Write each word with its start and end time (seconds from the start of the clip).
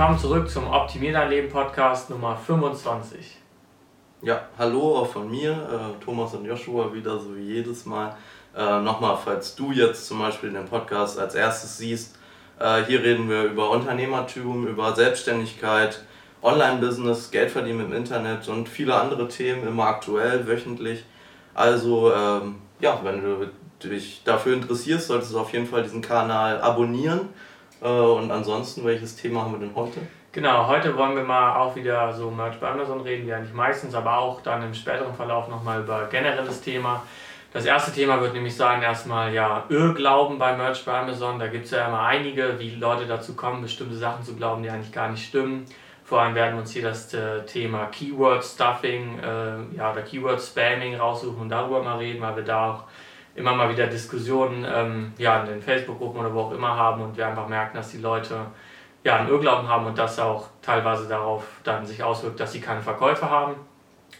willkommen 0.00 0.18
zurück 0.18 0.48
zum 0.48 0.66
Optimier 0.66 1.12
dein 1.12 1.28
Leben 1.28 1.50
Podcast 1.50 2.08
Nummer 2.08 2.34
25. 2.34 3.36
Ja, 4.22 4.48
hallo 4.56 4.96
auch 4.96 5.06
von 5.06 5.30
mir, 5.30 5.50
äh, 5.52 6.02
Thomas 6.02 6.32
und 6.32 6.46
Joshua, 6.46 6.90
wieder 6.94 7.18
so 7.18 7.36
wie 7.36 7.42
jedes 7.42 7.84
Mal. 7.84 8.16
Äh, 8.56 8.80
Nochmal, 8.80 9.18
falls 9.22 9.54
du 9.54 9.72
jetzt 9.72 10.06
zum 10.06 10.20
Beispiel 10.20 10.52
den 10.52 10.64
Podcast 10.64 11.18
als 11.18 11.34
erstes 11.34 11.76
siehst, 11.76 12.16
äh, 12.58 12.82
hier 12.84 13.02
reden 13.02 13.28
wir 13.28 13.42
über 13.42 13.68
Unternehmertum, 13.68 14.66
über 14.66 14.94
Selbstständigkeit, 14.96 16.02
Online-Business, 16.40 17.30
Geld 17.30 17.50
verdienen 17.50 17.84
im 17.84 17.92
Internet 17.92 18.48
und 18.48 18.70
viele 18.70 18.94
andere 18.94 19.28
Themen, 19.28 19.68
immer 19.68 19.84
aktuell, 19.84 20.46
wöchentlich. 20.46 21.04
Also, 21.52 22.10
ähm, 22.10 22.54
ja, 22.80 22.98
wenn 23.04 23.22
du 23.22 23.50
dich 23.86 24.22
dafür 24.24 24.54
interessierst, 24.54 25.08
solltest 25.08 25.34
du 25.34 25.40
auf 25.40 25.52
jeden 25.52 25.66
Fall 25.66 25.82
diesen 25.82 26.00
Kanal 26.00 26.58
abonnieren. 26.62 27.28
Äh, 27.82 27.88
und 27.88 28.30
ansonsten, 28.30 28.84
welches 28.84 29.16
Thema 29.16 29.42
haben 29.42 29.52
wir 29.52 29.60
denn 29.60 29.74
heute? 29.74 30.00
Genau, 30.32 30.68
heute 30.68 30.96
wollen 30.96 31.16
wir 31.16 31.24
mal 31.24 31.56
auch 31.56 31.74
wieder 31.74 32.12
so 32.12 32.30
Merch 32.30 32.60
bei 32.60 32.68
Amazon 32.68 33.00
reden, 33.00 33.26
wie 33.26 33.32
eigentlich 33.34 33.52
meistens, 33.52 33.94
aber 33.94 34.18
auch 34.18 34.40
dann 34.42 34.62
im 34.62 34.74
späteren 34.74 35.14
Verlauf 35.14 35.48
nochmal 35.48 35.80
über 35.80 36.06
generelles 36.10 36.60
Thema. 36.60 37.02
Das 37.52 37.64
erste 37.64 37.92
Thema 37.92 38.20
wird 38.20 38.34
nämlich 38.34 38.54
sein, 38.54 38.80
erstmal 38.80 39.34
ja 39.34 39.64
Irrglauben 39.68 40.38
bei 40.38 40.56
Merch 40.56 40.84
bei 40.84 41.00
Amazon. 41.00 41.40
Da 41.40 41.48
gibt 41.48 41.64
es 41.64 41.72
ja 41.72 41.88
immer 41.88 42.02
einige, 42.02 42.60
wie 42.60 42.76
Leute 42.76 43.06
dazu 43.06 43.34
kommen, 43.34 43.62
bestimmte 43.62 43.96
Sachen 43.96 44.22
zu 44.24 44.36
glauben, 44.36 44.62
die 44.62 44.70
eigentlich 44.70 44.92
gar 44.92 45.08
nicht 45.08 45.26
stimmen. 45.26 45.66
Vor 46.04 46.20
allem 46.20 46.36
werden 46.36 46.54
wir 46.54 46.60
uns 46.60 46.70
hier 46.72 46.82
das 46.82 47.12
äh, 47.12 47.44
Thema 47.46 47.86
Keyword 47.86 48.44
Stuffing 48.44 49.18
äh, 49.18 49.76
ja, 49.76 49.92
oder 49.92 50.02
Keyword 50.02 50.40
Spamming 50.40 50.96
raussuchen 50.96 51.40
und 51.40 51.48
darüber 51.48 51.82
mal 51.82 51.98
reden, 51.98 52.20
weil 52.20 52.36
wir 52.36 52.44
da 52.44 52.70
auch 52.70 52.84
immer 53.40 53.54
mal 53.54 53.70
wieder 53.70 53.86
Diskussionen 53.86 54.66
ähm, 54.72 55.12
ja, 55.18 55.40
in 55.40 55.46
den 55.46 55.62
Facebook-Gruppen 55.62 56.20
oder 56.20 56.32
wo 56.32 56.40
auch 56.42 56.52
immer 56.52 56.76
haben 56.76 57.02
und 57.02 57.16
wir 57.16 57.26
einfach 57.26 57.48
merken, 57.48 57.76
dass 57.76 57.90
die 57.90 57.98
Leute 57.98 58.46
ja, 59.02 59.16
einen 59.16 59.28
Irrglauben 59.28 59.68
haben 59.68 59.86
und 59.86 59.98
das 59.98 60.18
auch 60.18 60.48
teilweise 60.62 61.08
darauf 61.08 61.44
dann 61.64 61.86
sich 61.86 62.02
auswirkt, 62.02 62.38
dass 62.38 62.52
sie 62.52 62.60
keine 62.60 62.82
Verkäufe 62.82 63.28
haben. 63.28 63.54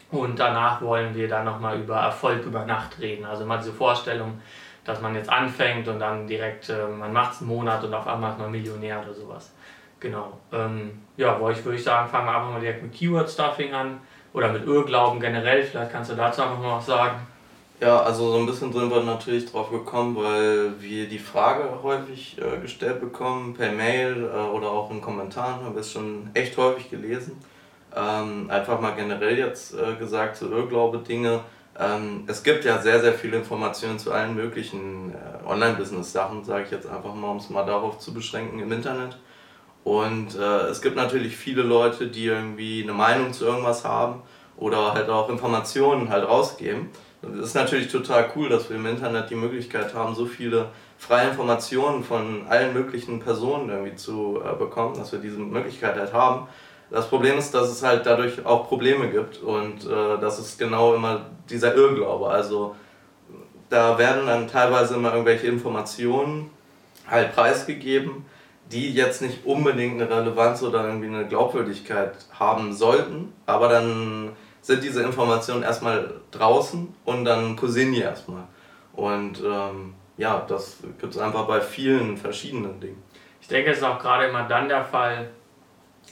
Und 0.09 0.39
danach 0.39 0.81
wollen 0.81 1.15
wir 1.15 1.27
dann 1.27 1.45
nochmal 1.45 1.79
über 1.79 1.97
Erfolg 1.97 2.43
über 2.45 2.65
Nacht 2.65 2.99
reden. 2.99 3.25
Also 3.25 3.43
immer 3.43 3.57
diese 3.57 3.71
Vorstellung, 3.71 4.41
dass 4.83 4.99
man 4.99 5.15
jetzt 5.15 5.29
anfängt 5.29 5.87
und 5.87 5.99
dann 5.99 6.27
direkt, 6.27 6.69
äh, 6.69 6.87
man 6.87 7.13
macht 7.13 7.33
es 7.33 7.41
einen 7.41 7.49
Monat 7.49 7.83
und 7.83 7.93
auf 7.93 8.07
einmal 8.07 8.31
ist 8.31 8.39
man 8.39 8.51
Millionär 8.51 9.01
oder 9.01 9.13
sowas. 9.13 9.53
Genau. 9.99 10.39
Ähm, 10.51 10.99
ja, 11.15 11.39
wo 11.39 11.49
ich 11.49 11.63
würde 11.63 11.77
ich 11.77 11.83
sagen, 11.83 12.09
fangen 12.09 12.25
wir 12.25 12.35
einfach 12.35 12.51
mal 12.51 12.59
direkt 12.59 12.81
mit 12.81 12.91
Keyword-Stuffing 12.93 13.73
an 13.73 13.99
oder 14.33 14.51
mit 14.51 14.65
Irrglauben 14.65 15.19
generell. 15.19 15.63
Vielleicht 15.63 15.91
kannst 15.91 16.11
du 16.11 16.15
dazu 16.15 16.41
einfach 16.41 16.57
mal 16.57 16.77
was 16.77 16.87
sagen. 16.87 17.27
Ja, 17.81 17.99
also 18.03 18.31
so 18.31 18.37
ein 18.37 18.45
bisschen 18.45 18.71
sind 18.71 18.91
wir 18.91 19.01
natürlich 19.01 19.51
drauf 19.51 19.71
gekommen, 19.71 20.15
weil 20.15 20.79
wir 20.79 21.09
die 21.09 21.17
Frage 21.17 21.81
häufig 21.81 22.37
äh, 22.39 22.59
gestellt 22.59 23.01
bekommen, 23.01 23.55
per 23.55 23.71
Mail 23.71 24.29
äh, 24.31 24.37
oder 24.37 24.69
auch 24.69 24.91
in 24.91 25.01
Kommentaren, 25.01 25.65
haben 25.65 25.73
wir 25.73 25.81
es 25.81 25.91
schon 25.91 26.29
echt 26.35 26.55
häufig 26.57 26.91
gelesen. 26.91 27.39
Ähm, 27.95 28.51
einfach 28.51 28.79
mal 28.79 28.91
generell 28.91 29.35
jetzt 29.35 29.73
äh, 29.73 29.95
gesagt 29.95 30.35
zu 30.37 30.51
Irrglaube-Dinge. 30.51 31.39
Ähm, 31.79 32.25
es 32.27 32.43
gibt 32.43 32.65
ja 32.65 32.77
sehr, 32.77 33.01
sehr 33.01 33.13
viele 33.13 33.37
Informationen 33.37 33.97
zu 33.97 34.11
allen 34.11 34.35
möglichen 34.35 35.15
äh, 35.15 35.49
Online-Business-Sachen, 35.49 36.43
sage 36.43 36.65
ich 36.65 36.71
jetzt 36.71 36.87
einfach 36.87 37.15
mal, 37.15 37.31
um 37.31 37.37
es 37.37 37.49
mal 37.49 37.65
darauf 37.65 37.97
zu 37.97 38.13
beschränken 38.13 38.59
im 38.59 38.71
Internet. 38.71 39.17
Und 39.83 40.35
äh, 40.35 40.67
es 40.67 40.83
gibt 40.83 40.97
natürlich 40.97 41.35
viele 41.35 41.63
Leute, 41.63 42.09
die 42.09 42.27
irgendwie 42.27 42.83
eine 42.83 42.93
Meinung 42.93 43.33
zu 43.33 43.45
irgendwas 43.45 43.83
haben 43.83 44.21
oder 44.55 44.93
halt 44.93 45.09
auch 45.09 45.29
Informationen 45.29 46.09
halt 46.09 46.29
rausgeben. 46.29 46.91
Es 47.21 47.47
ist 47.47 47.55
natürlich 47.55 47.91
total 47.91 48.31
cool, 48.35 48.49
dass 48.49 48.69
wir 48.69 48.77
im 48.77 48.85
Internet 48.85 49.29
die 49.29 49.35
Möglichkeit 49.35 49.93
haben, 49.93 50.15
so 50.15 50.25
viele 50.25 50.69
freie 50.97 51.29
Informationen 51.29 52.03
von 52.03 52.47
allen 52.47 52.73
möglichen 52.73 53.19
Personen 53.19 53.69
irgendwie 53.69 53.95
zu 53.95 54.41
äh, 54.43 54.55
bekommen, 54.55 54.95
dass 54.95 55.11
wir 55.11 55.19
diese 55.19 55.37
Möglichkeit 55.37 55.95
halt 55.95 56.13
haben. 56.13 56.47
Das 56.89 57.07
Problem 57.07 57.37
ist, 57.37 57.53
dass 57.53 57.69
es 57.69 57.83
halt 57.83 58.05
dadurch 58.05 58.45
auch 58.45 58.67
Probleme 58.67 59.09
gibt 59.09 59.41
und 59.41 59.85
äh, 59.85 60.19
das 60.19 60.39
ist 60.39 60.57
genau 60.57 60.95
immer 60.95 61.27
dieser 61.49 61.75
Irrglaube. 61.75 62.27
Also 62.27 62.75
da 63.69 63.97
werden 63.97 64.25
dann 64.25 64.47
teilweise 64.47 64.95
immer 64.95 65.11
irgendwelche 65.11 65.47
Informationen 65.47 66.49
halt 67.07 67.33
preisgegeben, 67.33 68.25
die 68.71 68.93
jetzt 68.93 69.21
nicht 69.21 69.45
unbedingt 69.45 70.01
eine 70.01 70.09
Relevanz 70.09 70.63
oder 70.63 70.85
irgendwie 70.85 71.07
eine 71.07 71.27
Glaubwürdigkeit 71.27 72.13
haben 72.37 72.73
sollten, 72.73 73.31
aber 73.45 73.69
dann 73.69 74.31
sind 74.61 74.83
diese 74.83 75.03
Informationen 75.03 75.63
erstmal 75.63 76.13
draußen 76.31 76.93
und 77.05 77.25
dann 77.25 77.55
kursieren 77.55 77.91
die 77.91 78.01
erstmal. 78.01 78.43
Und 78.93 79.41
ähm, 79.43 79.95
ja, 80.17 80.45
das 80.47 80.77
gibt 80.99 81.15
es 81.15 81.19
einfach 81.19 81.45
bei 81.45 81.61
vielen 81.61 82.17
verschiedenen 82.17 82.79
Dingen. 82.79 83.01
Ich 83.41 83.47
denke, 83.47 83.71
es 83.71 83.79
ist 83.79 83.83
auch 83.83 83.99
gerade 83.99 84.25
immer 84.27 84.43
dann 84.43 84.69
der 84.69 84.83
Fall, 84.83 85.29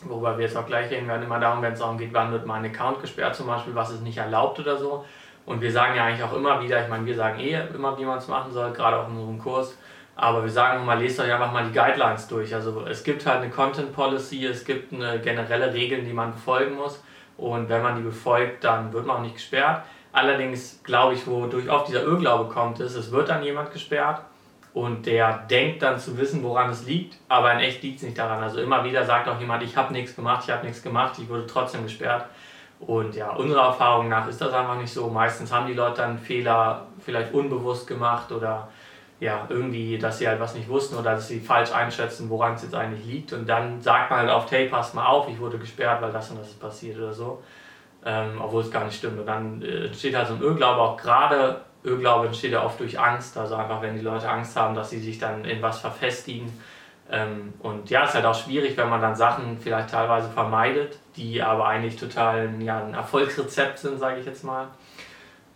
worüber 0.04 0.38
wir 0.38 0.46
jetzt 0.46 0.58
auch 0.58 0.66
gleich 0.66 0.90
reden 0.90 1.08
werden, 1.08 1.24
immer 1.24 1.40
darum, 1.40 1.62
wenn 1.62 1.74
es 1.74 1.80
darum 1.80 1.98
geht, 1.98 2.14
wann 2.14 2.32
wird 2.32 2.46
mein 2.46 2.66
Account 2.66 3.02
gesperrt 3.02 3.36
zum 3.36 3.48
Beispiel, 3.48 3.76
was 3.76 3.92
ist 3.92 4.02
nicht 4.02 4.18
erlaubt 4.18 4.60
oder 4.60 4.78
so. 4.78 5.06
Und 5.46 5.62
wir 5.62 5.72
sagen 5.72 5.96
ja 5.96 6.06
eigentlich 6.06 6.24
auch 6.24 6.34
immer 6.34 6.62
wieder, 6.62 6.82
ich 6.82 6.90
meine, 6.90 7.06
wir 7.06 7.16
sagen 7.16 7.40
eh 7.40 7.60
immer, 7.74 7.98
wie 7.98 8.06
man 8.06 8.18
es 8.18 8.28
machen 8.28 8.52
soll, 8.52 8.72
gerade 8.74 8.98
auch 8.98 9.08
in 9.08 9.16
unserem 9.16 9.40
Kurs, 9.40 9.78
aber 10.16 10.44
wir 10.44 10.52
sagen 10.52 10.82
immer, 10.82 10.96
lest 10.96 11.20
euch 11.20 11.32
einfach 11.32 11.52
mal 11.52 11.66
die 11.66 11.74
Guidelines 11.74 12.28
durch. 12.28 12.54
Also 12.54 12.86
es 12.86 13.04
gibt 13.04 13.26
halt 13.26 13.42
eine 13.42 13.50
Content 13.50 13.94
Policy, 13.94 14.46
es 14.46 14.66
gibt 14.66 14.92
eine 14.94 15.20
generelle 15.20 15.74
Regeln, 15.74 16.06
die 16.06 16.14
man 16.14 16.34
befolgen 16.34 16.76
muss. 16.76 17.02
Und 17.40 17.70
wenn 17.70 17.82
man 17.82 17.96
die 17.96 18.02
befolgt, 18.02 18.64
dann 18.64 18.92
wird 18.92 19.06
man 19.06 19.18
auch 19.18 19.22
nicht 19.22 19.36
gesperrt. 19.36 19.84
Allerdings 20.12 20.82
glaube 20.84 21.14
ich, 21.14 21.26
wodurch 21.28 21.70
oft 21.70 21.88
dieser 21.88 22.04
Irrglaube 22.04 22.52
kommt, 22.52 22.80
ist, 22.80 22.96
es 22.96 23.12
wird 23.12 23.30
dann 23.30 23.44
jemand 23.44 23.72
gesperrt 23.72 24.22
und 24.74 25.06
der 25.06 25.46
denkt 25.50 25.82
dann 25.82 26.00
zu 26.00 26.18
wissen, 26.18 26.44
woran 26.44 26.70
es 26.70 26.86
liegt, 26.86 27.18
aber 27.28 27.54
in 27.54 27.60
echt 27.60 27.82
liegt 27.84 27.98
es 27.98 28.04
nicht 28.04 28.18
daran. 28.18 28.42
Also 28.42 28.60
immer 28.60 28.84
wieder 28.84 29.06
sagt 29.06 29.28
auch 29.28 29.40
jemand, 29.40 29.64
ich 29.64 29.78
habe 29.78 29.94
nichts 29.94 30.16
gemacht, 30.16 30.44
ich 30.46 30.52
habe 30.52 30.66
nichts 30.66 30.82
gemacht, 30.82 31.14
ich 31.20 31.30
wurde 31.30 31.48
trotzdem 31.48 31.84
gesperrt. 31.84 32.26
Und 32.80 33.16
ja, 33.16 33.32
unserer 33.32 33.68
Erfahrung 33.68 34.08
nach 34.08 34.28
ist 34.28 34.40
das 34.40 34.54
einfach 34.54 34.78
nicht 34.78 34.92
so. 34.92 35.10
Meistens 35.10 35.52
haben 35.52 35.68
die 35.68 35.74
Leute 35.74 35.98
dann 35.98 36.18
Fehler 36.18 36.88
vielleicht 37.04 37.34
unbewusst 37.34 37.88
gemacht 37.88 38.32
oder 38.32 38.70
ja, 39.20 39.46
irgendwie, 39.50 39.98
dass 39.98 40.20
sie 40.20 40.28
halt 40.28 40.40
was 40.40 40.56
nicht 40.56 40.70
wussten 40.70 40.96
oder 40.96 41.12
dass 41.12 41.28
sie 41.28 41.40
falsch 41.40 41.74
einschätzen, 41.74 42.30
woran 42.30 42.54
es 42.54 42.64
jetzt 42.64 42.76
eigentlich 42.76 43.06
liegt. 43.06 43.34
Und 43.34 43.48
dann 43.48 43.82
sagt 43.82 44.10
man 44.10 44.20
halt 44.20 44.30
oft, 44.30 44.50
hey, 44.52 44.68
passt 44.70 44.96
mal 44.96 45.06
auf, 45.06 45.28
ich 45.28 45.40
wurde 45.40 45.58
gesperrt, 45.58 46.02
weil 46.02 46.12
das 46.12 46.32
und 46.32 46.40
das 46.40 46.48
ist 46.48 46.60
passiert 46.60 46.98
oder 46.98 47.14
so. 47.14 47.44
Ähm, 48.06 48.40
obwohl 48.42 48.62
es 48.62 48.72
gar 48.72 48.86
nicht 48.86 48.98
stimmt. 48.98 49.20
Und 49.20 49.26
dann 49.26 49.62
äh, 49.62 49.88
entsteht 49.88 50.16
halt 50.16 50.28
so 50.30 50.36
ein 50.36 50.42
Irrglaube, 50.42 50.80
auch 50.80 50.98
gerade 50.98 51.62
Irrglaube 51.84 52.28
entsteht 52.28 52.54
ja 52.54 52.64
oft 52.64 52.80
durch 52.80 52.98
Angst. 52.98 53.38
Also 53.38 53.56
einfach, 53.56 53.82
wenn 53.82 53.96
die 53.96 54.02
Leute 54.02 54.30
Angst 54.30 54.56
haben, 54.56 54.74
dass 54.74 54.90
sie 54.90 55.00
sich 55.00 55.20
dann 55.20 55.44
in 55.44 55.62
was 55.62 55.80
verfestigen. 55.80 56.52
Ähm, 57.12 57.54
und 57.60 57.90
ja, 57.90 58.04
es 58.04 58.10
ist 58.10 58.16
halt 58.16 58.26
auch 58.26 58.36
schwierig, 58.36 58.78
wenn 58.78 58.88
man 58.88 59.02
dann 59.02 59.16
Sachen 59.16 59.58
vielleicht 59.60 59.90
teilweise 59.90 60.30
vermeidet, 60.30 60.98
die 61.18 61.42
aber 61.42 61.68
eigentlich 61.68 61.98
total 61.98 62.50
ja, 62.62 62.86
ein 62.86 62.94
Erfolgsrezept 62.94 63.80
sind, 63.80 64.00
sage 64.00 64.22
ich 64.22 64.26
jetzt 64.26 64.46
mal. 64.46 64.68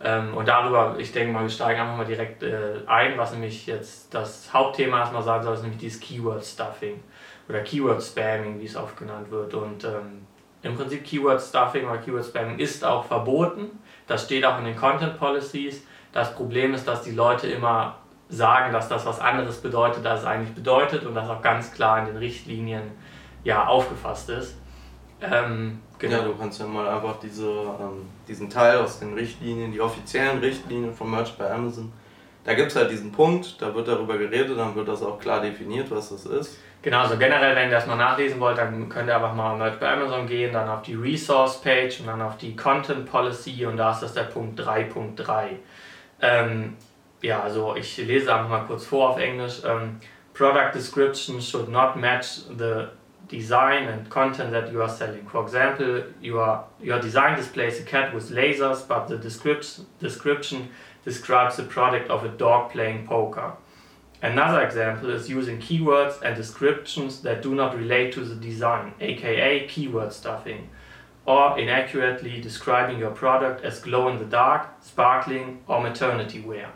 Ähm, 0.00 0.34
und 0.34 0.48
darüber, 0.48 0.96
ich 0.98 1.12
denke 1.12 1.32
mal, 1.32 1.42
wir 1.42 1.50
steigen 1.50 1.80
einfach 1.80 1.96
mal 1.96 2.06
direkt 2.06 2.42
äh, 2.42 2.80
ein, 2.86 3.16
was 3.16 3.32
nämlich 3.32 3.66
jetzt 3.66 4.12
das 4.12 4.52
Hauptthema 4.52 5.00
erstmal 5.00 5.22
sein 5.22 5.42
soll, 5.42 5.54
ist 5.54 5.62
nämlich 5.62 5.80
dieses 5.80 6.00
Keyword 6.00 6.44
Stuffing 6.44 7.02
oder 7.48 7.60
Keyword 7.60 8.02
Spamming, 8.02 8.60
wie 8.60 8.66
es 8.66 8.76
oft 8.76 8.96
genannt 8.96 9.30
wird. 9.30 9.54
Und 9.54 9.84
ähm, 9.84 10.26
im 10.62 10.76
Prinzip 10.76 11.04
Keyword 11.04 11.40
Stuffing 11.40 11.86
oder 11.86 11.98
Keyword 11.98 12.24
Spamming 12.24 12.58
ist 12.58 12.84
auch 12.84 13.04
verboten. 13.04 13.78
Das 14.06 14.24
steht 14.24 14.44
auch 14.44 14.58
in 14.58 14.64
den 14.64 14.76
Content 14.76 15.18
Policies. 15.18 15.86
Das 16.12 16.34
Problem 16.34 16.74
ist, 16.74 16.86
dass 16.86 17.02
die 17.02 17.12
Leute 17.12 17.46
immer 17.48 17.96
sagen, 18.28 18.72
dass 18.72 18.88
das 18.88 19.04
was 19.06 19.20
anderes 19.20 19.60
bedeutet, 19.60 20.06
als 20.06 20.20
es 20.20 20.26
eigentlich 20.26 20.54
bedeutet 20.54 21.04
und 21.04 21.14
das 21.14 21.28
auch 21.28 21.42
ganz 21.42 21.72
klar 21.72 21.98
in 22.00 22.06
den 22.06 22.16
Richtlinien 22.16 22.82
ja, 23.44 23.66
aufgefasst 23.66 24.30
ist. 24.30 24.56
Ähm, 25.32 25.80
genau. 25.98 26.16
Ja, 26.18 26.24
du 26.24 26.34
kannst 26.36 26.60
ja 26.60 26.66
mal 26.66 26.88
einfach 26.88 27.18
diese, 27.20 27.46
ähm, 27.48 28.08
diesen 28.26 28.50
Teil 28.50 28.78
aus 28.78 28.98
den 28.98 29.14
Richtlinien, 29.14 29.72
die 29.72 29.80
offiziellen 29.80 30.38
Richtlinien 30.38 30.92
von 30.92 31.10
Merch 31.10 31.36
bei 31.36 31.50
Amazon, 31.50 31.92
da 32.44 32.54
gibt 32.54 32.70
es 32.70 32.76
halt 32.76 32.90
diesen 32.90 33.10
Punkt, 33.10 33.60
da 33.60 33.74
wird 33.74 33.88
darüber 33.88 34.18
geredet, 34.18 34.58
dann 34.58 34.74
wird 34.74 34.88
das 34.88 35.02
auch 35.02 35.18
klar 35.18 35.40
definiert, 35.40 35.90
was 35.90 36.10
das 36.10 36.26
ist. 36.26 36.58
Genau, 36.82 37.00
also 37.00 37.16
generell, 37.16 37.56
wenn 37.56 37.70
ihr 37.70 37.76
das 37.76 37.86
mal 37.86 37.96
nachlesen 37.96 38.38
wollt, 38.38 38.58
dann 38.58 38.90
könnt 38.90 39.08
ihr 39.08 39.16
einfach 39.16 39.34
mal 39.34 39.56
Merch 39.56 39.80
bei 39.80 39.90
Amazon 39.90 40.26
gehen, 40.26 40.52
dann 40.52 40.68
auf 40.68 40.82
die 40.82 40.94
Resource 40.94 41.62
Page 41.62 42.00
und 42.00 42.06
dann 42.06 42.20
auf 42.20 42.36
die 42.36 42.54
Content 42.54 43.10
Policy 43.10 43.64
und 43.64 43.78
da 43.78 43.92
ist 43.92 44.00
das 44.00 44.12
der 44.12 44.24
Punkt 44.24 44.60
3.3. 44.60 45.48
Ähm, 46.20 46.76
ja, 47.22 47.40
also 47.40 47.74
ich 47.74 47.96
lese 47.96 48.34
einfach 48.34 48.50
mal 48.50 48.64
kurz 48.66 48.84
vor 48.84 49.10
auf 49.10 49.18
Englisch. 49.18 49.64
Um, 49.64 49.98
Product 50.34 50.72
description 50.74 51.40
should 51.40 51.68
not 51.68 51.96
match 51.96 52.40
the 52.58 52.88
design 53.28 53.88
and 53.88 54.08
content 54.10 54.50
that 54.52 54.70
you 54.70 54.82
are 54.82 54.88
selling. 54.88 55.26
For 55.26 55.42
example, 55.42 56.04
your, 56.20 56.64
your 56.80 57.00
design 57.00 57.36
displays 57.36 57.80
a 57.80 57.82
cat 57.82 58.14
with 58.14 58.30
lasers, 58.30 58.86
but 58.86 59.08
the 59.08 59.18
description, 59.18 59.86
description 59.98 60.68
describes 61.04 61.56
the 61.56 61.64
product 61.64 62.10
of 62.10 62.24
a 62.24 62.28
dog 62.28 62.70
playing 62.70 63.06
poker. 63.06 63.52
Another 64.22 64.62
example 64.62 65.10
is 65.10 65.28
using 65.28 65.58
keywords 65.58 66.22
and 66.22 66.34
descriptions 66.34 67.20
that 67.22 67.42
do 67.42 67.54
not 67.54 67.76
relate 67.76 68.12
to 68.14 68.24
the 68.24 68.34
design, 68.34 68.94
aka 69.00 69.66
keyword 69.68 70.12
stuffing, 70.12 70.70
or 71.26 71.58
inaccurately 71.58 72.40
describing 72.40 72.98
your 72.98 73.10
product 73.10 73.64
as 73.64 73.80
glow 73.80 74.08
in 74.08 74.18
the 74.18 74.24
dark, 74.24 74.68
sparkling, 74.80 75.62
or 75.66 75.82
maternity 75.82 76.40
wear. 76.40 76.72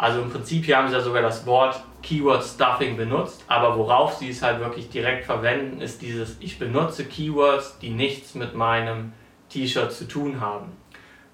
Also 0.00 0.22
im 0.22 0.30
Prinzip 0.30 0.64
hier 0.64 0.78
haben 0.78 0.88
sie 0.88 0.94
ja 0.94 1.02
sogar 1.02 1.20
das 1.20 1.44
Wort 1.44 1.78
Keyword 2.02 2.42
Stuffing 2.42 2.96
benutzt, 2.96 3.44
aber 3.48 3.76
worauf 3.76 4.14
sie 4.14 4.30
es 4.30 4.40
halt 4.40 4.58
wirklich 4.58 4.88
direkt 4.88 5.26
verwenden, 5.26 5.82
ist 5.82 6.00
dieses, 6.00 6.38
ich 6.40 6.58
benutze 6.58 7.04
Keywords, 7.04 7.78
die 7.80 7.90
nichts 7.90 8.34
mit 8.34 8.54
meinem 8.54 9.12
T-Shirt 9.50 9.92
zu 9.92 10.08
tun 10.08 10.40
haben. 10.40 10.72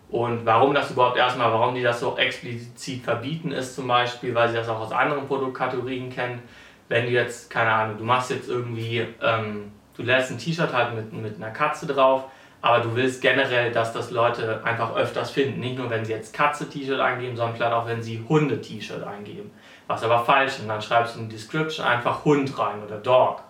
Und 0.09 0.45
warum 0.47 0.75
das 0.75 0.91
überhaupt 0.91 1.17
erstmal, 1.17 1.53
warum 1.53 1.77
die 1.77 1.83
das 1.85 2.01
so 2.01 2.17
explizit 2.17 3.05
verbieten, 3.05 3.53
ist 3.53 3.77
zum 3.77 3.87
Beispiel, 3.87 4.35
weil 4.35 4.49
sie 4.49 4.57
das 4.57 4.69
auch 4.69 4.81
aus 4.81 4.91
anderen 4.91 5.29
Produktkategorien 5.29 6.11
kennen. 6.11 6.43
Wenn 6.89 7.05
du 7.05 7.13
jetzt, 7.13 7.49
keine 7.49 7.71
Ahnung, 7.71 7.99
du 7.99 8.05
machst 8.05 8.31
jetzt 8.31 8.49
irgendwie, 8.49 9.07
ähm, 9.23 9.71
du 9.97 10.03
lässt 10.03 10.33
ein 10.33 10.39
T-Shirt 10.39 10.73
halt 10.73 10.93
mit, 10.93 11.13
mit 11.13 11.37
einer 11.37 11.53
Katze 11.53 11.87
drauf, 11.87 12.25
aber 12.67 12.83
du 12.83 12.95
willst 12.97 13.23
generell, 13.23 13.71
dass 13.71 13.93
das 13.93 14.11
Leute 14.11 14.61
einfach 14.65 14.95
öfters 14.97 15.31
finden. 15.31 15.61
Nicht 15.61 15.79
nur, 15.79 15.89
wenn 15.89 16.05
sie 16.05 16.13
jetzt 16.13 16.35
Katze-T-Shirt 16.35 17.01
eingeben, 17.01 17.37
sondern 17.37 17.57
vielleicht 17.57 17.73
auch, 17.73 17.87
wenn 17.87 18.03
sie 18.03 18.25
Hunde-T-Shirt 18.29 19.05
eingeben. 19.05 19.51
Was 19.87 20.03
aber 20.03 20.25
falsch 20.25 20.59
ist. 20.59 20.69
Dann 20.69 20.83
schreibst 20.83 21.17
du 21.17 21.21
in 21.21 21.29
die 21.29 21.37
Description 21.37 21.87
einfach 21.87 22.25
Hund 22.25 22.59
rein 22.59 22.83
oder 22.85 22.99
Dog. 22.99 23.43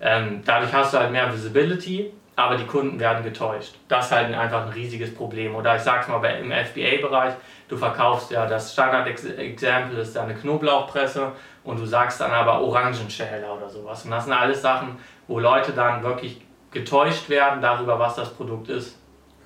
Ähm, 0.00 0.42
dadurch 0.44 0.72
hast 0.72 0.94
du 0.94 0.98
halt 0.98 1.12
mehr 1.12 1.32
Visibility 1.32 2.12
aber 2.34 2.56
die 2.56 2.66
Kunden 2.66 2.98
werden 2.98 3.22
getäuscht. 3.22 3.74
Das 3.88 4.06
ist 4.06 4.12
halt 4.12 4.34
einfach 4.34 4.66
ein 4.66 4.72
riesiges 4.72 5.14
Problem. 5.14 5.54
Oder 5.54 5.76
ich 5.76 5.82
sag's 5.82 6.08
mal 6.08 6.24
im 6.24 6.50
FBA-Bereich, 6.50 7.34
du 7.68 7.76
verkaufst 7.76 8.30
ja 8.30 8.46
das 8.46 8.72
Standard-Example 8.72 10.00
ist 10.00 10.16
eine 10.16 10.34
Knoblauchpresse 10.34 11.32
und 11.62 11.78
du 11.78 11.84
sagst 11.84 12.20
dann 12.20 12.30
aber 12.30 12.62
Orangenschäler 12.62 13.54
oder 13.54 13.68
sowas. 13.68 14.04
Und 14.04 14.12
das 14.12 14.24
sind 14.24 14.32
alles 14.32 14.62
Sachen, 14.62 14.98
wo 15.28 15.38
Leute 15.38 15.72
dann 15.72 16.02
wirklich 16.02 16.40
getäuscht 16.72 17.28
werden 17.28 17.60
darüber, 17.62 17.98
was 17.98 18.16
das 18.16 18.30
Produkt 18.30 18.68
ist. 18.68 18.96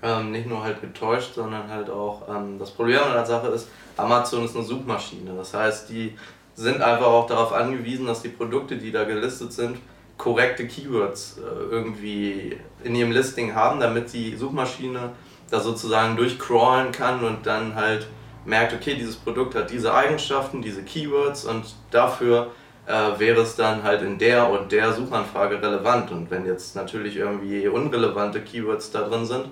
Ähm, 0.03 0.31
nicht 0.31 0.47
nur 0.47 0.63
halt 0.63 0.81
getäuscht, 0.81 1.35
sondern 1.35 1.69
halt 1.69 1.91
auch 1.91 2.29
ähm, 2.29 2.59
das 2.59 2.71
Problem 2.71 3.01
an 3.03 3.13
der 3.15 3.27
Sache 3.27 3.49
ist, 3.49 3.69
Amazon 3.97 4.45
ist 4.45 4.55
eine 4.55 4.65
Suchmaschine. 4.65 5.33
Das 5.37 5.55
heißt, 5.55 5.89
die 5.89 6.17
sind 6.55 6.81
einfach 6.81 7.07
auch 7.07 7.27
darauf 7.27 7.53
angewiesen, 7.53 8.07
dass 8.07 8.23
die 8.23 8.29
Produkte, 8.29 8.77
die 8.77 8.93
da 8.93 9.05
gelistet 9.05 9.53
sind, 9.53 9.79
korrekte 10.17 10.67
Keywords 10.67 11.39
äh, 11.39 11.43
irgendwie 11.71 12.57
in 12.83 12.95
ihrem 12.95 13.11
Listing 13.11 13.55
haben, 13.55 13.81
damit 13.81 14.13
die 14.13 14.37
Suchmaschine 14.37 15.13
da 15.51 15.61
sozusagen 15.61 16.17
durchcrawlen 16.17 16.93
kann 16.93 17.25
und 17.25 17.47
dann 17.47 17.75
halt 17.75 18.07
merkt, 18.45 18.73
okay, 18.73 18.95
dieses 18.95 19.17
Produkt 19.17 19.55
hat 19.55 19.71
diese 19.71 19.93
Eigenschaften, 19.93 20.63
diese 20.63 20.83
Keywords 20.83 21.45
und 21.45 21.75
dafür 21.91 22.53
äh, 22.87 23.19
wäre 23.19 23.41
es 23.41 23.57
dann 23.57 23.83
halt 23.83 24.03
in 24.03 24.19
der 24.19 24.49
und 24.49 24.71
der 24.73 24.93
Suchanfrage 24.93 25.61
relevant. 25.61 26.11
Und 26.11 26.31
wenn 26.31 26.47
jetzt 26.47 26.77
natürlich 26.77 27.17
irgendwie 27.17 27.67
unrelevante 27.69 28.41
Keywords 28.41 28.91
da 28.91 29.03
drin 29.03 29.27
sind, 29.27 29.47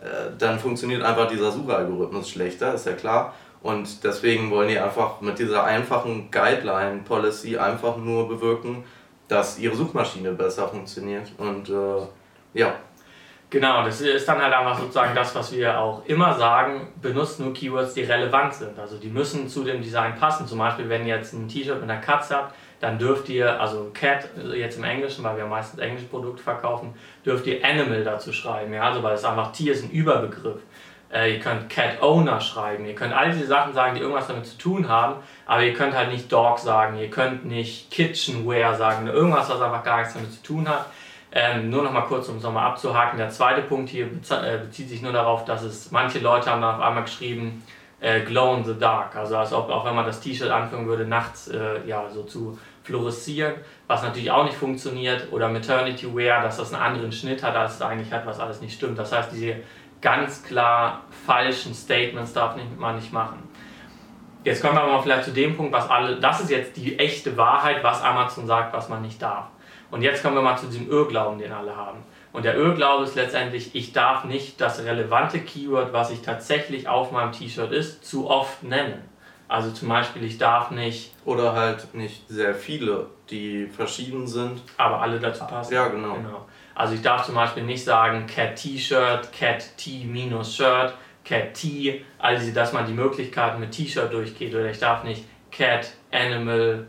äh, 0.00 0.30
dann 0.38 0.58
funktioniert 0.58 1.02
einfach 1.02 1.28
dieser 1.28 1.50
Suchalgorithmus 1.50 2.30
schlechter, 2.30 2.74
ist 2.74 2.86
ja 2.86 2.92
klar. 2.92 3.34
Und 3.60 4.04
deswegen 4.04 4.50
wollen 4.50 4.68
die 4.68 4.78
einfach 4.78 5.20
mit 5.20 5.38
dieser 5.38 5.64
einfachen 5.64 6.30
Guideline-Policy 6.30 7.58
einfach 7.58 7.96
nur 7.96 8.28
bewirken, 8.28 8.84
dass 9.26 9.58
ihre 9.58 9.74
Suchmaschine 9.74 10.32
besser 10.32 10.68
funktioniert. 10.68 11.32
Und 11.38 11.68
äh, 11.68 12.06
ja. 12.54 12.74
Genau, 13.50 13.82
das 13.82 14.00
ist 14.02 14.28
dann 14.28 14.40
halt 14.40 14.52
einfach 14.52 14.78
sozusagen 14.78 15.14
das, 15.14 15.34
was 15.34 15.52
wir 15.52 15.78
auch 15.78 16.04
immer 16.04 16.34
sagen, 16.34 16.92
benutzt 17.00 17.40
nur 17.40 17.52
Keywords, 17.52 17.94
die 17.94 18.02
relevant 18.02 18.54
sind. 18.54 18.78
Also 18.78 18.98
die 18.98 19.08
müssen 19.08 19.48
zu 19.48 19.64
dem 19.64 19.82
Design 19.82 20.14
passen. 20.16 20.46
Zum 20.46 20.58
Beispiel, 20.58 20.88
wenn 20.88 21.06
ihr 21.06 21.16
jetzt 21.16 21.32
ein 21.32 21.48
T-Shirt 21.48 21.80
mit 21.80 21.90
einer 21.90 22.00
Katze 22.00 22.36
habt, 22.36 22.54
dann 22.80 22.98
dürft 22.98 23.28
ihr, 23.28 23.60
also 23.60 23.90
Cat 23.92 24.28
jetzt 24.54 24.78
im 24.78 24.84
Englischen, 24.84 25.24
weil 25.24 25.36
wir 25.36 25.46
meistens 25.46 25.80
englische 25.80 26.06
Produkte 26.06 26.42
verkaufen, 26.42 26.94
dürft 27.24 27.46
ihr 27.46 27.64
Animal 27.64 28.04
dazu 28.04 28.32
schreiben. 28.32 28.72
Ja? 28.72 28.82
Also 28.82 29.02
weil 29.02 29.14
es 29.14 29.24
einfach 29.24 29.52
Tier 29.52 29.72
ist 29.72 29.84
ein 29.84 29.90
Überbegriff. 29.90 30.60
Äh, 31.12 31.34
ihr 31.34 31.40
könnt 31.40 31.70
Cat 31.70 32.02
Owner 32.02 32.40
schreiben, 32.40 32.84
ihr 32.84 32.94
könnt 32.94 33.14
all 33.14 33.32
diese 33.32 33.46
Sachen 33.46 33.72
sagen, 33.72 33.94
die 33.94 34.02
irgendwas 34.02 34.26
damit 34.26 34.46
zu 34.46 34.58
tun 34.58 34.88
haben, 34.88 35.16
aber 35.46 35.62
ihr 35.62 35.72
könnt 35.72 35.96
halt 35.96 36.12
nicht 36.12 36.30
Dog 36.30 36.58
sagen, 36.58 36.98
ihr 36.98 37.08
könnt 37.08 37.46
nicht 37.46 37.90
Kitchenware 37.90 38.76
sagen, 38.76 39.06
irgendwas, 39.06 39.48
was 39.48 39.60
einfach 39.60 39.82
gar 39.82 39.98
nichts 39.98 40.12
damit 40.12 40.32
zu 40.32 40.42
tun 40.42 40.68
hat. 40.68 40.86
Ähm, 41.32 41.70
nur 41.70 41.82
noch 41.82 41.92
mal 41.92 42.02
kurz, 42.02 42.28
um 42.28 42.38
es 42.38 42.42
nochmal 42.42 42.66
abzuhaken. 42.66 43.18
Der 43.18 43.30
zweite 43.30 43.62
Punkt 43.62 43.90
hier 43.90 44.06
äh, 44.06 44.58
bezieht 44.58 44.88
sich 44.88 45.02
nur 45.02 45.12
darauf, 45.12 45.44
dass 45.44 45.62
es 45.62 45.90
manche 45.90 46.18
Leute 46.18 46.50
haben 46.50 46.62
dann 46.62 46.76
auf 46.76 46.82
einmal 46.82 47.04
geschrieben, 47.04 47.62
äh, 48.00 48.20
Glow 48.20 48.56
in 48.56 48.64
the 48.64 48.78
Dark. 48.78 49.16
Also 49.16 49.36
als 49.36 49.52
ob 49.52 49.70
auch 49.70 49.84
wenn 49.84 49.94
man 49.94 50.06
das 50.06 50.20
T-Shirt 50.20 50.50
anfangen 50.50 50.86
würde, 50.86 51.06
nachts 51.06 51.48
äh, 51.48 51.86
ja, 51.86 52.08
so 52.08 52.22
zu 52.22 52.58
fluoreszieren, 52.84 53.54
was 53.86 54.02
natürlich 54.02 54.30
auch 54.30 54.44
nicht 54.44 54.56
funktioniert. 54.56 55.28
Oder 55.32 55.48
Maternity 55.48 56.14
Wear, 56.14 56.42
dass 56.42 56.56
das 56.56 56.72
einen 56.72 56.82
anderen 56.82 57.12
Schnitt 57.12 57.42
hat, 57.42 57.54
als 57.54 57.74
es 57.74 57.82
eigentlich 57.82 58.12
hat, 58.12 58.26
was 58.26 58.40
alles 58.40 58.60
nicht 58.60 58.74
stimmt. 58.74 58.98
Das 58.98 59.12
heißt, 59.12 59.32
diese 59.32 59.56
ganz 60.00 60.42
klar 60.44 61.02
falschen 61.26 61.74
Statements 61.74 62.32
darf 62.32 62.56
man 62.78 62.96
nicht 62.96 63.12
machen. 63.12 63.42
Jetzt 64.44 64.62
kommen 64.62 64.76
wir 64.76 64.86
mal 64.86 65.02
vielleicht 65.02 65.24
zu 65.24 65.32
dem 65.32 65.56
Punkt, 65.56 65.72
was 65.72 65.90
alle, 65.90 66.20
das 66.20 66.40
ist 66.40 66.50
jetzt 66.50 66.76
die 66.76 66.98
echte 66.98 67.36
Wahrheit, 67.36 67.82
was 67.82 68.02
Amazon 68.02 68.46
sagt, 68.46 68.72
was 68.72 68.88
man 68.88 69.02
nicht 69.02 69.20
darf. 69.20 69.46
Und 69.90 70.02
jetzt 70.02 70.22
kommen 70.22 70.36
wir 70.36 70.42
mal 70.42 70.56
zu 70.56 70.66
diesem 70.66 70.88
Irrglauben, 70.88 71.38
den 71.38 71.52
alle 71.52 71.74
haben. 71.74 71.98
Und 72.32 72.44
der 72.44 72.54
Irrglaube 72.54 73.04
ist 73.04 73.14
letztendlich, 73.14 73.74
ich 73.74 73.92
darf 73.92 74.24
nicht 74.24 74.60
das 74.60 74.84
relevante 74.84 75.40
Keyword, 75.40 75.92
was 75.92 76.10
ich 76.10 76.20
tatsächlich 76.22 76.88
auf 76.88 77.10
meinem 77.10 77.32
T-Shirt 77.32 77.72
ist, 77.72 78.04
zu 78.04 78.28
oft 78.28 78.62
nennen. 78.62 79.02
Also 79.48 79.70
zum 79.70 79.88
Beispiel, 79.88 80.24
ich 80.24 80.36
darf 80.36 80.70
nicht. 80.70 81.14
Oder 81.24 81.54
halt 81.54 81.94
nicht 81.94 82.28
sehr 82.28 82.54
viele, 82.54 83.06
die 83.30 83.66
verschieden 83.66 84.26
sind. 84.26 84.60
Aber 84.76 85.00
alle 85.00 85.18
dazu 85.18 85.44
passen. 85.46 85.72
Ja, 85.72 85.88
genau. 85.88 86.14
genau. 86.14 86.46
Also 86.74 86.94
ich 86.94 87.02
darf 87.02 87.24
zum 87.24 87.34
Beispiel 87.34 87.64
nicht 87.64 87.82
sagen 87.82 88.26
Cat 88.26 88.56
T-Shirt, 88.56 89.32
Cat 89.32 89.76
T-Shirt, 89.78 90.94
Cat 91.24 91.54
T, 91.54 92.04
also 92.18 92.52
dass 92.52 92.72
man 92.72 92.86
die 92.86 92.92
Möglichkeiten 92.92 93.58
mit 93.58 93.72
T-Shirt 93.72 94.12
durchgeht. 94.12 94.54
Oder 94.54 94.70
ich 94.70 94.78
darf 94.78 95.02
nicht 95.02 95.24
Cat, 95.50 95.92
Animal, 96.12 96.86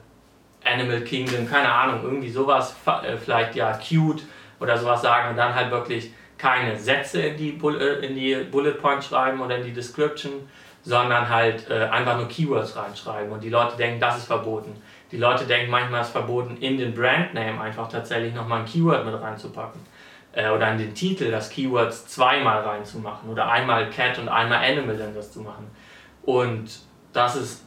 Animal 0.63 1.01
Kingdom, 1.01 1.50
keine 1.50 1.71
Ahnung, 1.71 2.01
irgendwie 2.03 2.30
sowas, 2.30 2.75
äh, 2.86 3.15
vielleicht 3.18 3.56
ja 3.56 3.71
cute 3.77 4.24
oder 4.59 4.77
sowas 4.77 5.01
sagen 5.01 5.29
und 5.29 5.38
dann 5.38 5.53
halt 5.56 5.71
wirklich 5.71 6.11
keine 6.38 6.77
Sätze 6.77 7.21
in 7.21 7.38
die, 7.38 7.50
äh, 7.50 8.06
in 8.06 8.15
die 8.15 8.35
Bullet 8.50 8.73
Point 8.73 9.03
schreiben 9.03 9.41
oder 9.41 9.57
in 9.57 9.65
die 9.65 9.73
Description, 9.73 10.50
sondern 10.83 11.27
halt 11.27 11.69
äh, 11.69 11.85
einfach 11.85 12.17
nur 12.17 12.27
Keywords 12.27 12.75
reinschreiben 12.75 13.31
und 13.31 13.44
die 13.44 13.50
Leute 13.50 13.75
denken, 13.77 14.00
das 14.00 14.17
ist 14.17 14.25
verboten. 14.27 14.81
Die 15.11 15.17
Leute 15.17 15.45
denken 15.45 15.71
manchmal, 15.71 16.01
es 16.01 16.07
ist 16.07 16.13
verboten, 16.13 16.57
in 16.57 16.77
den 16.77 16.94
Brandname 16.94 17.59
einfach 17.59 17.89
tatsächlich 17.89 18.33
nochmal 18.33 18.59
ein 18.59 18.65
Keyword 18.65 19.06
mit 19.06 19.19
reinzupacken. 19.19 19.81
Äh, 20.31 20.50
oder 20.50 20.71
in 20.71 20.77
den 20.77 20.94
Titel 20.94 21.31
das 21.31 21.50
Keyword 21.50 21.94
zweimal 21.94 22.62
reinzumachen. 22.62 23.29
Oder 23.29 23.50
einmal 23.50 23.89
Cat 23.89 24.19
und 24.19 24.29
einmal 24.29 24.63
Animal 24.63 24.97
das 25.13 25.31
zu 25.31 25.41
machen. 25.41 25.69
Und 26.23 26.79
das 27.12 27.35
ist 27.35 27.65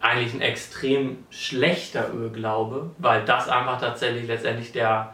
eigentlich 0.00 0.32
ein 0.32 0.40
extrem 0.40 1.24
schlechter 1.30 2.12
Irrglaube, 2.14 2.90
weil 2.98 3.24
das 3.24 3.48
einfach 3.48 3.80
tatsächlich 3.80 4.26
letztendlich 4.28 4.72
der, 4.72 5.12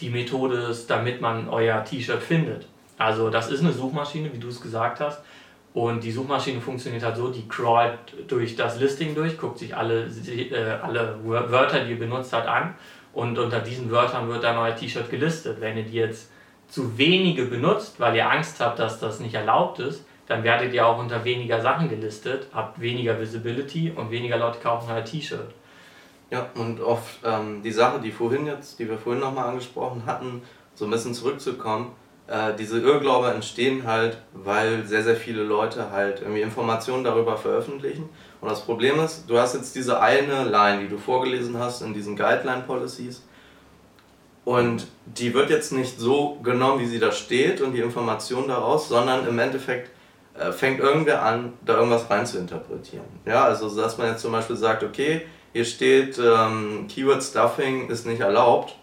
die 0.00 0.10
Methode 0.10 0.56
ist, 0.56 0.88
damit 0.90 1.20
man 1.20 1.48
euer 1.48 1.84
T-Shirt 1.84 2.22
findet. 2.22 2.66
Also 2.98 3.30
das 3.30 3.50
ist 3.50 3.60
eine 3.60 3.72
Suchmaschine, 3.72 4.32
wie 4.32 4.38
du 4.38 4.48
es 4.48 4.60
gesagt 4.60 5.00
hast. 5.00 5.22
Und 5.74 6.04
die 6.04 6.12
Suchmaschine 6.12 6.60
funktioniert 6.60 7.02
halt 7.02 7.16
so, 7.16 7.30
die 7.30 7.48
crawlt 7.48 7.98
durch 8.28 8.56
das 8.56 8.78
Listing 8.78 9.14
durch, 9.14 9.38
guckt 9.38 9.58
sich 9.58 9.74
alle, 9.74 10.04
äh, 10.04 10.78
alle 10.82 11.18
Wörter, 11.24 11.84
die 11.84 11.92
ihr 11.92 11.98
benutzt 11.98 12.32
habt, 12.32 12.46
an 12.46 12.74
und 13.14 13.38
unter 13.38 13.60
diesen 13.60 13.90
Wörtern 13.90 14.28
wird 14.28 14.44
dann 14.44 14.58
euer 14.58 14.74
T-Shirt 14.74 15.10
gelistet. 15.10 15.60
Wenn 15.60 15.76
ihr 15.76 15.84
die 15.84 15.96
jetzt 15.96 16.30
zu 16.68 16.96
wenige 16.98 17.46
benutzt, 17.46 18.00
weil 18.00 18.16
ihr 18.16 18.30
Angst 18.30 18.60
habt, 18.60 18.78
dass 18.78 19.00
das 19.00 19.20
nicht 19.20 19.34
erlaubt 19.34 19.78
ist, 19.78 20.04
dann 20.26 20.44
werdet 20.44 20.72
ihr 20.72 20.86
auch 20.86 20.98
unter 20.98 21.24
weniger 21.24 21.60
Sachen 21.60 21.88
gelistet, 21.88 22.46
habt 22.54 22.80
weniger 22.80 23.18
Visibility 23.18 23.92
und 23.94 24.10
weniger 24.10 24.38
Leute 24.38 24.58
kaufen 24.60 24.90
euer 24.90 25.04
T-Shirt. 25.04 25.52
Ja, 26.32 26.48
und 26.54 26.80
auf 26.80 27.18
ähm, 27.24 27.60
die 27.62 27.70
Sache, 27.70 28.00
die 28.00 28.10
vorhin 28.10 28.46
jetzt, 28.46 28.78
die 28.78 28.88
wir 28.88 28.96
vorhin 28.96 29.20
nochmal 29.20 29.48
angesprochen 29.48 30.04
hatten, 30.06 30.40
so 30.74 30.86
ein 30.86 30.90
bisschen 30.90 31.12
zurückzukommen, 31.12 31.92
äh, 32.26 32.54
diese 32.58 32.80
Irrglaube 32.80 33.30
entstehen 33.30 33.86
halt, 33.86 34.16
weil 34.32 34.86
sehr, 34.86 35.02
sehr 35.02 35.16
viele 35.16 35.42
Leute 35.42 35.90
halt 35.90 36.22
irgendwie 36.22 36.40
Informationen 36.40 37.04
darüber 37.04 37.36
veröffentlichen. 37.36 38.08
Und 38.40 38.50
das 38.50 38.62
Problem 38.62 38.98
ist, 39.00 39.28
du 39.28 39.38
hast 39.38 39.54
jetzt 39.54 39.76
diese 39.76 40.00
eine 40.00 40.44
Line, 40.44 40.80
die 40.80 40.88
du 40.88 40.96
vorgelesen 40.96 41.58
hast 41.58 41.82
in 41.82 41.92
diesen 41.92 42.16
Guideline 42.16 42.62
Policies. 42.62 43.22
Und 44.46 44.86
die 45.04 45.34
wird 45.34 45.50
jetzt 45.50 45.70
nicht 45.72 46.00
so 46.00 46.38
genommen, 46.42 46.80
wie 46.80 46.86
sie 46.86 46.98
da 46.98 47.12
steht 47.12 47.60
und 47.60 47.74
die 47.74 47.80
Information 47.80 48.48
daraus, 48.48 48.88
sondern 48.88 49.26
im 49.26 49.38
Endeffekt 49.38 49.90
äh, 50.32 50.50
fängt 50.50 50.80
irgendwer 50.80 51.22
an, 51.22 51.52
da 51.66 51.74
irgendwas 51.76 52.08
rein 52.08 52.24
zu 52.24 52.38
interpretieren. 52.38 53.04
Ja, 53.26 53.44
also 53.44 53.68
dass 53.76 53.98
man 53.98 54.06
jetzt 54.06 54.22
zum 54.22 54.32
Beispiel 54.32 54.56
sagt, 54.56 54.82
okay, 54.82 55.26
hier 55.52 55.64
steht, 55.64 56.18
ähm, 56.18 56.86
Keyword 56.88 57.22
Stuffing 57.22 57.88
ist 57.88 58.06
nicht 58.06 58.20
erlaubt 58.20 58.76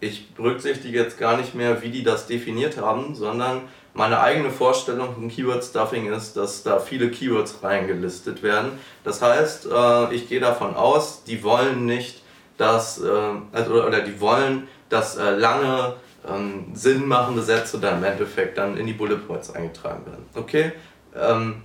ich 0.00 0.34
berücksichtige 0.34 0.98
jetzt 0.98 1.18
gar 1.18 1.36
nicht 1.36 1.54
mehr, 1.54 1.82
wie 1.82 1.88
die 1.88 2.02
das 2.02 2.26
definiert 2.26 2.76
haben, 2.76 3.14
sondern 3.14 3.62
meine 3.94 4.20
eigene 4.20 4.50
Vorstellung 4.50 5.14
von 5.14 5.28
Keyword 5.28 5.64
Stuffing 5.64 6.12
ist, 6.12 6.36
dass 6.36 6.62
da 6.62 6.78
viele 6.78 7.10
Keywords 7.10 7.62
reingelistet 7.62 8.42
werden. 8.42 8.72
Das 9.04 9.22
heißt, 9.22 9.68
äh, 9.72 10.14
ich 10.14 10.28
gehe 10.28 10.40
davon 10.40 10.74
aus, 10.74 11.24
die 11.24 11.42
wollen 11.42 11.86
nicht, 11.86 12.22
dass, 12.58 13.00
äh, 13.00 13.10
also, 13.52 13.84
oder 13.84 14.00
die 14.00 14.20
wollen, 14.20 14.68
dass 14.90 15.16
äh, 15.16 15.30
lange 15.30 15.94
ähm, 16.28 16.66
sinnmachende 16.74 17.42
Sätze 17.42 17.78
dann 17.78 17.98
im 17.98 18.04
Endeffekt 18.04 18.58
dann 18.58 18.76
in 18.76 18.86
die 18.86 18.92
Bullet 18.92 19.16
Points 19.16 19.54
eingetragen 19.54 20.04
werden. 20.04 20.26
Okay? 20.34 20.72
Ähm, 21.14 21.62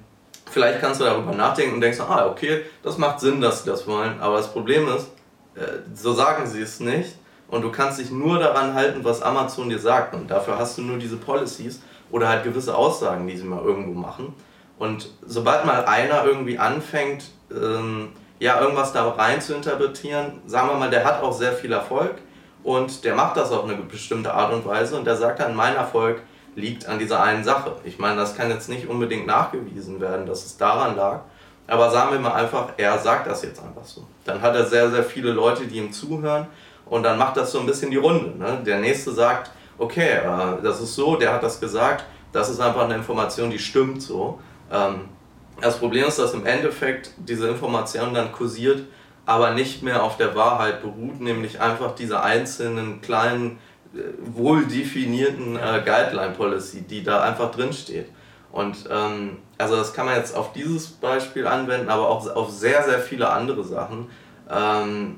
vielleicht 0.51 0.81
kannst 0.81 1.01
du 1.01 1.05
darüber 1.05 1.33
nachdenken 1.33 1.75
und 1.75 1.81
denkst, 1.81 1.99
ah, 1.99 2.27
okay, 2.27 2.63
das 2.83 2.97
macht 2.97 3.19
Sinn, 3.19 3.41
dass 3.41 3.63
sie 3.63 3.69
das 3.69 3.87
wollen. 3.87 4.19
Aber 4.19 4.37
das 4.37 4.51
Problem 4.51 4.87
ist, 4.89 5.07
äh, 5.55 5.79
so 5.93 6.13
sagen 6.13 6.45
sie 6.47 6.61
es 6.61 6.79
nicht. 6.79 7.15
Und 7.47 7.63
du 7.63 7.71
kannst 7.71 7.99
dich 7.99 8.11
nur 8.11 8.39
daran 8.39 8.73
halten, 8.73 9.03
was 9.03 9.21
Amazon 9.21 9.69
dir 9.69 9.79
sagt. 9.79 10.13
Und 10.13 10.29
dafür 10.29 10.57
hast 10.57 10.77
du 10.77 10.83
nur 10.83 10.97
diese 10.97 11.17
Policies 11.17 11.81
oder 12.09 12.29
halt 12.29 12.43
gewisse 12.43 12.75
Aussagen, 12.75 13.27
die 13.27 13.35
sie 13.35 13.43
mal 13.43 13.63
irgendwo 13.63 13.99
machen. 13.99 14.33
Und 14.77 15.09
sobald 15.25 15.65
mal 15.65 15.85
einer 15.85 16.25
irgendwie 16.25 16.57
anfängt, 16.57 17.25
ähm, 17.51 18.09
ja, 18.39 18.59
irgendwas 18.59 18.93
da 18.93 19.07
rein 19.09 19.39
zu 19.39 19.53
interpretieren, 19.53 20.41
sagen 20.47 20.69
wir 20.69 20.75
mal, 20.75 20.89
der 20.89 21.03
hat 21.03 21.21
auch 21.21 21.33
sehr 21.33 21.53
viel 21.53 21.71
Erfolg 21.71 22.15
und 22.63 23.03
der 23.03 23.15
macht 23.15 23.37
das 23.37 23.51
auf 23.51 23.65
eine 23.65 23.75
bestimmte 23.75 24.33
Art 24.33 24.51
und 24.51 24.65
Weise 24.65 24.97
und 24.97 25.05
der 25.05 25.15
sagt 25.15 25.39
dann, 25.39 25.55
mein 25.55 25.75
Erfolg 25.75 26.21
liegt 26.55 26.87
an 26.87 26.99
dieser 26.99 27.21
einen 27.21 27.43
Sache. 27.43 27.75
Ich 27.83 27.99
meine, 27.99 28.17
das 28.17 28.35
kann 28.35 28.49
jetzt 28.49 28.69
nicht 28.69 28.87
unbedingt 28.87 29.25
nachgewiesen 29.25 29.99
werden, 29.99 30.25
dass 30.25 30.45
es 30.45 30.57
daran 30.57 30.95
lag, 30.95 31.21
aber 31.67 31.89
sagen 31.89 32.11
wir 32.11 32.19
mal 32.19 32.33
einfach, 32.33 32.73
er 32.77 32.97
sagt 32.99 33.27
das 33.27 33.43
jetzt 33.43 33.61
einfach 33.63 33.85
so. 33.85 34.05
Dann 34.25 34.41
hat 34.41 34.55
er 34.55 34.65
sehr, 34.65 34.91
sehr 34.91 35.03
viele 35.03 35.31
Leute, 35.31 35.65
die 35.65 35.77
ihm 35.77 35.91
zuhören 35.91 36.47
und 36.85 37.03
dann 37.03 37.17
macht 37.17 37.37
das 37.37 37.51
so 37.51 37.59
ein 37.59 37.65
bisschen 37.65 37.91
die 37.91 37.97
Runde. 37.97 38.37
Ne? 38.37 38.61
Der 38.65 38.79
nächste 38.79 39.11
sagt, 39.11 39.51
okay, 39.77 40.17
äh, 40.17 40.61
das 40.61 40.81
ist 40.81 40.95
so, 40.95 41.15
der 41.15 41.33
hat 41.33 41.43
das 41.43 41.59
gesagt, 41.59 42.05
das 42.33 42.49
ist 42.49 42.59
einfach 42.59 42.83
eine 42.85 42.95
Information, 42.95 43.49
die 43.49 43.59
stimmt 43.59 44.01
so. 44.01 44.39
Ähm, 44.71 45.09
das 45.61 45.77
Problem 45.77 46.07
ist, 46.07 46.19
dass 46.19 46.33
im 46.33 46.45
Endeffekt 46.45 47.11
diese 47.17 47.47
Information 47.47 48.13
dann 48.13 48.31
kursiert, 48.31 48.83
aber 49.25 49.51
nicht 49.51 49.83
mehr 49.83 50.03
auf 50.03 50.17
der 50.17 50.35
Wahrheit 50.35 50.81
beruht, 50.81 51.21
nämlich 51.21 51.61
einfach 51.61 51.93
diese 51.95 52.21
einzelnen 52.21 53.01
kleinen, 53.01 53.59
wohl 54.33 54.65
definierten 54.65 55.55
äh, 55.55 55.81
Guideline 55.85 56.33
Policy, 56.33 56.81
die 56.81 57.03
da 57.03 57.21
einfach 57.21 57.51
drin 57.51 57.73
steht. 57.73 58.07
Und 58.51 58.85
ähm, 58.89 59.37
also 59.57 59.75
das 59.75 59.93
kann 59.93 60.05
man 60.05 60.15
jetzt 60.15 60.35
auf 60.35 60.53
dieses 60.53 60.87
Beispiel 60.87 61.47
anwenden, 61.47 61.89
aber 61.89 62.09
auch 62.09 62.35
auf 62.35 62.49
sehr, 62.49 62.83
sehr 62.83 62.99
viele 62.99 63.29
andere 63.29 63.63
Sachen. 63.63 64.09
Ähm, 64.49 65.15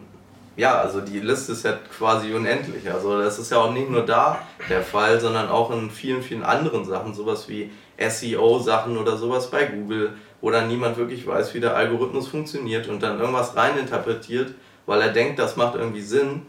ja, 0.56 0.80
also 0.80 1.02
die 1.02 1.20
Liste 1.20 1.54
ist 1.54 1.66
ja 1.66 1.74
quasi 1.98 2.34
unendlich. 2.34 2.92
Also 2.92 3.20
das 3.20 3.40
ist 3.40 3.52
ja 3.52 3.58
auch 3.58 3.72
nicht 3.72 3.90
nur 3.90 4.06
da 4.06 4.40
der 4.70 4.84
Fall, 4.84 5.20
sondern 5.20 5.50
auch 5.50 5.72
in 5.72 5.90
vielen, 5.90 6.22
vielen 6.22 6.44
anderen 6.44 6.86
Sachen, 6.86 7.14
sowas 7.14 7.50
wie 7.50 7.72
SEO-Sachen 7.98 8.98
oder 8.98 9.18
sowas 9.18 9.50
bei 9.50 9.66
Google, 9.66 10.14
wo 10.42 10.52
dann 10.52 10.68
niemand 10.68 10.98
wirklich 10.98 11.26
weiß, 11.26 11.54
wie 11.54 11.60
der 11.60 11.76
Algorithmus 11.76 12.28
funktioniert 12.28 12.88
und 12.88 13.02
dann 13.02 13.20
irgendwas 13.20 13.56
reininterpretiert, 13.56 14.54
weil 14.86 15.02
er 15.02 15.10
denkt, 15.10 15.40
das 15.40 15.56
macht 15.56 15.76
irgendwie 15.76 16.02
Sinn. 16.02 16.44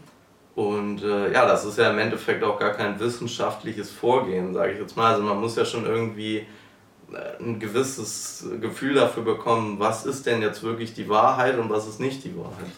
Und 0.55 1.03
äh, 1.03 1.33
ja, 1.33 1.45
das 1.45 1.65
ist 1.65 1.77
ja 1.77 1.91
im 1.91 1.99
Endeffekt 1.99 2.43
auch 2.43 2.57
gar 2.57 2.71
kein 2.71 2.97
wissenschaftliches 2.99 3.91
Vorgehen, 3.91 4.53
sage 4.53 4.71
ich 4.71 4.79
jetzt 4.79 4.95
mal. 4.95 5.13
Also 5.13 5.23
man 5.23 5.39
muss 5.39 5.57
ja 5.57 5.65
schon 5.65 5.85
irgendwie 5.85 6.47
äh, 7.11 7.43
ein 7.43 7.59
gewisses 7.59 8.47
Gefühl 8.61 8.93
dafür 8.93 9.23
bekommen, 9.23 9.79
was 9.79 10.05
ist 10.05 10.25
denn 10.25 10.41
jetzt 10.41 10.63
wirklich 10.63 10.93
die 10.93 11.09
Wahrheit 11.09 11.57
und 11.57 11.69
was 11.69 11.87
ist 11.87 11.99
nicht 11.99 12.23
die 12.23 12.37
Wahrheit. 12.37 12.71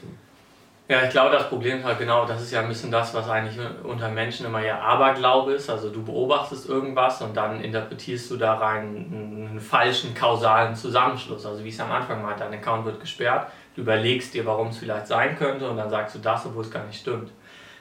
Ja, 0.90 1.04
ich 1.04 1.10
glaube, 1.10 1.32
das 1.32 1.50
Problem 1.50 1.80
ist 1.80 1.84
halt 1.84 2.00
genau, 2.00 2.26
das 2.26 2.42
ist 2.42 2.52
ja 2.52 2.62
ein 2.62 2.70
bisschen 2.70 2.90
das, 2.90 3.14
was 3.14 3.30
eigentlich 3.30 3.60
unter 3.84 4.08
Menschen 4.08 4.46
immer 4.46 4.64
ja 4.64 4.80
Aberglaube 4.80 5.52
ist. 5.52 5.70
Also 5.70 5.90
du 5.90 6.02
beobachtest 6.02 6.70
irgendwas 6.70 7.22
und 7.22 7.36
dann 7.36 7.62
interpretierst 7.62 8.32
du 8.32 8.38
da 8.38 8.56
rein 8.56 9.06
einen 9.52 9.60
falschen 9.60 10.16
kausalen 10.16 10.76
Zusammenschluss. 10.76 11.46
Also 11.46 11.64
wie 11.64 11.70
es 11.70 11.80
am 11.80 11.92
Anfang 11.92 12.24
meinte, 12.24 12.46
dein 12.46 12.54
Account 12.54 12.86
wird 12.86 13.02
gesperrt, 13.02 13.52
du 13.76 13.82
überlegst 13.82 14.34
dir, 14.34 14.46
warum 14.46 14.70
es 14.70 14.78
vielleicht 14.78 15.08
sein 15.08 15.38
könnte 15.38 15.70
und 15.70 15.76
dann 15.76 15.90
sagst 15.90 16.16
du 16.16 16.20
das, 16.20 16.46
obwohl 16.46 16.64
es 16.64 16.72
gar 16.72 16.86
nicht 16.86 17.02
stimmt. 17.02 17.32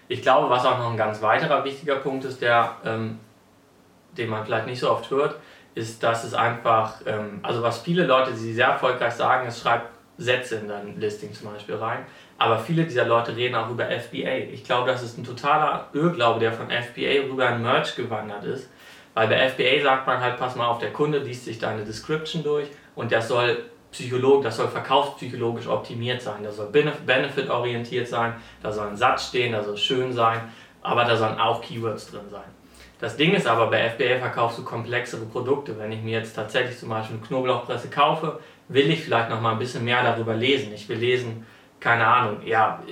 Ich 0.09 0.23
glaube, 0.23 0.49
was 0.51 0.65
auch 0.65 0.79
noch 0.79 0.91
ein 0.91 0.97
ganz 0.97 1.21
weiterer 1.23 1.65
wichtiger 1.65 1.97
Punkt 1.97 2.25
ist, 2.25 2.41
der, 2.41 2.77
ähm, 2.85 3.19
den 4.17 4.31
man 4.31 4.45
vielleicht 4.45 4.67
nicht 4.67 4.81
so 4.81 4.91
oft 4.91 5.11
hört, 5.11 5.37
ist, 5.75 6.03
dass 6.03 6.25
es 6.25 6.35
einfach, 6.35 7.01
ähm, 7.07 7.41
also 7.43 7.63
was 7.63 7.79
viele 7.79 8.07
Leute, 8.07 8.33
die 8.33 8.55
sehr 8.55 8.69
erfolgreich 8.69 9.13
sagen, 9.13 9.47
es 9.47 9.61
schreibt 9.61 9.91
Sätze 10.19 10.57
in 10.57 10.69
dein 10.69 10.99
Listing 10.99 11.33
zum 11.35 11.53
Beispiel 11.53 11.75
rein. 11.75 12.07
Aber 12.39 12.59
viele 12.59 12.85
dieser 12.85 13.05
Leute 13.05 13.37
reden 13.37 13.55
auch 13.55 13.71
über 13.71 13.87
FBA. 13.87 14.51
Ich 14.53 14.65
glaube, 14.65 14.91
das 14.91 15.03
ist 15.03 15.19
ein 15.19 15.25
totaler 15.25 15.89
Irrglaube, 15.93 16.41
der 16.41 16.53
von 16.53 16.71
FBA 16.71 17.29
rüber 17.31 17.51
in 17.51 17.63
Merch 17.63 17.97
gewandert 17.97 18.45
ist. 18.45 18.71
Weil 19.15 19.29
bei 19.29 19.49
FBA 19.49 19.83
sagt 19.83 20.07
man 20.07 20.21
halt, 20.21 20.39
pass 20.39 20.57
mal 20.57 20.67
auf, 20.67 20.79
der 20.79 20.93
Kunde 20.93 21.19
liest 21.19 21.47
sich 21.47 21.59
deine 21.59 21.85
Description 21.85 22.43
durch 22.43 22.69
und 22.95 23.13
das 23.13 23.29
soll 23.29 23.65
Psycholog, 23.97 24.43
das 24.43 24.59
soll 24.59 24.69
verkaufspsychologisch 24.69 25.67
optimiert 25.67 26.21
sein, 26.21 26.43
das 26.43 26.57
soll 26.57 26.67
benefit-orientiert 26.67 28.07
sein, 28.07 28.35
da 28.63 28.71
soll 28.71 28.89
ein 28.89 28.97
Satz 28.97 29.29
stehen, 29.29 29.53
da 29.53 29.65
soll 29.65 29.79
schön 29.79 30.13
sein, 30.13 30.53
aber 30.83 31.05
da 31.05 31.17
sollen 31.17 31.39
auch 31.39 31.63
Keywords 31.63 32.11
drin 32.11 32.29
sein. 32.31 32.45
Das 32.99 33.17
Ding 33.17 33.33
ist 33.33 33.47
aber, 33.47 33.69
bei 33.69 33.89
FBA 33.89 34.19
verkaufst 34.19 34.59
du 34.59 34.65
komplexere 34.65 35.25
Produkte. 35.25 35.79
Wenn 35.79 35.93
ich 35.93 36.03
mir 36.03 36.19
jetzt 36.19 36.35
tatsächlich 36.35 36.79
zum 36.79 36.91
Beispiel 36.91 37.17
eine 37.17 37.27
Knoblauchpresse 37.27 37.89
kaufe, 37.89 38.39
will 38.69 38.91
ich 38.91 39.03
vielleicht 39.03 39.31
noch 39.31 39.41
mal 39.41 39.53
ein 39.53 39.59
bisschen 39.59 39.85
mehr 39.85 40.03
darüber 40.03 40.35
lesen. 40.35 40.73
Ich 40.75 40.89
will 40.91 40.99
lesen, 40.99 41.47
keine 41.81 42.07
Ahnung, 42.07 42.41
ja, 42.45 42.83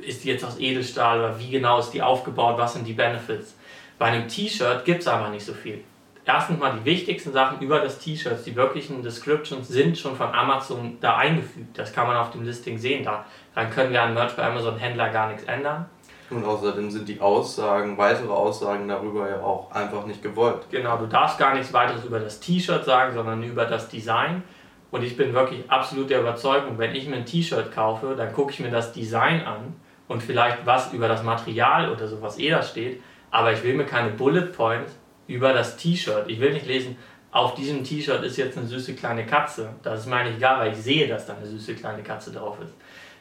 ist 0.00 0.22
die 0.22 0.28
jetzt 0.28 0.44
aus 0.44 0.60
Edelstahl 0.60 1.18
oder 1.18 1.38
wie 1.40 1.50
genau 1.50 1.80
ist 1.80 1.90
die 1.90 2.02
aufgebaut, 2.02 2.56
was 2.56 2.74
sind 2.74 2.86
die 2.86 2.92
Benefits. 2.92 3.56
Bei 3.98 4.06
einem 4.06 4.28
T-Shirt 4.28 4.84
gibt 4.84 5.02
es 5.02 5.08
einfach 5.08 5.30
nicht 5.30 5.44
so 5.44 5.54
viel. 5.54 5.82
Erstens 6.26 6.58
mal 6.58 6.72
die 6.78 6.84
wichtigsten 6.86 7.32
Sachen 7.32 7.60
über 7.60 7.80
das 7.80 7.98
T-Shirt, 7.98 8.46
die 8.46 8.56
wirklichen 8.56 9.02
Descriptions 9.02 9.68
sind 9.68 9.98
schon 9.98 10.16
von 10.16 10.32
Amazon 10.32 10.96
da 11.00 11.16
eingefügt. 11.16 11.76
Das 11.76 11.92
kann 11.92 12.06
man 12.06 12.16
auf 12.16 12.30
dem 12.30 12.44
Listing 12.44 12.78
sehen. 12.78 13.04
Da, 13.04 13.26
dann 13.54 13.70
können 13.70 13.92
wir 13.92 14.02
an 14.02 14.14
Merch 14.14 14.34
bei 14.34 14.42
Amazon 14.42 14.78
Händler 14.78 15.10
gar 15.10 15.28
nichts 15.28 15.44
ändern. 15.44 15.84
Und 16.30 16.42
außerdem 16.42 16.90
sind 16.90 17.06
die 17.08 17.20
Aussagen, 17.20 17.98
weitere 17.98 18.32
Aussagen 18.32 18.88
darüber 18.88 19.28
ja 19.28 19.42
auch 19.42 19.70
einfach 19.72 20.06
nicht 20.06 20.22
gewollt. 20.22 20.62
Genau, 20.70 20.96
du 20.96 21.06
darfst 21.06 21.38
gar 21.38 21.54
nichts 21.54 21.74
weiteres 21.74 22.04
über 22.06 22.18
das 22.18 22.40
T-Shirt 22.40 22.86
sagen, 22.86 23.14
sondern 23.14 23.42
über 23.42 23.66
das 23.66 23.90
Design. 23.90 24.42
Und 24.90 25.02
ich 25.02 25.18
bin 25.18 25.34
wirklich 25.34 25.70
absolut 25.70 26.08
der 26.08 26.20
Überzeugung, 26.20 26.78
wenn 26.78 26.94
ich 26.94 27.06
mir 27.06 27.16
ein 27.16 27.26
T-Shirt 27.26 27.70
kaufe, 27.70 28.14
dann 28.16 28.32
gucke 28.32 28.52
ich 28.52 28.60
mir 28.60 28.70
das 28.70 28.92
Design 28.92 29.44
an 29.44 29.74
und 30.08 30.22
vielleicht 30.22 30.64
was 30.64 30.92
über 30.94 31.08
das 31.08 31.22
Material 31.22 31.90
oder 31.90 32.08
so, 32.08 32.22
was 32.22 32.38
eh 32.38 32.48
da 32.48 32.62
steht. 32.62 33.02
Aber 33.30 33.52
ich 33.52 33.62
will 33.62 33.74
mir 33.74 33.84
keine 33.84 34.10
Bullet 34.10 34.46
Points 34.46 34.92
über 35.26 35.52
das 35.52 35.76
T-Shirt. 35.76 36.28
Ich 36.28 36.40
will 36.40 36.52
nicht 36.52 36.66
lesen, 36.66 36.96
auf 37.30 37.54
diesem 37.54 37.82
T-Shirt 37.82 38.22
ist 38.22 38.36
jetzt 38.36 38.56
eine 38.56 38.66
süße 38.66 38.94
kleine 38.94 39.26
Katze. 39.26 39.70
Das 39.82 40.00
ist 40.00 40.06
mir 40.06 40.16
eigentlich 40.16 40.36
egal, 40.36 40.60
weil 40.60 40.72
ich 40.72 40.78
sehe, 40.78 41.08
dass 41.08 41.26
da 41.26 41.34
eine 41.34 41.46
süße 41.46 41.74
kleine 41.74 42.02
Katze 42.02 42.32
drauf 42.32 42.58
ist. 42.62 42.72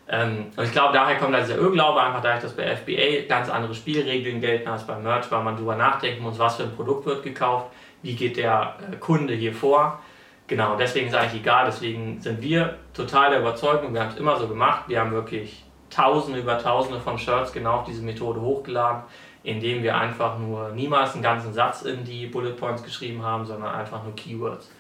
Ähm, 0.08 0.52
und 0.56 0.64
ich 0.64 0.72
glaube, 0.72 0.94
daher 0.94 1.18
kommt 1.18 1.36
dieser 1.36 1.58
Irrglaube, 1.58 2.02
einfach 2.02 2.22
dadurch, 2.22 2.44
dass 2.44 2.56
bei 2.56 2.76
FBA 2.76 3.28
ganz 3.28 3.50
andere 3.50 3.74
Spielregeln 3.74 4.42
gelten 4.42 4.68
als 4.68 4.86
bei 4.86 4.98
Merch, 4.98 5.32
weil 5.32 5.44
man 5.44 5.56
darüber 5.56 5.76
nachdenken 5.76 6.24
muss, 6.24 6.38
was 6.38 6.58
für 6.58 6.64
ein 6.64 6.76
Produkt 6.76 7.06
wird 7.06 7.24
gekauft, 7.24 7.72
wie 8.02 8.16
geht 8.16 8.38
der 8.38 8.76
äh, 8.92 8.98
Kunde 8.98 9.34
hier 9.34 9.54
vor. 9.54 10.00
Genau, 10.48 10.76
deswegen 10.76 11.08
ist 11.08 11.16
eigentlich 11.16 11.42
egal, 11.42 11.66
deswegen 11.66 12.20
sind 12.20 12.42
wir 12.42 12.78
total 12.94 13.32
der 13.32 13.40
Überzeugung, 13.40 13.94
wir 13.94 14.02
haben 14.02 14.10
es 14.10 14.18
immer 14.18 14.38
so 14.38 14.48
gemacht, 14.48 14.84
wir 14.88 15.00
haben 15.00 15.12
wirklich 15.12 15.64
Tausende 15.90 16.40
über 16.40 16.58
Tausende 16.58 17.00
von 17.00 17.18
Shirts 17.18 17.54
genau 17.54 17.78
auf 17.78 17.86
diese 17.86 18.04
Methode 18.04 18.42
hochgeladen, 18.42 19.04
indem 19.44 19.84
wir 19.84 19.98
einfach 19.98 20.40
nur 20.40 20.70
niemals 20.70 21.14
einen 21.14 21.24
ganzen 21.24 21.54
Satz 21.54 21.82
in 21.84 22.04
die 22.04 22.28
Bullet 22.28 22.54
Points 22.54 22.84
geschrieben 22.84 23.24
haben, 23.24 23.46
sondern 23.46 23.76
einfach 23.76 24.04
nur 24.04 24.16
Keywords. 24.16 24.72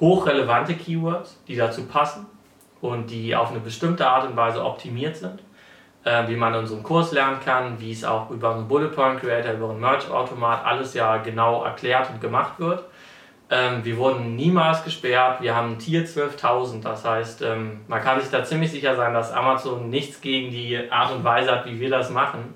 Hochrelevante 0.00 0.74
Keywords, 0.74 1.38
die 1.46 1.56
dazu 1.56 1.84
passen 1.84 2.26
und 2.80 3.10
die 3.10 3.34
auf 3.34 3.50
eine 3.50 3.60
bestimmte 3.60 4.06
Art 4.08 4.28
und 4.28 4.36
Weise 4.36 4.64
optimiert 4.64 5.16
sind, 5.16 5.40
äh, 6.04 6.26
wie 6.26 6.34
man 6.34 6.52
in 6.54 6.66
einem 6.66 6.82
Kurs 6.82 7.12
lernen 7.12 7.38
kann, 7.44 7.80
wie 7.80 7.92
es 7.92 8.04
auch 8.04 8.30
über 8.30 8.54
einen 8.54 8.66
Bullet 8.66 8.88
Point 8.88 9.20
Creator, 9.20 9.52
über 9.52 9.70
einen 9.70 9.80
Merch 9.80 10.10
Automat 10.10 10.64
alles 10.64 10.94
ja 10.94 11.18
genau 11.18 11.62
erklärt 11.62 12.10
und 12.10 12.20
gemacht 12.20 12.58
wird. 12.58 12.84
Ähm, 13.52 13.84
wir 13.84 13.98
wurden 13.98 14.34
niemals 14.34 14.82
gesperrt. 14.82 15.42
Wir 15.42 15.54
haben 15.54 15.78
Tier 15.78 16.06
12.000. 16.06 16.82
Das 16.82 17.04
heißt, 17.04 17.42
ähm, 17.42 17.82
man 17.86 18.02
kann 18.02 18.18
sich 18.18 18.30
da 18.30 18.42
ziemlich 18.44 18.70
sicher 18.70 18.96
sein, 18.96 19.12
dass 19.12 19.30
Amazon 19.30 19.90
nichts 19.90 20.22
gegen 20.22 20.50
die 20.50 20.90
Art 20.90 21.12
und 21.12 21.22
Weise 21.22 21.52
hat, 21.52 21.66
wie 21.66 21.78
wir 21.78 21.90
das 21.90 22.10
machen. 22.10 22.54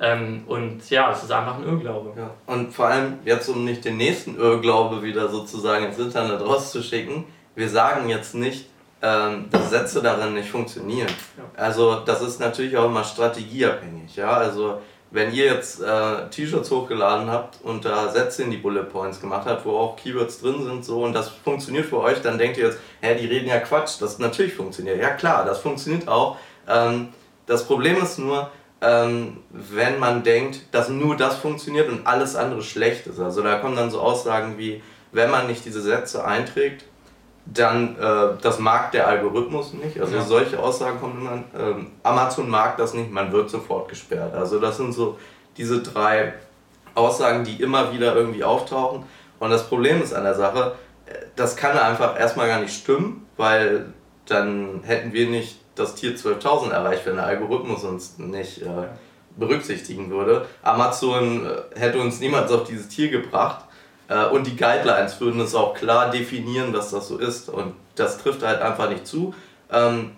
Ähm, 0.00 0.44
und 0.46 0.88
ja, 0.88 1.12
es 1.12 1.22
ist 1.22 1.30
einfach 1.30 1.56
ein 1.56 1.64
Irrglaube. 1.64 2.12
Ja. 2.16 2.30
Und 2.46 2.72
vor 2.72 2.86
allem 2.86 3.18
jetzt, 3.24 3.48
um 3.48 3.64
nicht 3.64 3.84
den 3.84 3.98
nächsten 3.98 4.36
Irrglaube 4.38 5.02
wieder 5.02 5.28
sozusagen 5.28 5.84
ins 5.84 5.98
Internet 5.98 6.40
rauszuschicken, 6.40 7.24
wir 7.54 7.68
sagen 7.68 8.08
jetzt 8.08 8.34
nicht, 8.34 8.66
ähm, 9.02 9.48
dass 9.50 9.70
Sätze 9.70 10.02
darin 10.02 10.34
nicht 10.34 10.50
funktionieren. 10.50 11.08
Ja. 11.36 11.44
Also 11.62 12.00
das 12.00 12.22
ist 12.22 12.40
natürlich 12.40 12.76
auch 12.76 12.86
immer 12.86 13.04
strategieabhängig. 13.04 14.16
Ja? 14.16 14.32
Also 14.32 14.78
wenn 15.10 15.32
ihr 15.34 15.46
jetzt 15.46 15.82
äh, 15.82 16.28
T-Shirts 16.30 16.70
hochgeladen 16.70 17.30
habt 17.30 17.62
und 17.62 17.84
da 17.84 18.08
Sätze 18.08 18.44
in 18.44 18.50
die 18.50 18.56
Bullet 18.56 18.84
Points 18.84 19.20
gemacht 19.20 19.46
habt, 19.46 19.66
wo 19.66 19.76
auch 19.76 19.96
Keywords 19.96 20.40
drin 20.40 20.62
sind 20.62 20.84
so 20.84 21.02
und 21.02 21.12
das 21.12 21.28
funktioniert 21.28 21.86
für 21.86 21.98
euch, 21.98 22.22
dann 22.22 22.38
denkt 22.38 22.58
ihr 22.58 22.66
jetzt, 22.66 22.78
hä, 23.00 23.16
die 23.16 23.26
reden 23.26 23.48
ja 23.48 23.58
Quatsch, 23.58 24.00
das 24.00 24.18
natürlich 24.18 24.54
funktioniert. 24.54 24.98
Ja 24.98 25.10
klar, 25.10 25.44
das 25.44 25.58
funktioniert 25.58 26.06
auch. 26.08 26.36
Ähm, 26.68 27.08
das 27.46 27.66
Problem 27.66 28.00
ist 28.00 28.18
nur, 28.18 28.50
ähm, 28.80 29.38
wenn 29.50 29.98
man 29.98 30.22
denkt, 30.22 30.60
dass 30.72 30.88
nur 30.88 31.16
das 31.16 31.36
funktioniert 31.36 31.88
und 31.88 32.06
alles 32.06 32.36
andere 32.36 32.62
schlecht 32.62 33.06
ist. 33.06 33.20
Also 33.20 33.42
da 33.42 33.58
kommen 33.58 33.76
dann 33.76 33.90
so 33.90 34.00
Aussagen 34.00 34.56
wie, 34.56 34.82
wenn 35.12 35.30
man 35.30 35.46
nicht 35.46 35.64
diese 35.64 35.82
Sätze 35.82 36.24
einträgt, 36.24 36.84
dann, 37.44 37.96
äh, 37.98 38.40
das 38.40 38.58
mag 38.58 38.92
der 38.92 39.08
Algorithmus 39.08 39.74
nicht. 39.74 40.00
Also 40.00 40.16
ja. 40.16 40.22
solche 40.22 40.58
Aussagen 40.58 41.00
kommen 41.00 41.20
immer. 41.20 41.44
Ähm, 41.58 41.88
Amazon 42.02 42.48
mag 42.48 42.76
das 42.76 42.94
nicht, 42.94 43.10
man 43.10 43.32
wird 43.32 43.50
sofort 43.50 43.88
gesperrt. 43.88 44.34
Also 44.34 44.60
das 44.60 44.76
sind 44.76 44.92
so 44.92 45.18
diese 45.56 45.82
drei 45.82 46.34
Aussagen, 46.94 47.44
die 47.44 47.60
immer 47.62 47.92
wieder 47.92 48.14
irgendwie 48.14 48.44
auftauchen. 48.44 49.04
Und 49.38 49.50
das 49.50 49.66
Problem 49.66 50.02
ist 50.02 50.12
an 50.12 50.24
der 50.24 50.34
Sache, 50.34 50.74
das 51.36 51.56
kann 51.56 51.76
einfach 51.76 52.18
erstmal 52.18 52.46
gar 52.46 52.60
nicht 52.60 52.74
stimmen, 52.74 53.26
weil 53.36 53.92
dann 54.26 54.82
hätten 54.84 55.12
wir 55.12 55.28
nicht 55.28 55.59
das 55.80 55.94
Tier 55.94 56.16
12.000 56.16 56.70
erreicht, 56.70 57.06
wenn 57.06 57.16
der 57.16 57.26
Algorithmus 57.26 57.84
uns 57.84 58.18
nicht 58.18 58.62
äh, 58.62 58.88
berücksichtigen 59.36 60.10
würde. 60.10 60.46
Amazon 60.62 61.46
äh, 61.46 61.78
hätte 61.78 61.98
uns 61.98 62.20
niemals 62.20 62.52
auf 62.52 62.64
dieses 62.64 62.88
Tier 62.88 63.10
gebracht 63.10 63.64
äh, 64.08 64.26
und 64.26 64.46
die 64.46 64.56
Guidelines 64.56 65.20
würden 65.20 65.40
es 65.40 65.54
auch 65.54 65.74
klar 65.74 66.10
definieren, 66.10 66.72
dass 66.72 66.90
das 66.90 67.08
so 67.08 67.18
ist 67.18 67.48
und 67.48 67.74
das 67.96 68.18
trifft 68.18 68.42
halt 68.42 68.60
einfach 68.60 68.88
nicht 68.88 69.06
zu. 69.06 69.34
Ähm, 69.72 70.12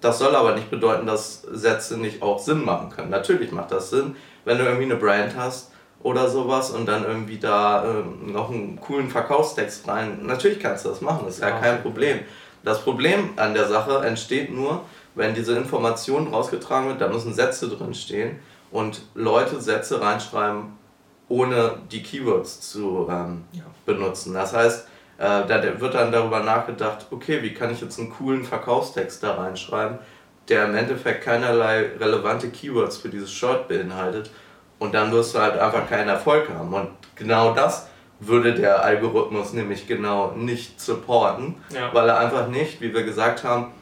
das 0.00 0.18
soll 0.18 0.36
aber 0.36 0.54
nicht 0.54 0.70
bedeuten, 0.70 1.06
dass 1.06 1.42
Sätze 1.42 1.96
nicht 1.96 2.20
auch 2.20 2.38
Sinn 2.38 2.64
machen 2.64 2.90
können. 2.90 3.10
Natürlich 3.10 3.52
macht 3.52 3.70
das 3.70 3.88
Sinn, 3.88 4.16
wenn 4.44 4.58
du 4.58 4.64
irgendwie 4.64 4.84
eine 4.84 4.96
Brand 4.96 5.34
hast 5.36 5.70
oder 6.02 6.28
sowas 6.28 6.70
und 6.70 6.86
dann 6.86 7.04
irgendwie 7.04 7.38
da 7.38 7.84
ähm, 7.84 8.32
noch 8.32 8.50
einen 8.50 8.78
coolen 8.80 9.08
Verkaufstext 9.08 9.88
rein. 9.88 10.18
Natürlich 10.22 10.60
kannst 10.60 10.84
du 10.84 10.90
das 10.90 11.00
machen, 11.00 11.22
das 11.24 11.36
ist 11.36 11.40
ja, 11.40 11.48
ja 11.48 11.58
kein 11.58 11.82
Problem. 11.82 12.20
Das 12.62 12.82
Problem 12.82 13.30
an 13.36 13.54
der 13.54 13.66
Sache 13.66 14.04
entsteht 14.04 14.52
nur, 14.52 14.82
wenn 15.14 15.34
diese 15.34 15.56
Information 15.56 16.28
rausgetragen 16.28 16.88
wird, 16.88 17.00
da 17.00 17.08
müssen 17.08 17.32
Sätze 17.32 17.68
drin 17.68 17.94
stehen 17.94 18.38
und 18.70 19.02
Leute 19.14 19.60
Sätze 19.60 20.00
reinschreiben, 20.00 20.72
ohne 21.28 21.78
die 21.90 22.02
Keywords 22.02 22.60
zu 22.72 23.06
ähm, 23.10 23.44
ja. 23.52 23.62
benutzen. 23.86 24.34
Das 24.34 24.52
heißt, 24.52 24.88
äh, 25.18 25.46
da 25.46 25.80
wird 25.80 25.94
dann 25.94 26.10
darüber 26.10 26.40
nachgedacht, 26.40 27.06
okay, 27.10 27.42
wie 27.42 27.54
kann 27.54 27.70
ich 27.70 27.80
jetzt 27.80 27.98
einen 27.98 28.10
coolen 28.10 28.44
Verkaufstext 28.44 29.22
da 29.22 29.34
reinschreiben, 29.34 29.98
der 30.48 30.66
im 30.66 30.74
Endeffekt 30.74 31.24
keinerlei 31.24 31.90
relevante 31.98 32.50
Keywords 32.50 32.98
für 32.98 33.08
dieses 33.08 33.32
Short 33.32 33.68
beinhaltet 33.68 34.30
und 34.78 34.94
dann 34.94 35.12
wirst 35.12 35.34
du 35.34 35.38
halt 35.38 35.58
einfach 35.58 35.88
keinen 35.88 36.08
Erfolg 36.08 36.50
haben. 36.50 36.72
Und 36.74 36.88
genau 37.14 37.54
das 37.54 37.88
würde 38.20 38.54
der 38.54 38.82
Algorithmus 38.84 39.52
nämlich 39.52 39.86
genau 39.86 40.32
nicht 40.32 40.80
supporten, 40.80 41.56
ja. 41.70 41.92
weil 41.92 42.08
er 42.08 42.18
einfach 42.18 42.48
nicht, 42.48 42.80
wie 42.80 42.92
wir 42.92 43.04
gesagt 43.04 43.44
haben, 43.44 43.72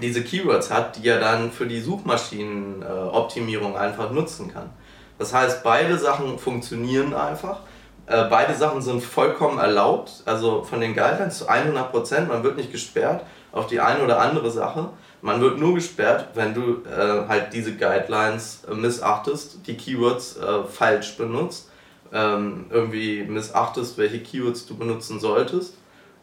diese 0.00 0.22
Keywords 0.22 0.70
hat, 0.70 0.96
die 0.96 1.08
er 1.08 1.20
dann 1.20 1.50
für 1.50 1.66
die 1.66 1.80
Suchmaschinenoptimierung 1.80 3.76
einfach 3.76 4.10
nutzen 4.10 4.52
kann. 4.52 4.70
Das 5.18 5.34
heißt, 5.34 5.62
beide 5.62 5.98
Sachen 5.98 6.38
funktionieren 6.38 7.14
einfach. 7.14 7.60
Äh, 8.06 8.24
beide 8.30 8.54
Sachen 8.54 8.82
sind 8.82 9.02
vollkommen 9.02 9.58
erlaubt, 9.58 10.22
also 10.24 10.62
von 10.62 10.80
den 10.80 10.94
Guidelines 10.94 11.38
zu 11.38 11.48
100%. 11.48 12.26
Man 12.26 12.42
wird 12.42 12.56
nicht 12.56 12.72
gesperrt 12.72 13.24
auf 13.52 13.66
die 13.66 13.80
eine 13.80 14.02
oder 14.02 14.20
andere 14.20 14.50
Sache. 14.50 14.88
Man 15.22 15.40
wird 15.40 15.58
nur 15.58 15.74
gesperrt, 15.74 16.28
wenn 16.34 16.54
du 16.54 16.82
äh, 16.88 17.28
halt 17.28 17.52
diese 17.52 17.76
Guidelines 17.76 18.64
äh, 18.64 18.74
missachtest, 18.74 19.66
die 19.66 19.76
Keywords 19.76 20.38
äh, 20.38 20.64
falsch 20.64 21.16
benutzt, 21.18 21.70
ähm, 22.12 22.66
irgendwie 22.70 23.22
missachtest, 23.24 23.98
welche 23.98 24.20
Keywords 24.20 24.66
du 24.66 24.76
benutzen 24.76 25.20
solltest. 25.20 25.74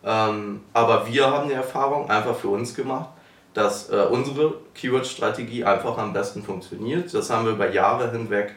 Ähm, 0.04 0.62
aber 0.74 1.08
wir 1.08 1.30
haben 1.30 1.50
die 1.50 1.56
Erfahrung 1.56 2.10
einfach 2.10 2.36
für 2.36 2.50
uns 2.50 2.74
gemacht, 2.74 3.10
dass 3.58 3.90
äh, 3.90 3.96
unsere 3.96 4.54
Keyword-Strategie 4.76 5.64
einfach 5.64 5.98
am 5.98 6.14
besten 6.14 6.44
funktioniert. 6.44 7.12
Das 7.12 7.32
haben 7.32 7.46
wir 7.46 7.54
über 7.54 7.72
Jahre 7.72 8.12
hinweg 8.12 8.54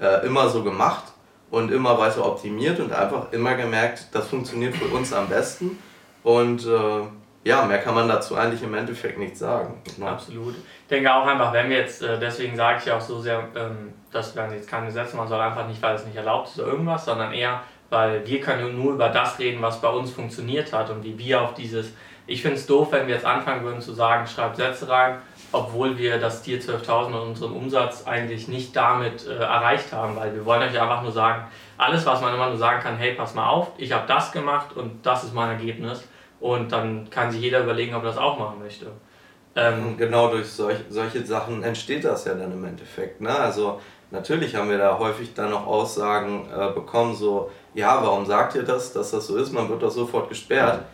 äh, 0.00 0.24
immer 0.24 0.48
so 0.48 0.62
gemacht 0.62 1.02
und 1.50 1.72
immer 1.72 1.98
weiter 1.98 2.24
optimiert 2.24 2.78
und 2.78 2.92
einfach 2.92 3.32
immer 3.32 3.56
gemerkt, 3.56 4.06
das 4.12 4.28
funktioniert 4.28 4.76
für 4.76 4.84
uns 4.94 5.12
am 5.12 5.28
besten. 5.28 5.76
Und 6.22 6.64
äh, 6.66 7.00
ja, 7.42 7.64
mehr 7.66 7.78
kann 7.78 7.96
man 7.96 8.06
dazu 8.06 8.36
eigentlich 8.36 8.62
im 8.62 8.74
Endeffekt 8.74 9.18
nicht 9.18 9.36
sagen. 9.36 9.82
Ne? 9.96 10.08
Absolut. 10.08 10.54
Ich 10.54 10.88
denke 10.88 11.12
auch 11.12 11.26
einfach, 11.26 11.52
wenn 11.52 11.68
wir 11.68 11.78
jetzt, 11.78 12.02
äh, 12.02 12.20
deswegen 12.20 12.54
sage 12.54 12.80
ich 12.84 12.92
auch 12.92 13.00
so 13.00 13.20
sehr, 13.20 13.48
ähm, 13.56 13.92
dass 14.12 14.36
man 14.36 14.52
jetzt 14.52 14.70
keine 14.70 14.86
Gesetze 14.86 15.16
machen 15.16 15.30
soll, 15.30 15.40
einfach 15.40 15.66
nicht, 15.66 15.82
weil 15.82 15.96
es 15.96 16.06
nicht 16.06 16.16
erlaubt 16.16 16.50
ist 16.50 16.60
oder 16.60 16.68
irgendwas, 16.68 17.04
sondern 17.04 17.32
eher, 17.32 17.60
weil 17.90 18.24
wir 18.24 18.40
können 18.40 18.80
nur 18.80 18.92
über 18.92 19.08
das 19.08 19.36
reden, 19.40 19.60
was 19.60 19.80
bei 19.80 19.88
uns 19.88 20.12
funktioniert 20.12 20.72
hat 20.72 20.90
und 20.90 21.02
wie 21.02 21.18
wir 21.18 21.42
auf 21.42 21.54
dieses, 21.54 21.92
ich 22.26 22.42
finde 22.42 22.56
es 22.56 22.66
doof, 22.66 22.88
wenn 22.90 23.06
wir 23.06 23.14
jetzt 23.14 23.26
anfangen 23.26 23.64
würden 23.64 23.80
zu 23.80 23.92
sagen, 23.92 24.26
schreib 24.26 24.56
Sätze 24.56 24.88
rein, 24.88 25.18
obwohl 25.52 25.98
wir 25.98 26.18
das 26.18 26.42
Tier 26.42 26.60
12.000 26.60 27.06
und 27.06 27.14
unseren 27.14 27.52
Umsatz 27.52 28.06
eigentlich 28.06 28.48
nicht 28.48 28.74
damit 28.74 29.26
äh, 29.26 29.36
erreicht 29.36 29.92
haben, 29.92 30.16
weil 30.16 30.34
wir 30.34 30.44
wollen 30.44 30.62
euch 30.62 30.80
einfach 30.80 31.02
nur 31.02 31.12
sagen, 31.12 31.44
alles, 31.76 32.06
was 32.06 32.20
man 32.20 32.34
immer 32.34 32.48
nur 32.48 32.56
sagen 32.56 32.82
kann, 32.82 32.96
hey, 32.96 33.14
pass 33.14 33.34
mal 33.34 33.48
auf, 33.48 33.72
ich 33.76 33.92
habe 33.92 34.06
das 34.06 34.32
gemacht 34.32 34.74
und 34.76 35.04
das 35.04 35.24
ist 35.24 35.34
mein 35.34 35.50
Ergebnis 35.50 36.08
und 36.40 36.72
dann 36.72 37.10
kann 37.10 37.30
sich 37.30 37.40
jeder 37.40 37.60
überlegen, 37.60 37.94
ob 37.94 38.02
er 38.02 38.08
das 38.08 38.18
auch 38.18 38.38
machen 38.38 38.58
möchte. 38.58 38.86
Ähm, 39.56 39.96
genau 39.96 40.30
durch 40.30 40.48
solch, 40.48 40.78
solche 40.88 41.24
Sachen 41.24 41.62
entsteht 41.62 42.04
das 42.04 42.24
ja 42.24 42.34
dann 42.34 42.50
im 42.50 42.64
Endeffekt. 42.64 43.20
Ne? 43.20 43.30
Also 43.30 43.80
natürlich 44.10 44.56
haben 44.56 44.68
wir 44.68 44.78
da 44.78 44.98
häufig 44.98 45.34
dann 45.34 45.50
noch 45.50 45.66
Aussagen 45.66 46.48
äh, 46.50 46.72
bekommen, 46.72 47.14
so, 47.14 47.50
ja, 47.74 48.02
warum 48.02 48.26
sagt 48.26 48.56
ihr 48.56 48.64
das, 48.64 48.92
dass 48.92 49.12
das 49.12 49.26
so 49.26 49.36
ist? 49.36 49.52
Man 49.52 49.68
wird 49.68 49.82
doch 49.82 49.90
sofort 49.90 50.28
gesperrt. 50.28 50.80
Äh, 50.80 50.93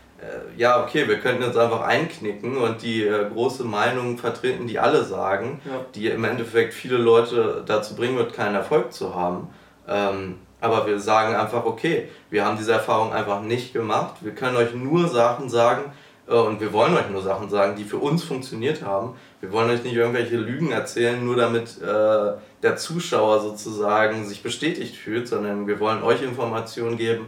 ja, 0.56 0.82
okay, 0.82 1.08
wir 1.08 1.18
könnten 1.18 1.42
jetzt 1.42 1.56
einfach 1.56 1.82
einknicken 1.82 2.56
und 2.56 2.82
die 2.82 3.04
äh, 3.04 3.28
große 3.30 3.64
Meinung 3.64 4.18
vertreten, 4.18 4.66
die 4.66 4.78
alle 4.78 5.04
sagen, 5.04 5.60
ja. 5.64 5.84
die 5.94 6.08
im 6.08 6.24
Endeffekt 6.24 6.74
viele 6.74 6.98
Leute 6.98 7.62
dazu 7.66 7.94
bringen 7.96 8.18
wird, 8.18 8.34
keinen 8.34 8.54
Erfolg 8.54 8.92
zu 8.92 9.14
haben. 9.14 9.48
Ähm, 9.88 10.36
aber 10.60 10.86
wir 10.86 11.00
sagen 11.00 11.34
einfach, 11.34 11.64
okay, 11.64 12.08
wir 12.28 12.44
haben 12.44 12.58
diese 12.58 12.72
Erfahrung 12.72 13.12
einfach 13.12 13.40
nicht 13.40 13.72
gemacht. 13.72 14.16
Wir 14.20 14.34
können 14.34 14.56
euch 14.56 14.74
nur 14.74 15.08
Sachen 15.08 15.48
sagen 15.48 15.92
äh, 16.28 16.34
und 16.34 16.60
wir 16.60 16.72
wollen 16.72 16.94
euch 16.94 17.08
nur 17.08 17.22
Sachen 17.22 17.48
sagen, 17.48 17.76
die 17.76 17.84
für 17.84 17.96
uns 17.96 18.22
funktioniert 18.22 18.82
haben. 18.82 19.14
Wir 19.40 19.52
wollen 19.52 19.70
euch 19.70 19.82
nicht 19.82 19.94
irgendwelche 19.94 20.36
Lügen 20.36 20.70
erzählen, 20.70 21.24
nur 21.24 21.36
damit 21.36 21.80
äh, 21.80 22.32
der 22.62 22.76
Zuschauer 22.76 23.40
sozusagen 23.40 24.26
sich 24.26 24.42
bestätigt 24.42 24.96
fühlt, 24.96 25.28
sondern 25.28 25.66
wir 25.66 25.80
wollen 25.80 26.02
euch 26.02 26.22
Informationen 26.22 26.98
geben, 26.98 27.26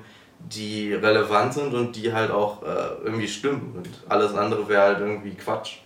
die 0.48 0.94
relevant 0.94 1.55
sind 1.55 1.74
und 1.74 1.96
die 1.96 2.12
halt 2.12 2.31
auch 2.31 2.62
äh, 2.62 2.66
irgendwie 3.05 3.28
stimmen. 3.28 3.74
Und 3.76 3.88
alles 4.09 4.35
andere 4.35 4.68
wäre 4.68 4.83
halt 4.83 5.00
irgendwie 5.00 5.35
Quatsch. 5.35 5.78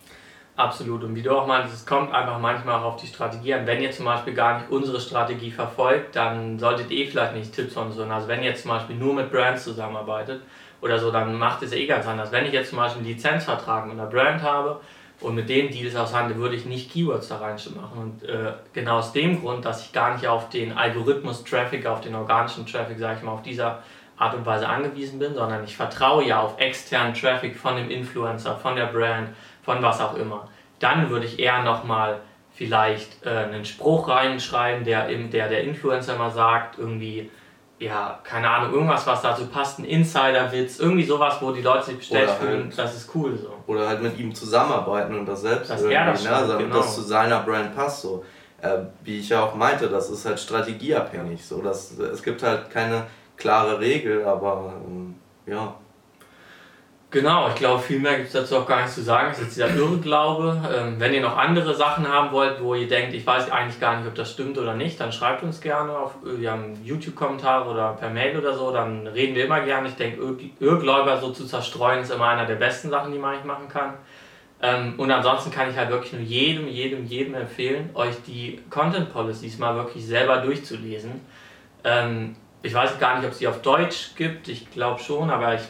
Absolut. 0.56 1.04
Und 1.04 1.14
wie 1.14 1.22
du 1.22 1.36
auch 1.36 1.46
meinst, 1.46 1.74
es 1.74 1.84
kommt 1.84 2.12
einfach 2.14 2.38
manchmal 2.38 2.76
auch 2.76 2.94
auf 2.94 2.96
die 2.96 3.06
Strategie 3.06 3.52
an. 3.52 3.66
Wenn 3.66 3.82
ihr 3.82 3.90
zum 3.90 4.06
Beispiel 4.06 4.32
gar 4.32 4.58
nicht 4.58 4.70
unsere 4.70 5.00
Strategie 5.00 5.50
verfolgt, 5.50 6.16
dann 6.16 6.58
solltet 6.58 6.90
ihr 6.90 7.06
vielleicht 7.06 7.34
nicht 7.34 7.54
Tipps 7.54 7.74
von 7.74 7.88
uns 7.88 7.96
hören. 7.96 8.10
Also 8.10 8.26
wenn 8.28 8.42
ihr 8.42 8.54
zum 8.54 8.70
Beispiel 8.70 8.96
nur 8.96 9.12
mit 9.12 9.30
Brands 9.30 9.64
zusammenarbeitet 9.64 10.40
oder 10.80 10.98
so, 10.98 11.10
dann 11.10 11.34
macht 11.34 11.62
es 11.62 11.72
eh 11.72 11.86
ganz 11.86 12.06
anders. 12.06 12.32
Wenn 12.32 12.46
ich 12.46 12.52
jetzt 12.52 12.70
zum 12.70 12.78
Beispiel 12.78 13.02
einen 13.02 13.12
Lizenzvertrag 13.12 13.86
mit 13.86 13.98
einer 13.98 14.08
Brand 14.08 14.42
habe 14.42 14.80
und 15.20 15.34
mit 15.34 15.46
den 15.50 15.70
Deals 15.70 15.94
aushandle, 15.94 16.36
würde 16.36 16.56
ich 16.56 16.64
nicht 16.64 16.90
Keywords 16.90 17.28
da 17.28 17.36
rein 17.36 17.56
machen. 17.74 17.98
Und 17.98 18.26
äh, 18.26 18.54
genau 18.72 18.98
aus 18.98 19.12
dem 19.12 19.42
Grund, 19.42 19.62
dass 19.62 19.84
ich 19.84 19.92
gar 19.92 20.14
nicht 20.14 20.26
auf 20.26 20.48
den 20.48 20.72
Algorithmus-Traffic, 20.72 21.84
auf 21.84 22.00
den 22.00 22.14
organischen 22.14 22.64
Traffic, 22.64 22.98
sage 22.98 23.18
ich 23.18 23.22
mal, 23.22 23.32
auf 23.32 23.42
dieser 23.42 23.82
Art 24.18 24.34
und 24.34 24.46
Weise 24.46 24.68
angewiesen 24.68 25.18
bin, 25.18 25.34
sondern 25.34 25.64
ich 25.64 25.76
vertraue 25.76 26.24
ja 26.24 26.40
auf 26.40 26.58
externen 26.58 27.14
Traffic 27.14 27.56
von 27.56 27.76
dem 27.76 27.90
Influencer, 27.90 28.56
von 28.56 28.76
der 28.76 28.86
Brand, 28.86 29.28
von 29.62 29.82
was 29.82 30.00
auch 30.00 30.16
immer. 30.16 30.48
Dann 30.78 31.10
würde 31.10 31.26
ich 31.26 31.38
eher 31.38 31.62
nochmal 31.62 32.20
vielleicht 32.52 33.24
äh, 33.26 33.30
einen 33.30 33.64
Spruch 33.64 34.08
reinschreiben, 34.08 34.84
der, 34.84 35.08
im, 35.08 35.30
der 35.30 35.48
der 35.48 35.64
Influencer 35.64 36.16
mal 36.16 36.30
sagt, 36.30 36.78
irgendwie, 36.78 37.30
ja, 37.78 38.18
keine 38.24 38.48
Ahnung, 38.48 38.72
irgendwas, 38.72 39.06
was 39.06 39.20
dazu 39.20 39.46
passt, 39.48 39.78
ein 39.78 39.84
Insider-Witz, 39.84 40.78
irgendwie 40.78 41.04
sowas, 41.04 41.36
wo 41.40 41.52
die 41.52 41.60
Leute 41.60 41.84
sich 41.86 41.98
bestätigt 41.98 42.28
halt, 42.28 42.38
fühlen, 42.38 42.72
das 42.74 42.96
ist 42.96 43.14
cool 43.14 43.36
so. 43.36 43.52
Oder 43.66 43.86
halt 43.86 44.02
mit 44.02 44.18
ihm 44.18 44.34
zusammenarbeiten 44.34 45.18
und 45.18 45.26
das 45.26 45.42
selbst 45.42 45.70
das 45.70 45.82
irgendwie, 45.82 46.12
das 46.12 46.24
ne? 46.24 46.30
also, 46.30 46.52
damit 46.52 46.66
genau. 46.68 46.78
das 46.78 46.94
zu 46.94 47.02
seiner 47.02 47.40
Brand 47.40 47.76
passt 47.76 48.00
so. 48.00 48.24
Äh, 48.62 48.78
wie 49.04 49.18
ich 49.18 49.28
ja 49.28 49.44
auch 49.44 49.54
meinte, 49.54 49.88
das 49.88 50.08
ist 50.08 50.24
halt 50.24 50.40
strategieabhängig 50.40 51.44
so. 51.44 51.60
Das, 51.60 51.98
es 51.98 52.22
gibt 52.22 52.42
halt 52.42 52.70
keine 52.70 53.04
klare 53.36 53.80
Regel, 53.80 54.24
aber 54.24 54.74
ähm, 54.86 55.14
ja. 55.46 55.74
Genau, 57.08 57.48
ich 57.48 57.54
glaube, 57.54 57.80
viel 57.80 58.00
mehr 58.00 58.16
gibt 58.16 58.26
es 58.26 58.32
dazu 58.32 58.56
auch 58.56 58.66
gar 58.66 58.78
nichts 58.78 58.96
zu 58.96 59.02
sagen. 59.02 59.28
Das 59.28 59.38
ist 59.38 59.44
jetzt 59.44 59.56
dieser 59.56 59.74
Irrglaube. 59.76 60.60
Ähm, 60.76 60.96
wenn 60.98 61.14
ihr 61.14 61.22
noch 61.22 61.36
andere 61.36 61.74
Sachen 61.74 62.06
haben 62.06 62.32
wollt, 62.32 62.60
wo 62.60 62.74
ihr 62.74 62.88
denkt, 62.88 63.14
ich 63.14 63.24
weiß 63.24 63.50
eigentlich 63.50 63.80
gar 63.80 63.96
nicht, 63.96 64.08
ob 64.08 64.14
das 64.16 64.32
stimmt 64.32 64.58
oder 64.58 64.74
nicht, 64.74 64.98
dann 65.00 65.12
schreibt 65.12 65.42
uns 65.44 65.60
gerne 65.60 65.96
auf 65.96 66.16
haben 66.44 66.78
YouTube-Kommentare 66.84 67.70
oder 67.70 67.92
per 67.92 68.10
Mail 68.10 68.36
oder 68.36 68.54
so, 68.54 68.72
dann 68.72 69.06
reden 69.06 69.36
wir 69.36 69.44
immer 69.44 69.60
gerne. 69.60 69.88
Ich 69.88 69.94
denke, 69.94 70.20
Irrgläuber 70.58 71.18
so 71.18 71.30
zu 71.30 71.46
zerstreuen 71.46 72.00
ist 72.00 72.10
immer 72.10 72.26
einer 72.26 72.44
der 72.44 72.56
besten 72.56 72.90
Sachen, 72.90 73.12
die 73.12 73.18
man 73.18 73.34
eigentlich 73.34 73.46
machen 73.46 73.68
kann. 73.68 73.94
Ähm, 74.60 74.94
und 74.96 75.10
ansonsten 75.10 75.50
kann 75.50 75.70
ich 75.70 75.76
halt 75.76 75.90
wirklich 75.90 76.12
nur 76.12 76.22
jedem, 76.22 76.66
jedem, 76.66 77.06
jedem 77.06 77.34
empfehlen, 77.34 77.90
euch 77.94 78.16
die 78.26 78.60
Content 78.68 79.12
Policies 79.12 79.58
mal 79.58 79.76
wirklich 79.76 80.04
selber 80.04 80.38
durchzulesen. 80.38 81.20
Ähm, 81.84 82.36
ich 82.66 82.74
weiß 82.74 82.98
gar 82.98 83.16
nicht, 83.16 83.26
ob 83.26 83.32
es 83.32 83.38
die 83.38 83.46
auf 83.46 83.62
Deutsch 83.62 84.10
gibt, 84.16 84.48
ich 84.48 84.70
glaube 84.70 85.00
schon, 85.00 85.30
aber 85.30 85.54
ich, 85.54 85.62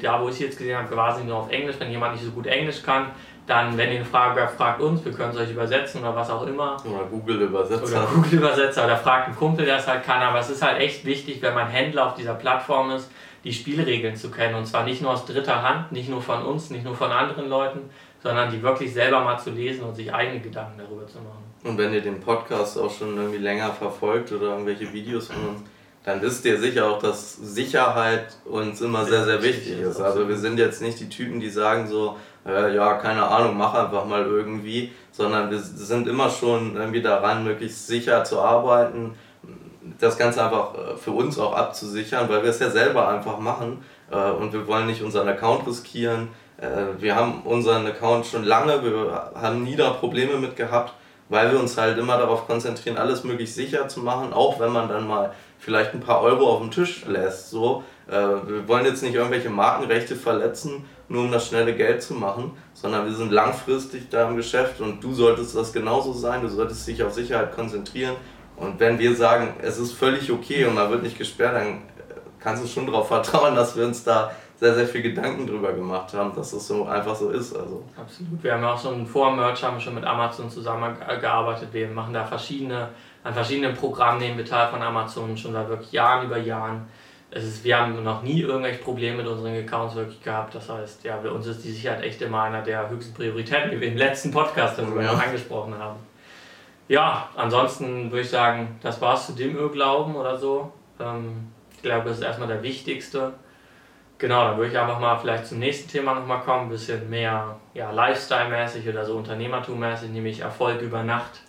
da 0.00 0.22
wo 0.22 0.28
ich 0.28 0.36
sie 0.36 0.44
jetzt 0.44 0.58
gesehen 0.58 0.76
habe, 0.76 0.96
war 0.96 1.14
sie 1.14 1.24
nur 1.24 1.36
auf 1.38 1.50
Englisch. 1.50 1.76
Wenn 1.78 1.90
jemand 1.90 2.14
nicht 2.14 2.24
so 2.24 2.30
gut 2.30 2.46
Englisch 2.46 2.82
kann, 2.82 3.06
dann, 3.46 3.76
wenn 3.76 3.90
ihr 3.90 3.96
eine 3.96 4.04
Frage 4.04 4.40
habt, 4.40 4.56
fragt 4.56 4.80
uns, 4.80 5.04
wir 5.04 5.12
können 5.12 5.32
es 5.32 5.36
euch 5.36 5.50
übersetzen 5.50 6.00
oder 6.00 6.14
was 6.14 6.30
auch 6.30 6.46
immer. 6.46 6.76
Oder 6.84 7.04
Google 7.10 7.42
Übersetzer. 7.42 7.84
Oder 7.84 8.06
Google 8.14 8.38
Übersetzer 8.38 8.84
oder 8.84 8.96
fragt 8.96 9.26
einen 9.26 9.36
Kumpel, 9.36 9.66
der 9.66 9.78
es 9.78 9.86
halt 9.86 10.04
kann. 10.04 10.22
Aber 10.22 10.38
es 10.38 10.48
ist 10.48 10.62
halt 10.62 10.80
echt 10.80 11.04
wichtig, 11.04 11.42
wenn 11.42 11.54
man 11.54 11.68
Händler 11.68 12.06
auf 12.06 12.14
dieser 12.14 12.34
Plattform 12.34 12.92
ist, 12.92 13.10
die 13.42 13.52
Spielregeln 13.52 14.16
zu 14.16 14.30
kennen. 14.30 14.54
Und 14.54 14.66
zwar 14.66 14.84
nicht 14.84 15.02
nur 15.02 15.10
aus 15.10 15.26
dritter 15.26 15.62
Hand, 15.62 15.92
nicht 15.92 16.08
nur 16.08 16.22
von 16.22 16.42
uns, 16.44 16.70
nicht 16.70 16.84
nur 16.84 16.94
von 16.94 17.10
anderen 17.10 17.48
Leuten, 17.48 17.90
sondern 18.22 18.50
die 18.50 18.62
wirklich 18.62 18.94
selber 18.94 19.20
mal 19.20 19.38
zu 19.38 19.50
lesen 19.50 19.84
und 19.84 19.94
sich 19.94 20.14
eigene 20.14 20.40
Gedanken 20.40 20.78
darüber 20.78 21.06
zu 21.06 21.18
machen. 21.18 21.42
Und 21.64 21.76
wenn 21.76 21.92
ihr 21.92 22.00
den 22.00 22.20
Podcast 22.20 22.78
auch 22.78 22.90
schon 22.90 23.16
irgendwie 23.16 23.38
länger 23.38 23.70
verfolgt 23.72 24.32
oder 24.32 24.52
irgendwelche 24.52 24.90
Videos 24.92 25.26
von 25.26 25.48
uns, 25.48 25.62
dann 26.04 26.20
wisst 26.20 26.44
ihr 26.44 26.60
sicher 26.60 26.86
auch, 26.86 26.98
dass 26.98 27.34
Sicherheit 27.34 28.36
uns 28.44 28.82
immer 28.82 29.06
sehr, 29.06 29.24
sehr 29.24 29.42
wichtig 29.42 29.80
ist. 29.80 30.00
Also 30.00 30.28
wir 30.28 30.36
sind 30.36 30.58
jetzt 30.58 30.82
nicht 30.82 31.00
die 31.00 31.08
Typen, 31.08 31.40
die 31.40 31.48
sagen 31.48 31.88
so, 31.88 32.16
äh, 32.46 32.74
ja, 32.74 32.94
keine 32.94 33.26
Ahnung, 33.26 33.56
mach 33.56 33.72
einfach 33.72 34.04
mal 34.04 34.24
irgendwie, 34.26 34.92
sondern 35.12 35.50
wir 35.50 35.58
sind 35.58 36.06
immer 36.06 36.28
schon 36.28 36.76
irgendwie 36.76 37.00
daran, 37.00 37.44
möglichst 37.44 37.86
sicher 37.86 38.22
zu 38.22 38.40
arbeiten, 38.40 39.14
das 39.98 40.18
Ganze 40.18 40.44
einfach 40.44 40.74
äh, 40.74 40.96
für 40.96 41.12
uns 41.12 41.38
auch 41.38 41.54
abzusichern, 41.54 42.28
weil 42.28 42.42
wir 42.42 42.50
es 42.50 42.58
ja 42.58 42.70
selber 42.70 43.08
einfach 43.08 43.38
machen 43.38 43.82
äh, 44.10 44.30
und 44.30 44.52
wir 44.52 44.66
wollen 44.66 44.86
nicht 44.86 45.02
unseren 45.02 45.28
Account 45.28 45.66
riskieren. 45.66 46.28
Äh, 46.58 47.00
wir 47.00 47.16
haben 47.16 47.42
unseren 47.44 47.86
Account 47.86 48.26
schon 48.26 48.44
lange, 48.44 48.84
wir 48.84 49.30
haben 49.40 49.64
nie 49.64 49.76
da 49.76 49.90
Probleme 49.90 50.36
mit 50.36 50.56
gehabt, 50.56 50.92
weil 51.30 51.50
wir 51.50 51.58
uns 51.58 51.78
halt 51.78 51.96
immer 51.96 52.18
darauf 52.18 52.46
konzentrieren, 52.46 52.98
alles 52.98 53.24
möglichst 53.24 53.54
sicher 53.54 53.88
zu 53.88 54.00
machen, 54.00 54.34
auch 54.34 54.60
wenn 54.60 54.72
man 54.72 54.88
dann 54.88 55.06
mal 55.08 55.32
vielleicht 55.64 55.94
ein 55.94 56.00
paar 56.00 56.20
Euro 56.20 56.50
auf 56.50 56.60
den 56.60 56.70
Tisch 56.70 57.04
lässt. 57.06 57.50
So. 57.50 57.82
Äh, 58.06 58.12
wir 58.12 58.68
wollen 58.68 58.84
jetzt 58.84 59.02
nicht 59.02 59.14
irgendwelche 59.14 59.50
Markenrechte 59.50 60.14
verletzen, 60.14 60.84
nur 61.08 61.24
um 61.24 61.32
das 61.32 61.48
schnelle 61.48 61.74
Geld 61.74 62.02
zu 62.02 62.14
machen, 62.14 62.52
sondern 62.74 63.06
wir 63.06 63.14
sind 63.14 63.32
langfristig 63.32 64.08
da 64.10 64.28
im 64.28 64.36
Geschäft 64.36 64.80
und 64.80 65.02
du 65.02 65.14
solltest 65.14 65.56
das 65.56 65.72
genauso 65.72 66.12
sein, 66.12 66.42
du 66.42 66.48
solltest 66.48 66.86
dich 66.86 67.02
auf 67.02 67.12
Sicherheit 67.12 67.54
konzentrieren. 67.54 68.16
Und 68.56 68.78
wenn 68.78 68.98
wir 68.98 69.16
sagen, 69.16 69.54
es 69.62 69.78
ist 69.78 69.92
völlig 69.92 70.30
okay 70.30 70.64
und 70.64 70.74
man 70.74 70.90
wird 70.90 71.02
nicht 71.02 71.18
gesperrt, 71.18 71.56
dann 71.56 71.82
kannst 72.38 72.62
du 72.62 72.68
schon 72.68 72.86
darauf 72.86 73.08
vertrauen, 73.08 73.54
dass 73.54 73.76
wir 73.76 73.86
uns 73.86 74.04
da 74.04 74.30
sehr, 74.56 74.74
sehr 74.74 74.86
viel 74.86 75.02
Gedanken 75.02 75.46
drüber 75.46 75.72
gemacht 75.72 76.14
haben, 76.14 76.34
dass 76.34 76.52
das 76.52 76.66
so 76.66 76.84
einfach 76.86 77.16
so 77.16 77.30
ist. 77.30 77.54
Also. 77.56 77.84
Absolut. 78.00 78.42
Wir 78.42 78.54
haben 78.54 78.64
auch 78.64 78.80
schon 78.80 79.06
vor 79.06 79.34
Merch 79.34 79.62
haben 79.62 79.76
wir 79.76 79.80
schon 79.80 79.94
mit 79.94 80.04
Amazon 80.04 80.48
zusammengearbeitet. 80.48 81.68
Wir 81.72 81.88
machen 81.88 82.14
da 82.14 82.24
verschiedene 82.24 82.90
an 83.24 83.32
verschiedenen 83.32 83.74
Programmen 83.74 84.18
nehmen 84.18 84.36
wir 84.36 84.44
teil 84.44 84.68
von 84.68 84.82
Amazon 84.82 85.36
schon 85.36 85.54
seit 85.54 85.68
wirklich 85.68 85.92
Jahren 85.92 86.26
über 86.26 86.36
Jahren. 86.36 86.86
Es 87.30 87.42
ist, 87.42 87.64
wir 87.64 87.76
haben 87.80 88.04
noch 88.04 88.22
nie 88.22 88.42
irgendwelche 88.42 88.84
Probleme 88.84 89.16
mit 89.16 89.26
unseren 89.26 89.56
Accounts 89.56 89.96
wirklich 89.96 90.22
gehabt. 90.22 90.54
Das 90.54 90.68
heißt, 90.68 91.02
ja, 91.04 91.18
für 91.18 91.32
uns 91.32 91.46
ist 91.46 91.64
die 91.64 91.72
Sicherheit 91.72 92.04
echt 92.04 92.20
immer 92.22 92.42
einer 92.42 92.62
der 92.62 92.88
höchsten 92.90 93.14
Prioritäten, 93.14 93.70
die 93.70 93.80
wir 93.80 93.88
im 93.88 93.96
letzten 93.96 94.30
Podcast 94.30 94.78
darüber 94.78 95.02
ja. 95.02 95.14
angesprochen 95.14 95.76
haben. 95.76 95.98
Ja, 96.86 97.30
ansonsten 97.34 98.12
würde 98.12 98.20
ich 98.20 98.30
sagen, 98.30 98.78
das 98.82 99.00
war 99.00 99.14
es 99.14 99.26
zu 99.26 99.32
dem 99.32 99.56
Irrglauben 99.56 100.14
oder 100.14 100.36
so. 100.36 100.70
Ähm, 101.00 101.48
ich 101.74 101.82
glaube, 101.82 102.10
das 102.10 102.18
ist 102.18 102.24
erstmal 102.24 102.48
der 102.48 102.62
wichtigste. 102.62 103.32
Genau, 104.18 104.44
dann 104.44 104.58
würde 104.58 104.70
ich 104.70 104.78
einfach 104.78 105.00
mal 105.00 105.18
vielleicht 105.18 105.46
zum 105.46 105.58
nächsten 105.58 105.90
Thema 105.90 106.14
nochmal 106.14 106.40
kommen, 106.40 106.66
ein 106.66 106.68
bisschen 106.68 107.08
mehr 107.08 107.56
ja, 107.72 107.90
Lifestyle-mäßig 107.90 108.86
oder 108.88 109.04
so 109.04 109.16
Unternehmertum-mäßig, 109.16 110.10
nämlich 110.10 110.40
Erfolg 110.40 110.82
über 110.82 111.02
Nacht 111.02 111.40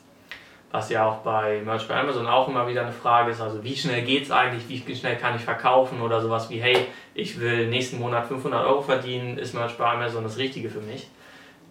was 0.76 0.90
ja 0.90 1.06
auch 1.06 1.20
bei 1.20 1.62
Merch 1.64 1.88
bei 1.88 1.96
Amazon 1.96 2.28
auch 2.28 2.50
immer 2.50 2.68
wieder 2.68 2.82
eine 2.82 2.92
Frage 2.92 3.32
ist. 3.32 3.40
Also 3.40 3.64
wie 3.64 3.76
schnell 3.76 4.02
geht 4.02 4.24
es 4.24 4.32
eigentlich, 4.32 4.86
wie 4.86 4.96
schnell 4.96 5.16
kann 5.16 5.36
ich 5.38 5.42
verkaufen 5.42 6.02
oder 6.02 6.20
sowas 6.20 6.50
wie, 6.50 6.60
hey, 6.60 6.88
ich 7.14 7.40
will 7.40 7.68
nächsten 7.68 7.98
Monat 7.98 8.28
500 8.28 8.66
Euro 8.66 8.82
verdienen, 8.82 9.38
ist 9.38 9.54
Merch 9.54 9.78
bei 9.78 9.86
Amazon 9.86 10.24
das 10.24 10.38
Richtige 10.38 10.70
für 10.70 10.82
mich? 10.82 11.08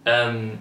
Ähm, 0.07 0.59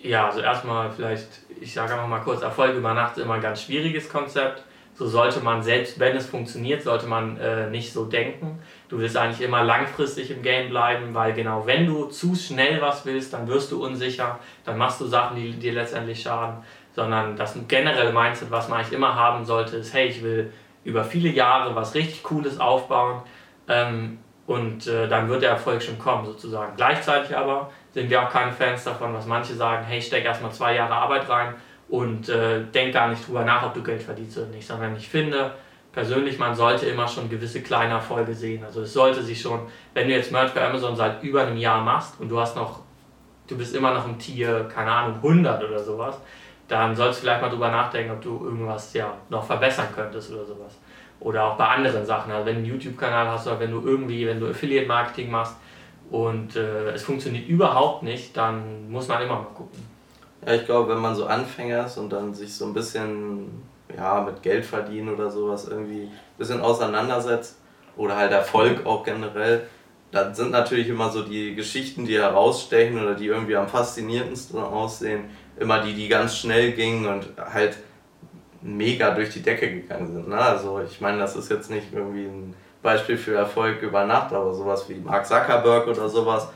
ja, 0.00 0.26
also 0.26 0.40
erstmal 0.40 0.92
vielleicht, 0.92 1.26
ich 1.60 1.74
sage 1.74 1.92
einfach 1.92 2.06
mal 2.06 2.20
kurz, 2.20 2.40
Erfolg 2.42 2.76
über 2.76 2.94
Nacht 2.94 3.16
ist 3.16 3.24
immer 3.24 3.34
ein 3.34 3.42
ganz 3.42 3.62
schwieriges 3.62 4.08
Konzept. 4.08 4.62
So 4.94 5.06
sollte 5.06 5.40
man, 5.40 5.62
selbst 5.62 5.98
wenn 5.98 6.14
es 6.14 6.26
funktioniert, 6.26 6.82
sollte 6.82 7.06
man 7.06 7.38
äh, 7.38 7.70
nicht 7.70 7.92
so 7.92 8.04
denken. 8.04 8.60
Du 8.88 8.98
willst 8.98 9.16
eigentlich 9.16 9.40
immer 9.40 9.64
langfristig 9.64 10.30
im 10.30 10.42
Game 10.42 10.68
bleiben, 10.68 11.14
weil 11.14 11.32
genau 11.32 11.66
wenn 11.66 11.86
du 11.86 12.06
zu 12.06 12.34
schnell 12.34 12.80
was 12.82 13.06
willst, 13.06 13.32
dann 13.32 13.48
wirst 13.48 13.72
du 13.72 13.82
unsicher, 13.82 14.38
dann 14.64 14.76
machst 14.76 15.00
du 15.00 15.06
Sachen, 15.06 15.36
die 15.36 15.52
dir 15.52 15.72
letztendlich 15.72 16.22
schaden 16.22 16.58
sondern 16.92 17.36
das 17.36 17.56
generelle 17.68 18.12
Mindset, 18.12 18.50
was 18.50 18.68
man 18.68 18.80
eigentlich 18.80 18.92
immer 18.92 19.14
haben 19.14 19.44
sollte, 19.44 19.76
ist, 19.76 19.94
hey, 19.94 20.08
ich 20.08 20.22
will 20.22 20.52
über 20.84 21.04
viele 21.04 21.28
Jahre 21.28 21.74
was 21.74 21.94
richtig 21.94 22.22
Cooles 22.22 22.58
aufbauen 22.58 23.22
ähm, 23.68 24.18
und 24.46 24.86
äh, 24.86 25.08
dann 25.08 25.28
wird 25.28 25.42
der 25.42 25.50
Erfolg 25.50 25.82
schon 25.82 25.98
kommen 25.98 26.24
sozusagen. 26.24 26.74
Gleichzeitig 26.76 27.36
aber 27.36 27.70
sind 27.92 28.10
wir 28.10 28.22
auch 28.22 28.30
keine 28.30 28.52
Fans 28.52 28.84
davon, 28.84 29.14
was 29.14 29.26
manche 29.26 29.54
sagen, 29.54 29.84
hey, 29.84 30.00
steck 30.00 30.24
erstmal 30.24 30.52
zwei 30.52 30.74
Jahre 30.74 30.94
Arbeit 30.94 31.28
rein 31.28 31.54
und 31.88 32.28
äh, 32.28 32.64
denk 32.72 32.94
gar 32.94 33.08
nicht 33.08 33.26
drüber 33.26 33.44
nach, 33.44 33.64
ob 33.66 33.74
du 33.74 33.82
Geld 33.82 34.02
verdienst 34.02 34.38
oder 34.38 34.46
nicht, 34.46 34.66
sondern 34.66 34.96
ich 34.96 35.08
finde, 35.08 35.52
persönlich, 35.92 36.38
man 36.38 36.54
sollte 36.54 36.86
immer 36.86 37.08
schon 37.08 37.28
gewisse 37.28 37.62
kleine 37.62 37.94
Erfolge 37.94 38.34
sehen. 38.34 38.64
Also 38.64 38.82
es 38.82 38.92
sollte 38.92 39.22
sich 39.22 39.40
schon, 39.40 39.60
wenn 39.94 40.08
du 40.08 40.14
jetzt 40.14 40.30
Merch 40.30 40.52
bei 40.52 40.64
Amazon 40.66 40.96
seit 40.96 41.22
über 41.22 41.42
einem 41.42 41.56
Jahr 41.56 41.82
machst 41.82 42.20
und 42.20 42.28
du 42.28 42.38
hast 42.38 42.56
noch, 42.56 42.80
du 43.48 43.58
bist 43.58 43.74
immer 43.74 43.92
noch 43.92 44.06
im 44.06 44.18
Tier, 44.18 44.68
keine 44.72 44.92
Ahnung, 44.92 45.16
100 45.16 45.64
oder 45.64 45.80
sowas, 45.80 46.20
dann 46.70 46.94
sollst 46.94 47.18
du 47.18 47.22
vielleicht 47.22 47.42
mal 47.42 47.50
drüber 47.50 47.70
nachdenken, 47.70 48.12
ob 48.12 48.22
du 48.22 48.44
irgendwas 48.44 48.94
ja 48.94 49.12
noch 49.28 49.44
verbessern 49.44 49.88
könntest 49.94 50.32
oder 50.32 50.44
sowas. 50.44 50.78
Oder 51.18 51.44
auch 51.44 51.56
bei 51.56 51.66
anderen 51.66 52.06
Sachen. 52.06 52.32
Also 52.32 52.46
wenn 52.46 52.54
du 52.54 52.60
einen 52.60 52.70
YouTube-Kanal 52.70 53.28
hast 53.28 53.46
oder 53.48 53.60
wenn 53.60 53.72
du 53.72 53.82
irgendwie, 53.84 54.26
wenn 54.26 54.38
du 54.38 54.48
Affiliate-Marketing 54.48 55.30
machst 55.30 55.56
und 56.10 56.54
äh, 56.54 56.90
es 56.92 57.02
funktioniert 57.02 57.48
überhaupt 57.48 58.04
nicht, 58.04 58.36
dann 58.36 58.90
muss 58.90 59.08
man 59.08 59.20
immer 59.20 59.34
mal 59.34 59.46
gucken. 59.54 59.82
Ja, 60.46 60.54
ich 60.54 60.64
glaube, 60.64 60.94
wenn 60.94 61.00
man 61.00 61.14
so 61.14 61.26
Anfänger 61.26 61.86
ist 61.86 61.98
und 61.98 62.10
dann 62.10 62.32
sich 62.32 62.54
so 62.54 62.66
ein 62.66 62.72
bisschen 62.72 63.62
ja, 63.94 64.20
mit 64.20 64.40
Geld 64.42 64.64
verdienen 64.64 65.12
oder 65.12 65.28
sowas 65.28 65.68
irgendwie 65.68 66.04
ein 66.04 66.38
bisschen 66.38 66.60
auseinandersetzt 66.60 67.58
oder 67.96 68.16
halt 68.16 68.30
Erfolg 68.30 68.86
auch 68.86 69.04
generell, 69.04 69.66
dann 70.12 70.34
sind 70.34 70.50
natürlich 70.50 70.88
immer 70.88 71.10
so 71.10 71.22
die 71.22 71.54
Geschichten, 71.54 72.04
die 72.04 72.18
herausstechen 72.18 73.00
oder 73.00 73.14
die 73.14 73.26
irgendwie 73.26 73.56
am 73.56 73.68
faszinierendsten 73.68 74.58
aussehen, 74.58 75.24
immer 75.60 75.80
die, 75.82 75.94
die 75.94 76.08
ganz 76.08 76.36
schnell 76.36 76.72
gingen 76.72 77.06
und 77.06 77.28
halt 77.52 77.76
mega 78.62 79.10
durch 79.10 79.30
die 79.30 79.42
Decke 79.42 79.70
gegangen 79.70 80.06
sind. 80.06 80.28
Ne? 80.28 80.36
Also 80.36 80.80
ich 80.80 81.00
meine, 81.00 81.18
das 81.18 81.36
ist 81.36 81.50
jetzt 81.50 81.70
nicht 81.70 81.92
irgendwie 81.92 82.24
ein 82.24 82.54
Beispiel 82.82 83.16
für 83.16 83.34
Erfolg 83.34 83.82
über 83.82 84.04
Nacht, 84.04 84.32
aber 84.32 84.52
sowas 84.54 84.88
wie 84.88 84.94
Mark 84.94 85.26
Zuckerberg 85.26 85.86
oder 85.86 86.08
sowas, 86.08 86.48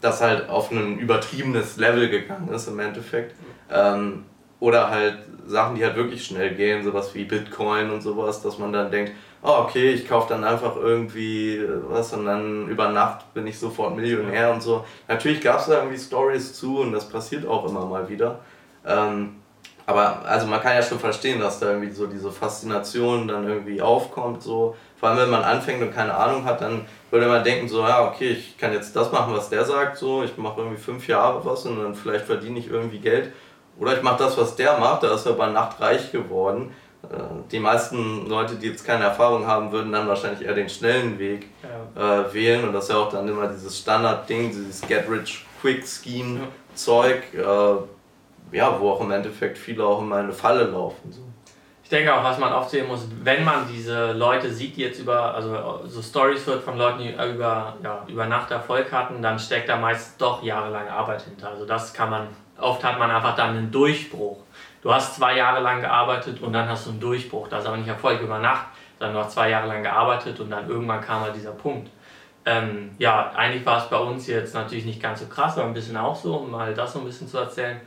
das 0.00 0.20
halt 0.20 0.48
auf 0.48 0.70
ein 0.70 0.98
übertriebenes 0.98 1.76
Level 1.76 2.08
gegangen 2.08 2.48
ist 2.48 2.68
im 2.68 2.78
Endeffekt. 2.78 3.34
Ähm, 3.70 4.24
oder 4.60 4.90
halt 4.90 5.18
Sachen, 5.46 5.76
die 5.76 5.84
halt 5.84 5.96
wirklich 5.96 6.24
schnell 6.24 6.54
gehen, 6.54 6.84
sowas 6.84 7.14
wie 7.14 7.24
Bitcoin 7.24 7.90
und 7.90 8.00
sowas, 8.00 8.42
dass 8.42 8.58
man 8.58 8.72
dann 8.72 8.90
denkt, 8.90 9.12
oh 9.42 9.64
okay, 9.64 9.92
ich 9.92 10.08
kaufe 10.08 10.28
dann 10.28 10.44
einfach 10.44 10.76
irgendwie 10.76 11.62
was 11.88 12.12
und 12.12 12.26
dann 12.26 12.68
über 12.68 12.88
Nacht 12.88 13.32
bin 13.34 13.46
ich 13.46 13.58
sofort 13.58 13.96
Millionär 13.96 14.52
und 14.52 14.62
so. 14.62 14.84
Natürlich 15.06 15.40
gab 15.40 15.60
es 15.60 15.66
da 15.66 15.78
irgendwie 15.78 15.98
Stories 15.98 16.54
zu 16.54 16.80
und 16.80 16.92
das 16.92 17.08
passiert 17.08 17.46
auch 17.46 17.68
immer 17.68 17.84
mal 17.84 18.08
wieder. 18.08 18.40
Ähm, 18.86 19.36
aber 19.88 20.22
also 20.26 20.46
man 20.46 20.60
kann 20.60 20.74
ja 20.74 20.82
schon 20.82 20.98
verstehen, 20.98 21.40
dass 21.40 21.60
da 21.60 21.70
irgendwie 21.70 21.90
so 21.90 22.06
diese 22.06 22.30
Faszination 22.30 23.26
dann 23.26 23.48
irgendwie 23.48 23.80
aufkommt. 23.80 24.42
So. 24.42 24.76
Vor 25.00 25.08
allem 25.08 25.18
wenn 25.18 25.30
man 25.30 25.42
anfängt 25.42 25.80
und 25.80 25.94
keine 25.94 26.14
Ahnung 26.14 26.44
hat, 26.44 26.60
dann 26.60 26.84
würde 27.10 27.26
man 27.26 27.42
denken, 27.42 27.68
so 27.68 27.80
ja, 27.80 28.06
okay, 28.06 28.32
ich 28.32 28.58
kann 28.58 28.74
jetzt 28.74 28.94
das 28.94 29.10
machen, 29.12 29.32
was 29.34 29.48
der 29.48 29.64
sagt, 29.64 29.96
so, 29.96 30.22
ich 30.22 30.36
mache 30.36 30.60
irgendwie 30.60 30.76
fünf 30.76 31.08
Jahre 31.08 31.42
was 31.42 31.64
und 31.64 31.82
dann 31.82 31.94
vielleicht 31.94 32.26
verdiene 32.26 32.58
ich 32.58 32.68
irgendwie 32.68 32.98
Geld. 32.98 33.32
Oder 33.78 33.96
ich 33.96 34.02
mache 34.02 34.18
das, 34.18 34.36
was 34.36 34.56
der 34.56 34.76
macht, 34.78 35.04
da 35.04 35.14
ist 35.14 35.24
er 35.24 35.32
über 35.32 35.46
Nacht 35.46 35.80
reich 35.80 36.12
geworden. 36.12 36.74
Äh, 37.02 37.06
die 37.50 37.60
meisten 37.60 38.28
Leute, 38.28 38.56
die 38.56 38.68
jetzt 38.68 38.84
keine 38.84 39.04
Erfahrung 39.04 39.46
haben, 39.46 39.72
würden 39.72 39.92
dann 39.92 40.08
wahrscheinlich 40.08 40.46
eher 40.46 40.54
den 40.54 40.68
schnellen 40.68 41.18
Weg 41.18 41.48
ja. 41.62 42.20
äh, 42.20 42.34
wählen. 42.34 42.66
Und 42.66 42.72
das 42.72 42.84
ist 42.84 42.90
ja 42.90 42.96
auch 42.96 43.10
dann 43.10 43.28
immer 43.28 43.48
dieses 43.48 43.78
Standardding, 43.78 44.50
dieses 44.50 44.80
Get-Rich-Quick-Scheme-Zeug, 44.82 47.22
äh, 47.34 47.76
ja, 48.56 48.80
wo 48.80 48.90
auch 48.90 49.00
im 49.00 49.10
Endeffekt 49.10 49.58
viele 49.58 49.84
auch 49.84 50.00
immer 50.00 50.18
in 50.18 50.24
eine 50.24 50.32
Falle 50.32 50.64
laufen. 50.64 51.12
So. 51.12 51.28
Ich 51.88 51.96
denke 51.96 52.14
auch, 52.14 52.22
was 52.22 52.38
man 52.38 52.52
oft 52.52 52.68
sehen 52.68 52.86
muss, 52.86 53.08
wenn 53.22 53.44
man 53.44 53.66
diese 53.66 54.12
Leute 54.12 54.52
sieht, 54.52 54.76
die 54.76 54.82
jetzt 54.82 55.00
über, 55.00 55.34
also 55.34 55.80
so 55.86 56.02
Stories 56.02 56.46
hört 56.46 56.62
von 56.62 56.76
Leuten, 56.76 56.98
die 56.98 57.12
über, 57.12 57.76
ja, 57.82 58.04
über 58.06 58.26
Nacht 58.26 58.50
Erfolg 58.50 58.92
hatten, 58.92 59.22
dann 59.22 59.38
steckt 59.38 59.70
da 59.70 59.78
meist 59.78 60.20
doch 60.20 60.42
jahrelange 60.42 60.92
Arbeit 60.92 61.22
hinter. 61.22 61.48
Also 61.48 61.64
das 61.64 61.94
kann 61.94 62.10
man, 62.10 62.26
oft 62.60 62.84
hat 62.84 62.98
man 62.98 63.10
einfach 63.10 63.34
dann 63.36 63.56
einen 63.56 63.70
Durchbruch 63.70 64.36
du 64.82 64.92
hast 64.92 65.16
zwei 65.16 65.36
Jahre 65.36 65.60
lang 65.60 65.80
gearbeitet 65.80 66.40
und 66.40 66.52
dann 66.52 66.68
hast 66.68 66.86
du 66.86 66.90
einen 66.90 67.00
Durchbruch. 67.00 67.48
Das 67.48 67.62
ist 67.62 67.66
aber 67.66 67.76
nicht 67.76 67.88
Erfolg 67.88 68.20
über 68.20 68.38
Nacht, 68.38 68.66
sondern 68.98 69.16
du 69.16 69.24
hast 69.24 69.32
zwei 69.32 69.50
Jahre 69.50 69.68
lang 69.68 69.82
gearbeitet 69.82 70.38
und 70.40 70.50
dann 70.50 70.68
irgendwann 70.68 71.00
kam 71.00 71.22
halt 71.22 71.34
dieser 71.34 71.52
Punkt. 71.52 71.90
Ähm, 72.44 72.92
ja, 72.98 73.30
eigentlich 73.34 73.66
war 73.66 73.78
es 73.78 73.90
bei 73.90 73.98
uns 73.98 74.26
jetzt 74.26 74.54
natürlich 74.54 74.86
nicht 74.86 75.02
ganz 75.02 75.20
so 75.20 75.26
krass, 75.26 75.58
aber 75.58 75.66
ein 75.66 75.74
bisschen 75.74 75.96
auch 75.96 76.16
so, 76.16 76.36
um 76.36 76.50
mal 76.50 76.72
das 76.72 76.92
so 76.92 77.00
ein 77.00 77.04
bisschen 77.04 77.28
zu 77.28 77.38
erzählen. 77.38 77.80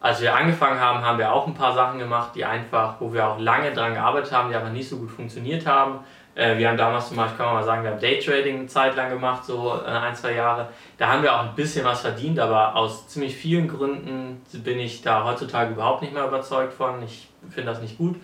Als 0.00 0.20
wir 0.20 0.34
angefangen 0.34 0.80
haben, 0.80 1.04
haben 1.04 1.18
wir 1.18 1.32
auch 1.32 1.46
ein 1.46 1.54
paar 1.54 1.74
Sachen 1.74 1.98
gemacht, 1.98 2.30
die 2.34 2.44
einfach, 2.44 3.00
wo 3.00 3.12
wir 3.12 3.26
auch 3.26 3.38
lange 3.38 3.72
dran 3.72 3.94
gearbeitet 3.94 4.32
haben, 4.32 4.48
die 4.48 4.54
aber 4.54 4.70
nicht 4.70 4.88
so 4.88 4.96
gut 4.96 5.10
funktioniert 5.10 5.66
haben. 5.66 6.00
Äh, 6.38 6.56
wir 6.56 6.68
haben 6.68 6.76
damals 6.76 7.08
zum 7.08 7.16
Beispiel, 7.16 7.36
kann 7.36 7.46
man 7.46 7.54
mal 7.56 7.64
sagen, 7.64 7.82
wir 7.82 7.90
haben 7.90 7.98
Daytrading 7.98 8.60
eine 8.60 8.66
Zeit 8.68 8.94
lang 8.94 9.10
gemacht, 9.10 9.44
so 9.44 9.74
äh, 9.74 9.88
ein, 9.88 10.14
zwei 10.14 10.34
Jahre. 10.34 10.68
Da 10.96 11.08
haben 11.08 11.24
wir 11.24 11.34
auch 11.34 11.40
ein 11.40 11.54
bisschen 11.56 11.84
was 11.84 12.02
verdient, 12.02 12.38
aber 12.38 12.76
aus 12.76 13.08
ziemlich 13.08 13.34
vielen 13.34 13.66
Gründen 13.66 14.40
bin 14.52 14.78
ich 14.78 15.02
da 15.02 15.24
heutzutage 15.24 15.72
überhaupt 15.72 16.00
nicht 16.02 16.14
mehr 16.14 16.24
überzeugt 16.24 16.74
von. 16.74 17.02
Ich 17.02 17.28
finde 17.50 17.72
das 17.72 17.82
nicht 17.82 17.98
gut. 17.98 18.20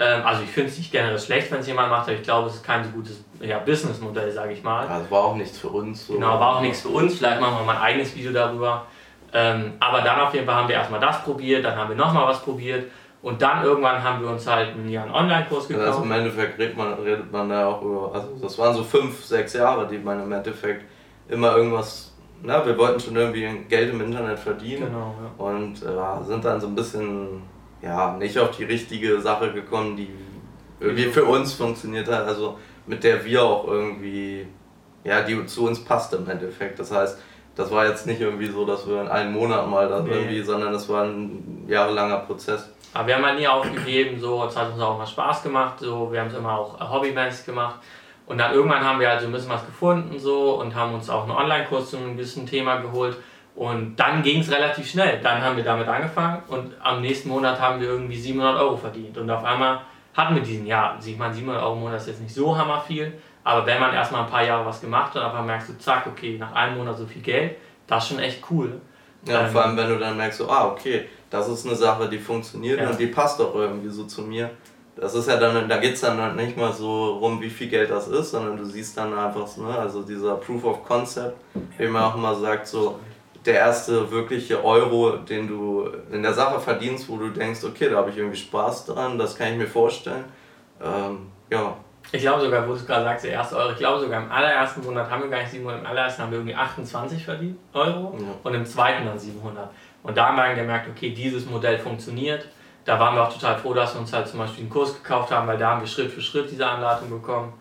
Ähm, 0.00 0.26
also 0.26 0.42
ich 0.42 0.50
finde 0.50 0.70
es 0.70 0.78
nicht 0.78 0.90
generell 0.90 1.20
schlecht, 1.20 1.52
wenn 1.52 1.60
es 1.60 1.68
jemand 1.68 1.90
macht, 1.90 2.08
aber 2.08 2.16
ich 2.16 2.24
glaube, 2.24 2.48
es 2.48 2.56
ist 2.56 2.64
kein 2.64 2.82
so 2.82 2.90
gutes 2.90 3.22
ja, 3.40 3.60
Businessmodell, 3.60 4.32
sage 4.32 4.54
ich 4.54 4.62
mal. 4.64 4.84
Es 5.00 5.08
war 5.08 5.22
auch 5.22 5.36
nichts 5.36 5.56
für 5.56 5.68
uns. 5.68 6.08
So. 6.08 6.14
Genau, 6.14 6.40
war 6.40 6.56
auch 6.56 6.60
nichts 6.62 6.80
für 6.80 6.88
uns. 6.88 7.18
Vielleicht 7.18 7.40
machen 7.40 7.58
wir 7.58 7.64
mal 7.64 7.76
ein 7.76 7.82
eigenes 7.82 8.12
Video 8.16 8.32
darüber. 8.32 8.86
Ähm, 9.32 9.74
aber 9.78 10.00
dann 10.00 10.18
auf 10.18 10.34
jeden 10.34 10.46
Fall 10.46 10.56
haben 10.56 10.68
wir 10.68 10.74
erstmal 10.74 11.00
das 11.00 11.22
probiert, 11.22 11.64
dann 11.64 11.76
haben 11.76 11.90
wir 11.90 11.96
nochmal 11.96 12.26
was 12.26 12.42
probiert 12.42 12.90
Und 13.22 13.40
dann 13.40 13.64
irgendwann 13.64 14.02
haben 14.02 14.20
wir 14.20 14.30
uns 14.30 14.46
halt 14.46 14.74
einen 14.74 15.10
Online-Kurs 15.10 15.68
gekauft. 15.68 15.86
Also 15.86 16.02
im 16.02 16.10
Endeffekt 16.10 16.58
redet 16.58 16.76
man, 16.76 16.94
redet 16.94 17.30
man 17.30 17.48
da 17.48 17.68
auch 17.68 17.82
über, 17.82 18.10
also 18.12 18.28
das 18.42 18.58
waren 18.58 18.74
so 18.74 18.82
fünf, 18.82 19.24
sechs 19.24 19.52
Jahre, 19.52 19.86
die 19.86 19.98
man 19.98 20.20
im 20.20 20.32
Endeffekt 20.32 20.84
immer 21.28 21.56
irgendwas, 21.56 22.12
na, 22.42 22.66
wir 22.66 22.76
wollten 22.76 22.98
schon 22.98 23.14
irgendwie 23.14 23.48
Geld 23.68 23.92
im 23.92 24.00
Internet 24.00 24.40
verdienen 24.40 24.86
genau, 24.86 25.14
ja. 25.38 25.44
und 25.44 25.74
äh, 25.82 26.24
sind 26.24 26.44
dann 26.44 26.60
so 26.60 26.66
ein 26.66 26.74
bisschen, 26.74 27.42
ja, 27.80 28.16
nicht 28.16 28.36
auf 28.38 28.56
die 28.56 28.64
richtige 28.64 29.20
Sache 29.20 29.52
gekommen, 29.52 29.96
die 29.96 30.08
irgendwie 30.80 31.04
für 31.04 31.24
uns 31.24 31.52
funktioniert 31.52 32.10
hat, 32.10 32.26
also 32.26 32.58
mit 32.86 33.04
der 33.04 33.24
wir 33.24 33.44
auch 33.44 33.68
irgendwie, 33.68 34.48
ja, 35.04 35.22
die 35.22 35.46
zu 35.46 35.66
uns 35.66 35.84
passt 35.84 36.12
im 36.14 36.28
Endeffekt. 36.28 36.80
Das 36.80 36.90
heißt, 36.90 37.20
das 37.54 37.70
war 37.70 37.86
jetzt 37.86 38.06
nicht 38.06 38.20
irgendwie 38.20 38.46
so, 38.46 38.64
dass 38.66 38.88
wir 38.88 39.00
in 39.00 39.08
einem 39.08 39.32
Monat 39.32 39.68
mal 39.68 39.88
das 39.88 40.02
nee. 40.02 40.10
irgendwie, 40.10 40.42
sondern 40.42 40.74
es 40.74 40.88
war 40.88 41.04
ein 41.04 41.64
jahrelanger 41.68 42.18
Prozess. 42.18 42.71
Aber 42.94 43.06
wir 43.06 43.16
haben 43.16 43.24
halt 43.24 43.38
nie 43.38 43.48
aufgegeben, 43.48 44.20
so, 44.20 44.44
es 44.44 44.56
hat 44.56 44.72
uns 44.72 44.80
auch 44.80 44.98
mal 44.98 45.06
Spaß 45.06 45.42
gemacht, 45.42 45.78
so, 45.78 46.12
wir 46.12 46.20
haben 46.20 46.28
es 46.28 46.34
immer 46.34 46.58
auch 46.58 46.78
hobbymäßig 46.78 47.46
gemacht. 47.46 47.76
Und 48.26 48.38
dann 48.38 48.52
irgendwann 48.52 48.84
haben 48.84 49.00
wir 49.00 49.08
halt 49.08 49.20
so 49.20 49.26
ein 49.26 49.32
bisschen 49.32 49.50
was 49.50 49.66
gefunden 49.66 50.18
so 50.18 50.60
und 50.60 50.74
haben 50.74 50.94
uns 50.94 51.10
auch 51.10 51.22
einen 51.22 51.32
Online-Kurs 51.32 51.90
zu 51.90 51.96
einem 51.96 52.16
gewissen 52.16 52.46
Thema 52.46 52.76
geholt. 52.76 53.16
Und 53.54 53.96
dann 53.96 54.22
ging 54.22 54.40
es 54.40 54.50
relativ 54.50 54.88
schnell. 54.88 55.20
Dann 55.20 55.42
haben 55.42 55.56
wir 55.56 55.64
damit 55.64 55.86
angefangen 55.88 56.42
und 56.48 56.72
am 56.82 57.00
nächsten 57.02 57.28
Monat 57.28 57.60
haben 57.60 57.80
wir 57.80 57.88
irgendwie 57.88 58.16
700 58.16 58.60
Euro 58.60 58.76
verdient. 58.76 59.18
Und 59.18 59.30
auf 59.30 59.44
einmal 59.44 59.80
hatten 60.14 60.34
wir 60.34 60.42
diesen 60.42 60.66
Jahr. 60.66 60.98
Ich 61.04 61.18
meine, 61.18 61.34
700 61.34 61.62
Euro 61.62 61.74
im 61.74 61.80
Monat 61.80 61.96
ist 61.96 62.08
jetzt 62.08 62.22
nicht 62.22 62.34
so 62.34 62.56
hammer 62.56 62.80
viel, 62.80 63.12
aber 63.44 63.66
wenn 63.66 63.80
man 63.80 63.92
erstmal 63.92 64.22
ein 64.22 64.30
paar 64.30 64.44
Jahre 64.44 64.64
was 64.64 64.80
gemacht 64.80 65.14
hat 65.14 65.16
und 65.16 65.28
einfach 65.28 65.44
merkst 65.44 65.68
du, 65.68 65.78
zack, 65.78 66.06
okay, 66.06 66.38
nach 66.38 66.52
einem 66.52 66.78
Monat 66.78 66.96
so 66.96 67.06
viel 67.06 67.22
Geld, 67.22 67.56
das 67.86 68.04
ist 68.04 68.10
schon 68.10 68.18
echt 68.20 68.42
cool. 68.50 68.80
Ja, 69.26 69.46
ähm, 69.46 69.52
vor 69.52 69.64
allem 69.64 69.76
wenn 69.76 69.88
du 69.88 69.98
dann 69.98 70.16
merkst, 70.16 70.38
so, 70.38 70.48
ah, 70.48 70.68
okay, 70.68 71.06
das 71.30 71.48
ist 71.48 71.66
eine 71.66 71.76
Sache, 71.76 72.08
die 72.08 72.18
funktioniert 72.18 72.80
ja. 72.80 72.90
und 72.90 72.98
die 72.98 73.06
passt 73.06 73.40
doch 73.40 73.54
irgendwie 73.54 73.88
so 73.88 74.04
zu 74.04 74.22
mir. 74.22 74.50
Das 74.94 75.14
ist 75.14 75.26
ja 75.26 75.36
dann, 75.36 75.68
da 75.68 75.78
geht 75.78 75.94
es 75.94 76.02
dann 76.02 76.36
nicht 76.36 76.56
mal 76.56 76.72
so 76.72 77.14
rum, 77.14 77.40
wie 77.40 77.48
viel 77.48 77.68
Geld 77.68 77.90
das 77.90 78.08
ist, 78.08 78.32
sondern 78.32 78.58
du 78.58 78.64
siehst 78.64 78.96
dann 78.96 79.14
einfach, 79.14 79.56
ne, 79.56 79.78
also 79.78 80.02
dieser 80.02 80.34
Proof 80.34 80.64
of 80.64 80.84
Concept, 80.84 81.36
wie 81.78 81.86
man 81.86 82.02
auch 82.02 82.14
immer 82.14 82.34
sagt, 82.34 82.66
so 82.66 82.98
der 83.46 83.54
erste 83.54 84.10
wirkliche 84.10 84.62
Euro, 84.62 85.16
den 85.16 85.48
du 85.48 85.88
in 86.12 86.22
der 86.22 86.34
Sache 86.34 86.60
verdienst, 86.60 87.08
wo 87.08 87.16
du 87.16 87.30
denkst, 87.30 87.64
okay, 87.64 87.88
da 87.88 87.96
habe 87.96 88.10
ich 88.10 88.18
irgendwie 88.18 88.36
Spaß 88.36 88.86
dran, 88.86 89.18
das 89.18 89.36
kann 89.36 89.52
ich 89.52 89.58
mir 89.58 89.66
vorstellen. 89.66 90.24
Ähm, 90.80 91.26
ja, 91.50 91.76
ich 92.10 92.20
glaube 92.20 92.42
sogar, 92.42 92.68
wo 92.68 92.74
du 92.74 92.84
gerade 92.84 93.04
sagst, 93.04 93.24
der 93.24 93.32
erste 93.32 93.56
Euro, 93.56 93.72
ich 93.72 93.78
glaube 93.78 94.00
sogar 94.00 94.22
im 94.22 94.30
allerersten 94.30 94.84
Monat 94.84 95.10
haben 95.10 95.22
wir 95.22 95.30
gar 95.30 95.38
nicht 95.38 95.50
700, 95.50 95.80
im 95.80 95.86
allerersten 95.86 96.22
haben 96.22 96.30
wir 96.30 96.38
irgendwie 96.38 96.54
28 96.54 97.24
verdient 97.24 97.58
Euro 97.72 98.18
ja. 98.18 98.26
und 98.42 98.54
im 98.54 98.66
zweiten 98.66 99.06
dann 99.06 99.18
700. 99.18 99.70
Und 100.02 100.16
da 100.16 100.28
haben 100.28 100.36
wir 100.36 100.44
dann 100.44 100.56
gemerkt, 100.56 100.88
okay, 100.90 101.10
dieses 101.10 101.46
Modell 101.46 101.78
funktioniert. 101.78 102.46
Da 102.84 102.98
waren 102.98 103.14
wir 103.14 103.22
auch 103.22 103.32
total 103.32 103.56
froh, 103.56 103.72
dass 103.74 103.94
wir 103.94 104.00
uns 104.00 104.12
halt 104.12 104.26
zum 104.26 104.40
Beispiel 104.40 104.62
einen 104.64 104.70
Kurs 104.70 105.00
gekauft 105.00 105.30
haben, 105.30 105.46
weil 105.46 105.56
da 105.56 105.70
haben 105.70 105.80
wir 105.80 105.86
Schritt 105.86 106.10
für 106.10 106.20
Schritt 106.20 106.50
diese 106.50 106.66
Anleitung 106.66 107.08
bekommen. 107.10 107.52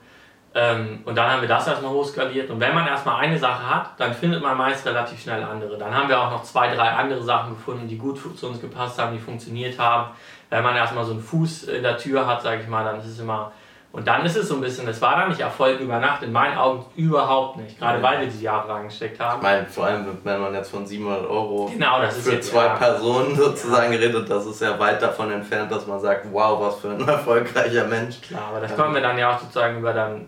Ähm, 0.53 1.01
und 1.05 1.15
dann 1.15 1.31
haben 1.31 1.41
wir 1.41 1.47
das 1.47 1.67
erstmal 1.67 1.91
hochskaliert. 1.91 2.49
Und 2.49 2.59
wenn 2.59 2.73
man 2.73 2.87
erstmal 2.87 3.21
eine 3.21 3.37
Sache 3.37 3.69
hat, 3.69 3.91
dann 3.97 4.13
findet 4.13 4.41
man 4.41 4.57
meist 4.57 4.85
relativ 4.85 5.21
schnell 5.21 5.43
andere. 5.43 5.77
Dann 5.77 5.95
haben 5.95 6.09
wir 6.09 6.19
auch 6.19 6.31
noch 6.31 6.43
zwei, 6.43 6.73
drei 6.73 6.89
andere 6.89 7.23
Sachen 7.23 7.51
gefunden, 7.51 7.87
die 7.87 7.97
gut 7.97 8.19
zu 8.37 8.47
uns 8.47 8.59
gepasst 8.59 8.99
haben, 8.99 9.13
die 9.13 9.19
funktioniert 9.19 9.79
haben. 9.79 10.11
Wenn 10.49 10.63
man 10.63 10.75
erstmal 10.75 11.05
so 11.05 11.11
einen 11.11 11.21
Fuß 11.21 11.63
in 11.65 11.83
der 11.83 11.97
Tür 11.97 12.27
hat, 12.27 12.41
sage 12.41 12.61
ich 12.63 12.67
mal, 12.67 12.83
dann 12.83 12.99
ist 12.99 13.05
es 13.05 13.19
immer 13.19 13.53
und 13.93 14.07
dann 14.07 14.25
ist 14.25 14.37
es 14.37 14.47
so 14.47 14.55
ein 14.55 14.61
bisschen, 14.61 14.85
das 14.85 15.01
war 15.01 15.17
dann 15.17 15.29
nicht 15.29 15.41
Erfolg 15.41 15.81
über 15.81 15.99
Nacht, 15.99 16.23
in 16.23 16.31
meinen 16.31 16.57
Augen 16.57 16.85
überhaupt 16.95 17.57
nicht. 17.57 17.77
Gerade 17.77 17.97
ja. 17.97 18.03
weil 18.03 18.21
wir 18.21 18.27
die 18.27 18.41
Jahre 18.41 18.69
reingesteckt 18.69 19.19
haben. 19.19 19.39
Ich 19.39 19.43
meine, 19.43 19.65
vor 19.65 19.85
allem, 19.85 20.05
wenn 20.23 20.39
man 20.39 20.53
jetzt 20.53 20.71
von 20.71 20.85
700 20.85 21.29
Euro 21.29 21.69
genau, 21.73 21.99
für 22.09 22.31
jetzt, 22.31 22.51
zwei 22.51 22.67
ja. 22.67 22.75
Personen 22.75 23.35
sozusagen 23.35 23.91
ja. 23.91 23.99
redet, 23.99 24.29
das 24.29 24.45
ist 24.45 24.61
ja 24.61 24.79
weit 24.79 25.01
davon 25.01 25.31
entfernt, 25.31 25.69
dass 25.69 25.85
man 25.87 25.99
sagt, 25.99 26.25
wow, 26.31 26.57
was 26.61 26.79
für 26.79 26.91
ein 26.91 27.05
erfolgreicher 27.07 27.85
Mensch. 27.85 28.21
Klar, 28.21 28.47
aber 28.51 28.61
das 28.61 28.73
konnten 28.77 28.93
wir 28.93 29.01
dann 29.01 29.17
ja 29.17 29.35
auch 29.35 29.39
sozusagen 29.39 29.79
über 29.79 29.91
dann 29.91 30.25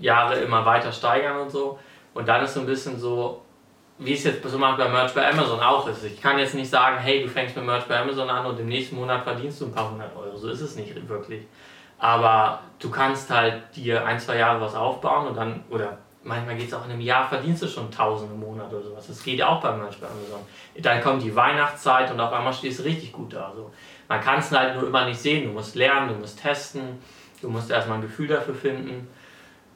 Jahre 0.00 0.40
immer 0.40 0.66
weiter 0.66 0.90
steigern 0.90 1.38
und 1.42 1.50
so. 1.50 1.78
Und 2.12 2.26
dann 2.26 2.42
ist 2.42 2.54
so 2.54 2.60
ein 2.60 2.66
bisschen 2.66 2.98
so, 2.98 3.42
wie 3.98 4.14
es 4.14 4.24
jetzt 4.24 4.42
so 4.42 4.58
macht 4.58 4.78
bei 4.78 4.88
Merch 4.88 5.14
bei 5.14 5.30
Amazon 5.30 5.60
auch 5.60 5.86
ist. 5.86 6.02
Ich 6.04 6.20
kann 6.20 6.40
jetzt 6.40 6.56
nicht 6.56 6.68
sagen, 6.68 6.96
hey, 6.98 7.22
du 7.22 7.28
fängst 7.28 7.54
mit 7.54 7.64
Merch 7.64 7.84
bei 7.84 8.00
Amazon 8.00 8.28
an 8.28 8.46
und 8.46 8.58
im 8.58 8.66
nächsten 8.66 8.96
Monat 8.96 9.22
verdienst 9.22 9.60
du 9.60 9.66
ein 9.66 9.72
paar 9.72 9.92
hundert 9.92 10.16
Euro. 10.16 10.36
So 10.36 10.48
ist 10.48 10.60
es 10.60 10.74
nicht 10.74 11.08
wirklich. 11.08 11.42
Aber 12.00 12.60
du 12.78 12.90
kannst 12.90 13.30
halt 13.30 13.62
dir 13.76 14.04
ein, 14.04 14.18
zwei 14.18 14.38
Jahre 14.38 14.60
was 14.60 14.74
aufbauen 14.74 15.28
und 15.28 15.36
dann, 15.36 15.62
oder 15.70 15.98
manchmal 16.24 16.56
geht 16.56 16.68
es 16.68 16.74
auch 16.74 16.84
in 16.86 16.92
einem 16.92 17.00
Jahr, 17.00 17.28
verdienst 17.28 17.62
du 17.62 17.68
schon 17.68 17.86
1000 17.86 18.32
im 18.32 18.40
Monat 18.40 18.72
oder 18.72 18.82
sowas. 18.82 19.06
Das 19.06 19.22
geht 19.22 19.38
ja 19.38 19.48
auch 19.48 19.60
bei 19.60 19.72
Merch 19.72 20.00
bei 20.00 20.06
Amazon. 20.06 20.40
Dann 20.80 21.00
kommt 21.02 21.22
die 21.22 21.34
Weihnachtszeit 21.34 22.10
und 22.10 22.20
auf 22.20 22.32
einmal 22.32 22.52
stehst 22.52 22.80
du 22.80 22.84
richtig 22.84 23.12
gut 23.12 23.34
da. 23.34 23.48
Also 23.48 23.70
man 24.08 24.20
kann 24.20 24.38
es 24.38 24.50
halt 24.50 24.74
nur 24.76 24.86
immer 24.86 25.04
nicht 25.04 25.20
sehen. 25.20 25.46
Du 25.46 25.52
musst 25.52 25.74
lernen, 25.76 26.08
du 26.08 26.14
musst 26.14 26.40
testen, 26.40 26.98
du 27.42 27.48
musst 27.48 27.70
erstmal 27.70 27.98
ein 27.98 28.02
Gefühl 28.02 28.28
dafür 28.28 28.54
finden. 28.54 29.08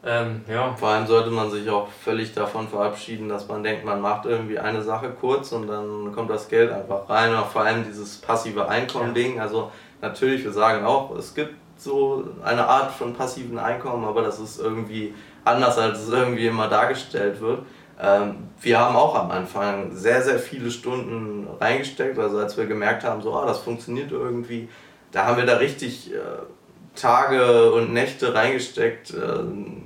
Ähm, 0.07 0.45
ja. 0.49 0.75
Vor 0.75 0.89
allem 0.89 1.07
sollte 1.07 1.31
man 1.31 1.51
sich 1.51 1.69
auch 1.71 1.89
völlig 1.89 2.35
davon 2.35 2.69
verabschieden, 2.69 3.29
dass 3.29 3.49
man 3.49 3.63
denkt, 3.63 3.87
man 3.87 4.03
macht 4.03 4.27
irgendwie 4.27 4.59
eine 4.59 4.83
Sache 4.83 5.11
kurz 5.19 5.53
und 5.53 5.67
dann 5.67 6.13
kommt 6.13 6.29
das 6.29 6.49
Geld 6.49 6.71
einfach 6.71 7.09
rein. 7.09 7.31
Oder 7.31 7.45
vor 7.45 7.63
allem 7.63 7.85
dieses 7.85 8.19
passive 8.19 8.69
Einkommen-Ding. 8.69 9.41
Also 9.41 9.73
natürlich, 10.03 10.45
wir 10.45 10.53
sagen 10.53 10.85
auch, 10.85 11.17
es 11.17 11.35
gibt 11.35 11.55
so 11.85 12.25
eine 12.43 12.67
Art 12.67 12.93
von 12.93 13.15
passiven 13.15 13.59
Einkommen, 13.59 14.05
aber 14.05 14.23
das 14.23 14.41
ist 14.41 14.61
irgendwie 14.61 15.15
anders, 15.45 15.79
als 15.79 16.01
es 16.01 16.09
irgendwie 16.09 16.47
immer 16.47 16.69
dargestellt 16.69 17.41
wird. 17.41 17.61
Ähm, 18.01 18.49
wir 18.61 18.79
haben 18.79 18.97
auch 18.97 19.15
am 19.15 19.31
Anfang 19.31 19.95
sehr, 19.95 20.23
sehr 20.23 20.39
viele 20.39 20.71
Stunden 20.71 21.47
reingesteckt, 21.61 22.19
also 22.19 22.39
als 22.39 22.57
wir 22.57 22.67
gemerkt 22.67 23.05
haben, 23.05 23.23
so, 23.23 23.35
ah, 23.35 23.47
das 23.47 23.59
funktioniert 23.59 24.11
irgendwie, 24.11 24.69
da 25.13 25.27
haben 25.27 25.37
wir 25.37 25.47
da 25.47 25.59
richtig 25.59 26.13
äh, 26.13 26.17
Tage 26.97 27.73
und 27.73 27.93
Nächte 27.93 28.35
reingesteckt, 28.35 29.15
äh, 29.15 29.43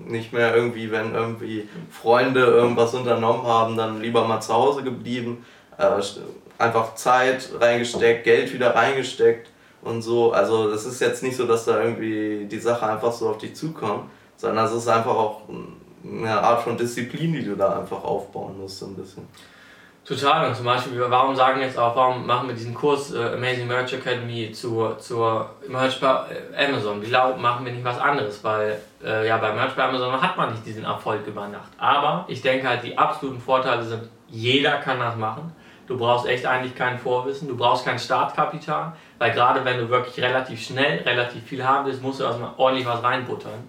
nicht 0.07 0.33
mehr 0.33 0.55
irgendwie, 0.55 0.91
wenn 0.91 1.15
irgendwie 1.15 1.69
Freunde 1.91 2.45
irgendwas 2.45 2.95
unternommen 2.95 3.47
haben, 3.47 3.77
dann 3.77 4.01
lieber 4.01 4.27
mal 4.27 4.41
zu 4.41 4.55
Hause 4.55 4.83
geblieben, 4.83 5.45
äh, 5.77 6.01
einfach 6.57 6.95
Zeit 6.95 7.51
reingesteckt, 7.61 8.25
Geld 8.25 8.55
wieder 8.55 8.75
reingesteckt 8.75 9.51
und 9.83 10.03
so. 10.03 10.33
Also 10.33 10.71
das 10.71 10.85
ist 10.85 11.01
jetzt 11.01 11.23
nicht 11.23 11.37
so, 11.37 11.47
dass 11.47 11.65
da 11.65 11.83
irgendwie 11.83 12.47
die 12.47 12.59
Sache 12.59 12.87
einfach 12.87 13.13
so 13.13 13.31
auf 13.31 13.39
dich 13.39 13.55
zukommt, 13.55 14.11
sondern 14.37 14.67
es 14.67 14.73
ist 14.73 14.89
einfach 14.89 15.15
auch 15.15 15.43
eine 16.05 16.41
Art 16.41 16.63
von 16.63 16.77
Disziplin, 16.77 17.33
die 17.33 17.45
du 17.45 17.57
da 17.57 17.81
einfach 17.81 18.03
aufbauen 18.03 18.59
musst, 18.59 18.79
so 18.79 18.87
ein 18.87 18.95
bisschen. 18.95 19.27
Total. 20.09 20.49
Und 20.49 20.57
zum 20.57 20.65
Beispiel, 20.65 21.05
warum 21.07 21.37
sagen 21.37 21.61
jetzt 21.61 21.79
auch, 21.79 21.95
warum 21.95 22.27
machen 22.27 22.49
wir 22.49 22.55
diesen 22.55 22.73
Kurs 22.73 23.13
äh, 23.13 23.35
Amazing 23.35 23.67
Merch 23.67 23.93
Academy 23.93 24.51
zur, 24.53 24.99
zur 24.99 25.51
Merch 25.69 26.01
bei 26.01 26.25
Amazon? 26.57 27.03
Wie 27.03 27.11
laut 27.11 27.39
machen 27.39 27.67
wir 27.67 27.73
nicht 27.73 27.85
was 27.85 27.99
anderes? 27.99 28.43
Weil 28.43 28.81
äh, 29.05 29.29
ja, 29.29 29.37
bei 29.37 29.53
Merch 29.53 29.75
bei 29.75 29.85
Amazon 29.85 30.19
hat 30.19 30.35
man 30.39 30.53
nicht 30.53 30.65
diesen 30.65 30.85
Erfolg 30.85 31.27
über 31.27 31.47
Nacht. 31.49 31.69
Aber 31.77 32.25
ich 32.27 32.41
denke 32.41 32.67
halt, 32.67 32.85
die 32.85 32.97
absoluten 32.97 33.39
Vorteile 33.39 33.83
sind, 33.83 34.09
jeder 34.29 34.79
kann 34.79 34.99
das 34.99 35.15
machen. 35.15 35.53
Du 35.89 35.97
brauchst 35.97 36.27
echt 36.27 36.45
eigentlich 36.45 36.75
kein 36.75 36.99
Vorwissen, 36.99 37.49
du 37.49 37.57
brauchst 37.57 37.87
kein 37.87 37.99
Startkapital, 37.99 38.93
weil 39.19 39.33
gerade 39.33 39.65
wenn 39.65 39.79
du 39.79 39.89
wirklich 39.89 40.23
relativ 40.23 40.63
schnell 40.63 41.01
relativ 41.01 41.43
viel 41.45 41.65
haben 41.65 41.87
willst, 41.87 42.03
musst 42.03 42.21
du 42.21 42.25
erstmal 42.25 42.53
ordentlich 42.59 42.87
was 42.87 43.03
reinbuttern. 43.03 43.67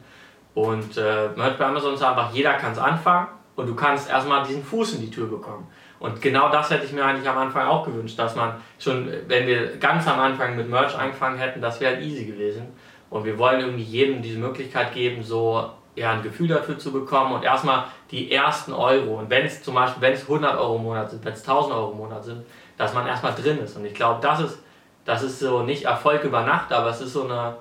Und 0.54 0.98
äh, 0.98 1.30
Merch 1.38 1.58
bei 1.58 1.66
Amazon 1.66 1.94
ist 1.94 2.04
einfach, 2.04 2.34
jeder 2.34 2.54
kann 2.54 2.74
es 2.74 2.78
anfangen 2.78 3.28
und 3.56 3.68
du 3.68 3.76
kannst 3.76 4.10
erstmal 4.10 4.46
diesen 4.46 4.64
Fuß 4.64 4.96
in 4.96 5.02
die 5.02 5.10
Tür 5.10 5.28
bekommen. 5.28 5.66
Und 6.00 6.22
genau 6.22 6.50
das 6.50 6.70
hätte 6.70 6.86
ich 6.86 6.92
mir 6.92 7.06
eigentlich 7.06 7.28
am 7.28 7.38
Anfang 7.38 7.68
auch 7.68 7.86
gewünscht, 7.86 8.20
dass 8.20 8.36
man 8.36 8.56
schon, 8.80 9.10
wenn 9.28 9.48
wir 9.48 9.78
ganz 9.78 10.06
am 10.06 10.20
Anfang 10.20 10.58
mit 10.58 10.70
Merch 10.70 10.98
angefangen 10.98 11.38
hätten, 11.38 11.62
das 11.62 11.80
wäre 11.80 11.96
halt 11.96 12.04
easy 12.04 12.26
gewesen. 12.26 12.68
Und 13.10 13.24
wir 13.24 13.38
wollen 13.38 13.62
irgendwie 13.62 13.84
jedem 13.84 14.22
diese 14.22 14.40
Möglichkeit 14.40 14.94
geben, 14.94 15.24
so 15.24 15.72
ja, 15.96 16.12
ein 16.12 16.24
Gefühl 16.24 16.48
dafür 16.48 16.78
zu 16.78 16.92
bekommen 16.92 17.34
und 17.34 17.44
erstmal 17.44 17.86
die 18.12 18.32
ersten 18.32 18.74
Euro. 18.74 19.20
Und 19.20 19.30
wenn 19.30 19.46
es 19.46 19.64
zum 19.64 19.76
Beispiel, 19.76 20.02
wenn 20.02 20.14
es 20.14 20.22
100 20.22 20.58
Euro 20.58 20.76
im 20.78 20.84
Monat 20.84 21.10
sind, 21.10 21.26
wenn 21.26 21.34
es 21.34 21.42
1000 21.42 21.74
Euro 21.74 21.92
im 21.92 21.98
Monat 21.98 22.24
sind, 22.24 22.46
dass 22.78 22.94
man 22.94 23.06
erstmal 23.08 23.36
drin 23.36 23.60
ist. 23.60 23.76
Und 23.76 23.86
ich 23.86 23.94
glaube, 23.94 24.22
das 24.22 24.40
ist, 24.40 24.60
das 25.06 25.24
ist 25.24 25.40
so 25.40 25.64
nicht 25.64 25.84
Erfolg 25.84 26.24
über 26.24 26.44
Nacht, 26.44 26.72
aber 26.72 26.90
es 26.90 27.02
ist 27.02 27.14
so 27.14 27.26
eine, 27.26 27.58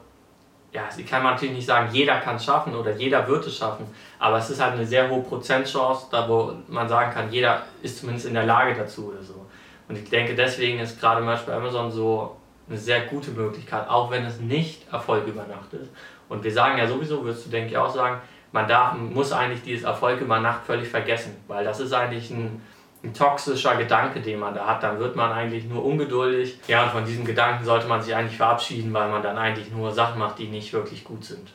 ja, 0.73 0.83
ich 0.97 1.07
kann 1.07 1.23
man 1.23 1.33
natürlich 1.33 1.57
nicht 1.57 1.67
sagen, 1.67 1.89
jeder 1.93 2.21
kann 2.21 2.37
es 2.37 2.45
schaffen 2.45 2.75
oder 2.75 2.93
jeder 2.93 3.27
wird 3.27 3.47
es 3.47 3.57
schaffen, 3.57 3.87
aber 4.19 4.39
es 4.39 4.51
ist 4.51 4.61
halt 4.61 4.75
eine 4.75 4.87
sehr 4.87 5.09
hohe 5.09 5.23
Prozentchance, 5.23 6.07
da 6.11 6.29
wo 6.29 6.53
man 6.69 6.89
sagen 6.89 7.13
kann, 7.13 7.33
jeder 7.33 7.63
ist 7.83 7.99
zumindest 7.99 8.27
in 8.27 8.35
der 8.35 8.45
Lage 8.45 8.75
dazu 8.75 9.09
oder 9.09 9.23
so. 9.23 9.47
Und 9.89 9.97
ich 9.97 10.09
denke, 10.09 10.35
deswegen 10.35 10.79
ist 10.79 11.01
gerade 11.01 11.21
zum 11.21 11.27
Beispiel 11.27 11.55
Amazon 11.55 11.91
so 11.91 12.37
eine 12.69 12.79
sehr 12.79 13.01
gute 13.03 13.31
Möglichkeit, 13.31 13.89
auch 13.89 14.11
wenn 14.11 14.25
es 14.25 14.39
nicht 14.39 14.93
Erfolg 14.93 15.27
über 15.27 15.47
Nacht 15.47 15.73
ist. 15.73 15.91
Und 16.29 16.45
wir 16.45 16.53
sagen 16.53 16.79
ja 16.79 16.87
sowieso, 16.87 17.25
wirst 17.25 17.47
du 17.47 17.51
denke 17.51 17.71
ich 17.71 17.77
auch 17.77 17.93
sagen, 17.93 18.21
man 18.53 18.67
darf, 18.67 18.95
muss 18.97 19.33
eigentlich 19.33 19.63
dieses 19.63 19.85
Erfolg 19.85 20.21
über 20.21 20.41
Nacht 20.41 20.65
völlig 20.65 20.89
vergessen, 20.89 21.37
weil 21.49 21.65
das 21.65 21.81
ist 21.81 21.93
eigentlich 21.93 22.31
ein, 22.31 22.63
ein 23.05 23.13
toxischer 23.13 23.77
Gedanke, 23.77 24.21
den 24.21 24.41
man 24.41 24.55
da 24.55 24.67
hat. 24.67 24.83
Dann 24.83 24.99
wird 24.99 25.17
man 25.17 25.33
eigentlich 25.33 25.65
nur 25.65 25.85
ungeduldig. 25.85 26.59
Ja, 26.67 26.85
und 26.85 26.91
von 26.91 27.05
diesem 27.05 27.25
Gedanken 27.25 27.65
sollte 27.65 27.87
man 27.87 28.03
sich 28.03 28.15
eigentlich 28.15 28.37
verabschieden, 28.37 28.93
weil 28.93 29.11
man 29.11 29.23
dann 29.23 29.37
eigentlich 29.37 29.71
nur 29.71 29.93
Sachen 29.93 30.19
macht, 30.19 30.39
die 30.39 30.49
nicht 30.49 30.73
wirklich 30.73 31.05
gut 31.05 31.25
sind. 31.25 31.53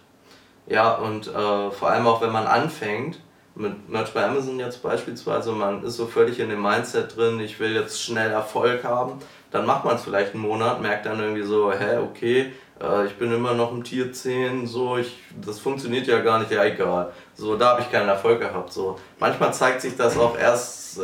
Ja, 0.68 0.94
und 0.94 1.28
äh, 1.28 1.72
vor 1.72 1.90
allem 1.90 2.08
auch 2.08 2.22
wenn 2.22 2.32
man 2.32 2.48
anfängt, 2.48 3.20
mit 3.56 3.90
Merch 3.90 4.14
bei 4.14 4.26
Amazon 4.26 4.58
jetzt 4.60 4.82
beispielsweise, 4.82 5.52
man 5.52 5.84
ist 5.84 5.98
so 5.98 6.08
völlig 6.08 6.40
in 6.40 6.50
dem 6.50 6.62
Mindset 6.62 7.16
drin, 7.16 7.40
ich 7.40 7.60
will 7.60 7.76
jetzt 7.76 8.02
schnell 8.02 8.32
Erfolg 8.32 8.84
haben, 8.84 9.20
dann 9.52 9.66
macht 9.66 9.86
man 9.86 9.96
es 9.96 10.04
vielleicht 10.04 10.34
einen 10.34 10.42
Monat, 10.42 10.82
merkt 10.82 11.06
dann 11.06 11.20
irgendwie 11.20 11.44
so, 11.44 11.72
hä, 11.72 11.98
okay, 11.98 12.52
äh, 12.82 13.06
ich 13.06 13.16
bin 13.18 13.32
immer 13.32 13.54
noch 13.54 13.72
im 13.72 13.84
Tier 13.84 14.12
10, 14.12 14.68
so, 14.68 14.98
ich, 14.98 15.20
das 15.46 15.60
funktioniert 15.60 16.08
ja 16.08 16.20
gar 16.20 16.40
nicht, 16.40 16.52
ja 16.52 16.64
egal. 16.64 17.12
So, 17.36 17.56
da 17.56 17.72
habe 17.72 17.82
ich 17.82 17.92
keinen 17.92 18.10
Erfolg 18.10 18.40
gehabt. 18.40 18.72
So. 18.72 18.98
Manchmal 19.20 19.54
zeigt 19.54 19.82
sich 19.82 19.96
das 19.96 20.18
auch 20.18 20.38
erst 20.38 21.00
äh, 21.00 21.02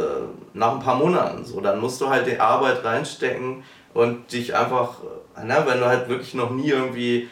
nach 0.54 0.74
ein 0.74 0.80
paar 0.80 0.96
Monaten. 0.96 1.46
So. 1.46 1.62
Dann 1.62 1.80
musst 1.80 2.00
du 2.02 2.10
halt 2.10 2.28
die 2.28 2.40
Arbeit 2.40 2.84
reinstecken 2.84 3.64
und 3.94 4.32
dich 4.32 4.56
einfach, 4.56 4.96
na, 5.44 5.66
wenn 5.66 5.80
du 5.80 5.86
halt 5.86 6.10
wirklich 6.10 6.34
noch 6.34 6.52
nie 6.52 6.70
irgendwie 6.70 7.30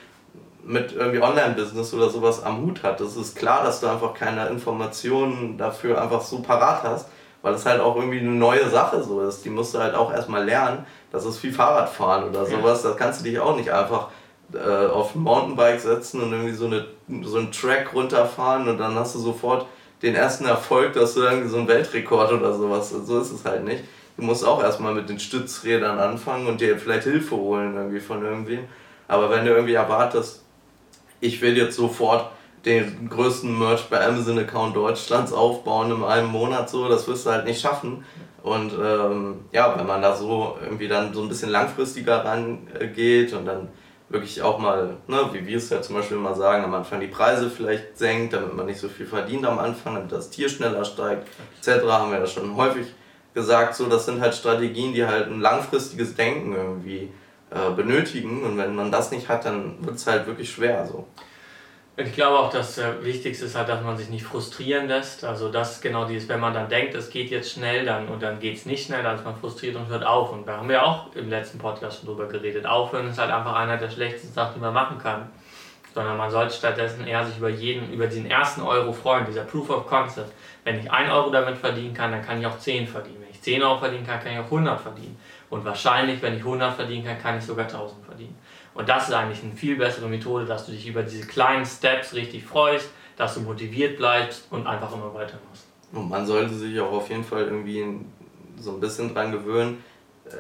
mit 0.64 0.92
irgendwie 0.92 1.22
Online-Business 1.22 1.94
oder 1.94 2.10
sowas 2.10 2.44
am 2.44 2.62
Hut 2.62 2.82
hattest, 2.84 3.18
ist 3.18 3.38
klar, 3.38 3.64
dass 3.64 3.80
du 3.80 3.88
einfach 3.88 4.14
keine 4.14 4.48
Informationen 4.48 5.58
dafür 5.58 6.02
einfach 6.02 6.22
so 6.22 6.40
parat 6.40 6.84
hast, 6.84 7.08
weil 7.42 7.54
es 7.54 7.66
halt 7.66 7.80
auch 7.80 7.96
irgendwie 7.96 8.20
eine 8.20 8.32
neue 8.32 8.70
Sache 8.70 9.02
so 9.02 9.22
ist. 9.22 9.46
Die 9.46 9.50
musst 9.50 9.74
du 9.74 9.80
halt 9.80 9.96
auch 9.96 10.12
erstmal 10.12 10.44
lernen. 10.44 10.86
Das 11.12 11.26
ist 11.26 11.42
wie 11.44 11.52
Fahrradfahren 11.52 12.30
oder 12.30 12.46
sowas. 12.46 12.82
Da 12.82 12.92
kannst 12.92 13.22
du 13.22 13.30
dich 13.30 13.40
auch 13.40 13.56
nicht 13.56 13.72
einfach 13.72 14.10
äh, 14.54 14.88
auf 14.88 15.16
Mountainbike 15.16 15.80
setzen 15.80 16.22
und 16.22 16.32
irgendwie 16.32 16.54
so, 16.54 16.68
eine, 16.68 16.86
so 17.24 17.38
einen 17.38 17.52
Track 17.52 17.94
runterfahren 17.94 18.68
und 18.68 18.78
dann 18.78 18.96
hast 18.96 19.16
du 19.16 19.20
sofort 19.20 19.66
den 20.02 20.16
ersten 20.16 20.46
Erfolg, 20.46 20.94
dass 20.94 21.16
du 21.16 21.22
irgendwie 21.22 21.50
so 21.50 21.58
einen 21.58 21.68
Weltrekord 21.68 22.32
oder 22.32 22.54
sowas. 22.54 22.90
So 22.90 23.20
ist 23.20 23.32
es 23.32 23.44
halt 23.44 23.64
nicht. 23.66 23.84
Du 24.16 24.24
musst 24.24 24.46
auch 24.46 24.62
erstmal 24.62 24.94
mit 24.94 25.10
den 25.10 25.20
Stützrädern 25.20 26.00
anfangen 26.00 26.48
und 26.48 26.62
dir 26.62 26.78
vielleicht 26.78 27.04
Hilfe 27.04 27.36
holen 27.36 27.76
irgendwie 27.76 28.00
von 28.00 28.24
irgendwem. 28.24 28.66
Aber 29.08 29.30
wenn 29.30 29.46
du 29.46 29.52
irgendwie 29.52 29.74
erwartest, 29.74 30.44
ich 31.20 31.42
will 31.42 31.58
jetzt 31.58 31.76
sofort 31.76 32.32
den 32.66 33.10
größten 33.10 33.58
Merch 33.58 33.86
bei 33.90 34.06
Amazon 34.06 34.40
Account 34.40 34.76
Deutschlands 34.76 35.32
aufbauen 35.32 35.92
in 35.92 36.04
einem 36.04 36.28
Monat 36.28 36.70
so, 36.70 36.90
das 36.90 37.08
wirst 37.08 37.26
du 37.26 37.32
halt 37.32 37.46
nicht 37.46 37.62
schaffen. 37.62 38.04
Und 38.44 38.74
ähm, 38.74 39.46
ja, 39.52 39.78
wenn 39.78 39.88
man 39.88 40.02
da 40.02 40.16
so 40.16 40.58
irgendwie 40.62 40.88
dann 40.88 41.14
so 41.14 41.22
ein 41.22 41.30
bisschen 41.30 41.50
langfristiger 41.50 42.24
rangeht 42.24 43.34
und 43.34 43.46
dann 43.46 43.70
wirklich 44.10 44.42
auch 44.42 44.58
mal, 44.58 44.98
ne, 45.08 45.30
wie 45.34 45.46
wir 45.46 45.58
es 45.58 45.70
ja 45.70 45.82
zum 45.82 45.96
Beispiel 45.96 46.18
mal 46.18 46.36
sagen, 46.36 46.64
am 46.64 46.74
Anfang 46.74 47.00
die 47.00 47.08
Preise 47.08 47.50
vielleicht 47.50 47.98
senkt, 47.98 48.34
damit 48.34 48.56
man 48.56 48.66
nicht 48.66 48.80
so 48.80 48.88
viel 48.88 49.06
verdient 49.06 49.46
am 49.46 49.60
Anfang, 49.60 49.96
damit 49.96 50.12
das 50.12 50.30
Tier 50.30 50.50
schneller 50.50 50.86
steigt, 50.86 51.28
etc. 51.60 51.84
haben 51.88 52.12
wir 52.12 52.20
das 52.20 52.32
schon 52.32 52.56
häufig 52.56 52.88
gesagt. 53.34 53.76
So, 53.76 53.88
das 53.88 54.06
sind 54.06 54.22
halt 54.22 54.34
Strategien, 54.34 54.94
die 54.94 55.06
halt 55.06 55.28
ein 55.28 55.42
langfristiges 55.42 56.16
Denken 56.16 56.56
irgendwie 56.56 57.12
äh, 57.50 57.72
benötigen 57.76 58.44
und 58.44 58.58
wenn 58.58 58.76
man 58.76 58.92
das 58.92 59.12
nicht 59.12 59.28
hat, 59.28 59.46
dann 59.46 59.76
wird 59.86 59.98
es 59.98 60.08
halt 60.08 60.26
wirklich 60.26 60.52
schwer. 60.52 60.86
So. 60.86 61.06
Ich 62.00 62.14
glaube 62.14 62.38
auch, 62.38 62.52
das 62.52 62.78
äh, 62.78 63.04
Wichtigste 63.04 63.46
ist 63.46 63.56
halt, 63.56 63.70
dass 63.70 63.82
man 63.82 63.98
sich 63.98 64.10
nicht 64.10 64.24
frustrieren 64.24 64.88
lässt. 64.88 65.24
Also 65.24 65.50
das 65.50 65.82
genau 65.82 66.06
dieses, 66.06 66.30
wenn 66.30 66.40
man 66.40 66.54
dann 66.54 66.70
denkt, 66.70 66.94
es 66.94 67.10
geht 67.10 67.32
jetzt 67.32 67.52
schnell 67.52 67.86
dann 67.86 68.08
und 68.08 68.22
dann 68.22 68.40
geht 68.40 68.56
es 68.56 68.68
nicht 68.68 68.86
schnell, 68.86 69.02
dann 69.02 69.16
ist 69.16 69.26
man 69.26 69.36
frustriert 69.36 69.76
und 69.76 69.88
hört 69.88 70.06
auf. 70.06 70.32
Und 70.32 70.48
da 70.48 70.58
haben 70.58 70.70
wir 70.70 70.86
auch 70.86 71.16
im 71.16 71.28
letzten 71.28 71.58
Podcast 71.58 71.98
schon 71.98 72.10
drüber 72.10 72.28
geredet. 72.28 72.68
Aufhören 72.68 73.10
ist 73.10 73.18
halt 73.18 73.32
einfach 73.32 73.56
einer 73.56 73.78
der 73.78 73.90
schlechtesten 73.90 74.32
Sachen, 74.32 74.54
die 74.56 74.60
man 74.60 74.76
machen 74.76 75.00
kann. 75.00 75.32
Sondern 75.96 76.18
man 76.18 76.30
sollte 76.30 76.54
stattdessen 76.54 77.08
eher 77.08 77.26
sich 77.26 77.40
über 77.40 77.50
jeden, 77.50 77.92
über 77.92 78.06
diesen 78.06 78.30
ersten 78.30 78.62
Euro 78.62 78.94
freuen, 78.94 79.26
dieser 79.26 79.46
Proof 79.46 79.72
of 79.72 79.88
Concept. 79.88 80.32
Wenn 80.66 80.80
ich 80.80 80.92
1 80.92 81.12
Euro 81.12 81.32
damit 81.32 81.58
verdienen 81.58 81.96
kann, 81.96 82.12
dann 82.12 82.24
kann 82.24 82.40
ich 82.40 82.46
auch 82.46 82.60
10 82.60 82.86
verdienen. 82.86 83.22
Wenn 83.22 83.32
ich 83.32 83.42
10 83.42 83.64
Euro 83.64 83.80
verdienen 83.80 84.06
kann, 84.06 84.20
kann 84.20 84.34
ich 84.34 84.38
auch 84.40 84.44
100 84.44 84.80
verdienen. 84.80 85.18
Und 85.50 85.66
wahrscheinlich, 85.66 86.22
wenn 86.22 86.36
ich 86.36 86.42
100 86.42 86.76
verdienen 86.76 87.06
kann, 87.06 87.20
kann 87.20 87.38
ich 87.40 87.44
sogar 87.44 87.66
1000 87.66 88.06
verdienen. 88.06 88.38
Und 88.78 88.88
das 88.88 89.08
ist 89.08 89.14
eigentlich 89.16 89.42
eine 89.44 89.54
viel 89.54 89.76
bessere 89.76 90.08
Methode, 90.08 90.46
dass 90.46 90.68
du 90.68 90.72
dich 90.72 90.88
über 90.88 91.02
diese 91.02 91.26
kleinen 91.26 91.66
Steps 91.66 92.14
richtig 92.14 92.46
freust, 92.46 92.90
dass 93.18 93.34
du 93.34 93.42
motiviert 93.42 93.98
bleibst 93.98 94.46
und 94.52 94.68
einfach 94.68 94.94
immer 94.94 95.12
weitermachst. 95.16 95.66
Und 95.92 96.08
man 96.08 96.28
sollte 96.28 96.54
sich 96.54 96.80
auch 96.80 96.92
auf 96.92 97.10
jeden 97.10 97.24
Fall 97.24 97.46
irgendwie 97.46 97.84
so 98.60 98.74
ein 98.74 98.80
bisschen 98.80 99.16
dran 99.16 99.32
gewöhnen, 99.32 99.84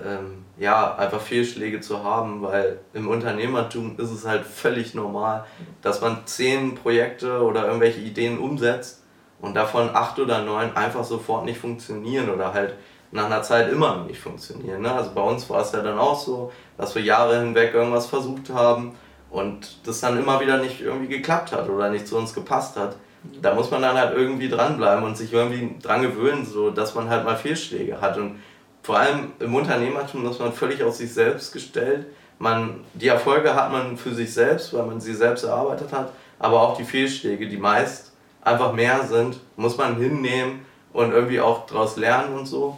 ähm, 0.05 0.45
ja, 0.59 0.95
einfach 0.97 1.19
Fehlschläge 1.19 1.81
zu 1.81 2.03
haben, 2.03 2.43
weil 2.43 2.79
im 2.93 3.07
Unternehmertum 3.07 3.97
ist 3.97 4.11
es 4.11 4.27
halt 4.27 4.45
völlig 4.45 4.93
normal, 4.93 5.45
dass 5.81 6.01
man 6.01 6.19
zehn 6.25 6.75
Projekte 6.75 7.41
oder 7.41 7.65
irgendwelche 7.65 8.01
Ideen 8.01 8.37
umsetzt 8.37 9.03
und 9.41 9.55
davon 9.55 9.89
acht 9.95 10.19
oder 10.19 10.43
neun 10.43 10.75
einfach 10.75 11.03
sofort 11.03 11.45
nicht 11.45 11.59
funktionieren 11.59 12.29
oder 12.29 12.53
halt 12.53 12.75
nach 13.11 13.25
einer 13.25 13.41
Zeit 13.41 13.71
immer 13.71 14.03
nicht 14.05 14.19
funktionieren. 14.19 14.81
Ne? 14.81 14.91
Also 14.91 15.11
bei 15.13 15.21
uns 15.21 15.49
war 15.49 15.61
es 15.61 15.71
ja 15.71 15.81
dann 15.81 15.97
auch 15.97 16.19
so, 16.19 16.51
dass 16.77 16.93
wir 16.95 17.01
Jahre 17.01 17.39
hinweg 17.39 17.73
irgendwas 17.73 18.07
versucht 18.07 18.49
haben 18.49 18.95
und 19.29 19.77
das 19.85 20.01
dann 20.01 20.17
immer 20.17 20.39
wieder 20.39 20.57
nicht 20.57 20.81
irgendwie 20.81 21.07
geklappt 21.07 21.51
hat 21.51 21.69
oder 21.69 21.89
nicht 21.89 22.07
zu 22.07 22.17
uns 22.17 22.33
gepasst 22.33 22.75
hat. 22.75 22.95
Da 23.41 23.53
muss 23.53 23.71
man 23.71 23.81
dann 23.81 23.97
halt 23.97 24.15
irgendwie 24.15 24.49
dranbleiben 24.49 25.03
und 25.03 25.17
sich 25.17 25.33
irgendwie 25.33 25.75
dran 25.81 26.01
gewöhnen, 26.01 26.45
so 26.45 26.69
dass 26.69 26.95
man 26.95 27.09
halt 27.09 27.25
mal 27.25 27.35
Fehlschläge 27.35 27.99
hat. 27.99 28.17
Und 28.17 28.39
vor 28.83 28.97
allem 28.97 29.31
im 29.39 29.55
Unternehmertum 29.55 30.25
ist 30.29 30.39
man 30.39 30.53
völlig 30.53 30.83
auf 30.83 30.95
sich 30.95 31.13
selbst 31.13 31.51
gestellt. 31.51 32.05
Man, 32.39 32.81
die 32.93 33.07
Erfolge 33.07 33.55
hat 33.55 33.71
man 33.71 33.97
für 33.97 34.13
sich 34.13 34.33
selbst, 34.33 34.73
weil 34.73 34.83
man 34.83 35.01
sie 35.01 35.13
selbst 35.13 35.43
erarbeitet 35.43 35.91
hat, 35.91 36.11
aber 36.39 36.61
auch 36.61 36.77
die 36.77 36.83
Fehlschläge, 36.83 37.47
die 37.47 37.57
meist 37.57 38.13
einfach 38.41 38.73
mehr 38.73 39.03
sind, 39.05 39.39
muss 39.55 39.75
man 39.77 39.97
hinnehmen 39.97 40.65
und 40.93 41.11
irgendwie 41.11 41.41
auch 41.41 41.65
daraus 41.65 41.97
lernen 41.97 42.37
und 42.37 42.45
so 42.45 42.77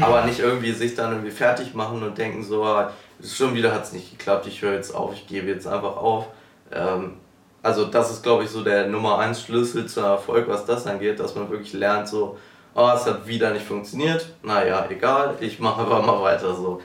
aber 0.00 0.24
nicht 0.24 0.40
irgendwie 0.40 0.72
sich 0.72 0.94
dann 0.94 1.12
irgendwie 1.12 1.30
fertig 1.30 1.74
machen 1.74 2.02
und 2.02 2.16
denken 2.16 2.42
so, 2.42 2.64
ah, 2.64 2.92
schon 3.22 3.54
wieder 3.54 3.72
hat 3.72 3.84
es 3.84 3.92
nicht 3.92 4.10
geklappt, 4.10 4.46
ich 4.46 4.62
höre 4.62 4.74
jetzt 4.74 4.94
auf, 4.94 5.12
ich 5.12 5.26
gebe 5.26 5.48
jetzt 5.48 5.66
einfach 5.66 5.96
auf. 5.96 6.26
Ähm, 6.72 7.14
also 7.62 7.84
das 7.84 8.10
ist 8.10 8.22
glaube 8.22 8.44
ich 8.44 8.50
so 8.50 8.62
der 8.62 8.86
Nummer 8.86 9.18
1 9.18 9.42
Schlüssel 9.42 9.86
zu 9.86 10.00
Erfolg, 10.00 10.48
was 10.48 10.64
das 10.64 10.86
angeht, 10.86 11.18
dass 11.20 11.34
man 11.34 11.50
wirklich 11.50 11.72
lernt 11.72 12.08
so, 12.08 12.38
oh, 12.74 12.90
es 12.94 13.06
hat 13.06 13.26
wieder 13.26 13.50
nicht 13.50 13.66
funktioniert, 13.66 14.28
naja, 14.42 14.86
egal, 14.88 15.36
ich 15.40 15.58
mache 15.58 15.82
einfach 15.82 16.04
mal 16.04 16.22
weiter 16.22 16.54
so. 16.54 16.80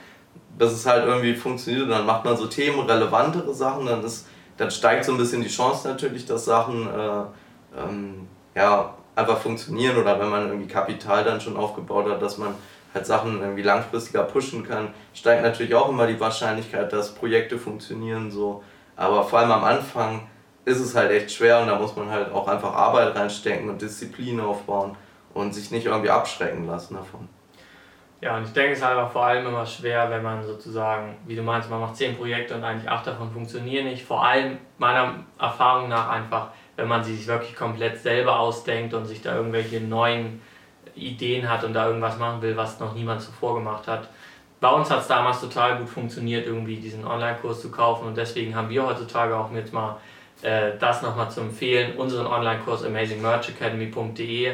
Bis 0.56 0.72
es 0.72 0.86
halt 0.86 1.04
irgendwie 1.04 1.34
funktioniert 1.34 1.84
und 1.84 1.90
dann 1.90 2.06
macht 2.06 2.24
man 2.24 2.36
so 2.36 2.46
themenrelevantere 2.46 3.52
Sachen, 3.54 3.86
dann 3.86 4.04
ist, 4.04 4.26
dann 4.56 4.70
steigt 4.70 5.04
so 5.04 5.12
ein 5.12 5.18
bisschen 5.18 5.42
die 5.42 5.48
Chance 5.48 5.88
natürlich, 5.88 6.26
dass 6.26 6.44
Sachen 6.44 6.86
äh, 6.86 7.22
ähm, 7.76 8.28
ja, 8.54 8.94
einfach 9.16 9.38
funktionieren 9.38 9.96
oder 9.96 10.18
wenn 10.18 10.28
man 10.28 10.48
irgendwie 10.48 10.68
Kapital 10.68 11.24
dann 11.24 11.40
schon 11.40 11.56
aufgebaut 11.56 12.08
hat, 12.08 12.22
dass 12.22 12.38
man 12.38 12.54
halt 12.94 13.06
Sachen 13.06 13.40
irgendwie 13.40 13.62
langfristiger 13.62 14.22
pushen 14.22 14.66
kann, 14.66 14.94
steigt 15.12 15.42
natürlich 15.42 15.74
auch 15.74 15.88
immer 15.88 16.06
die 16.06 16.20
Wahrscheinlichkeit, 16.20 16.92
dass 16.92 17.14
Projekte 17.14 17.58
funktionieren 17.58 18.30
so. 18.30 18.62
Aber 18.96 19.24
vor 19.24 19.40
allem 19.40 19.50
am 19.50 19.64
Anfang 19.64 20.28
ist 20.64 20.78
es 20.78 20.94
halt 20.94 21.10
echt 21.10 21.32
schwer 21.32 21.60
und 21.60 21.66
da 21.66 21.76
muss 21.76 21.96
man 21.96 22.08
halt 22.08 22.32
auch 22.32 22.46
einfach 22.48 22.72
Arbeit 22.72 23.14
reinstecken 23.16 23.68
und 23.68 23.82
Disziplin 23.82 24.40
aufbauen 24.40 24.96
und 25.34 25.52
sich 25.52 25.70
nicht 25.70 25.86
irgendwie 25.86 26.10
abschrecken 26.10 26.66
lassen 26.66 26.94
davon. 26.94 27.28
Ja, 28.20 28.38
und 28.38 28.44
ich 28.44 28.52
denke, 28.52 28.72
es 28.72 28.78
ist 28.78 28.84
einfach 28.84 29.10
vor 29.10 29.26
allem 29.26 29.46
immer 29.46 29.66
schwer, 29.66 30.08
wenn 30.08 30.22
man 30.22 30.42
sozusagen, 30.42 31.16
wie 31.26 31.36
du 31.36 31.42
meinst, 31.42 31.68
man 31.68 31.80
macht 31.80 31.96
zehn 31.96 32.16
Projekte 32.16 32.54
und 32.54 32.64
eigentlich 32.64 32.88
acht 32.88 33.06
davon 33.06 33.30
funktionieren 33.30 33.84
nicht. 33.84 34.02
Vor 34.02 34.24
allem 34.24 34.56
meiner 34.78 35.24
Erfahrung 35.38 35.90
nach 35.90 36.08
einfach, 36.08 36.48
wenn 36.76 36.88
man 36.88 37.04
sie 37.04 37.14
sich 37.14 37.26
wirklich 37.26 37.54
komplett 37.54 37.98
selber 37.98 38.38
ausdenkt 38.38 38.94
und 38.94 39.04
sich 39.04 39.20
da 39.20 39.36
irgendwelche 39.36 39.80
neuen 39.80 40.40
Ideen 40.96 41.48
hat 41.48 41.64
und 41.64 41.72
da 41.72 41.86
irgendwas 41.86 42.18
machen 42.18 42.42
will, 42.42 42.56
was 42.56 42.80
noch 42.80 42.94
niemand 42.94 43.20
zuvor 43.20 43.54
gemacht 43.54 43.86
hat. 43.86 44.08
Bei 44.60 44.70
uns 44.70 44.90
hat 44.90 45.00
es 45.00 45.08
damals 45.08 45.40
total 45.40 45.78
gut 45.78 45.88
funktioniert, 45.88 46.46
irgendwie 46.46 46.76
diesen 46.76 47.06
Online-Kurs 47.06 47.60
zu 47.60 47.70
kaufen 47.70 48.06
und 48.06 48.16
deswegen 48.16 48.54
haben 48.54 48.70
wir 48.70 48.86
heutzutage 48.86 49.36
auch 49.36 49.52
jetzt 49.52 49.72
mal 49.72 49.96
äh, 50.42 50.72
das 50.78 51.02
nochmal 51.02 51.30
zu 51.30 51.40
empfehlen, 51.40 51.96
unseren 51.96 52.26
Online-Kurs 52.26 52.84
amazingmerchacademy.de, 52.84 54.52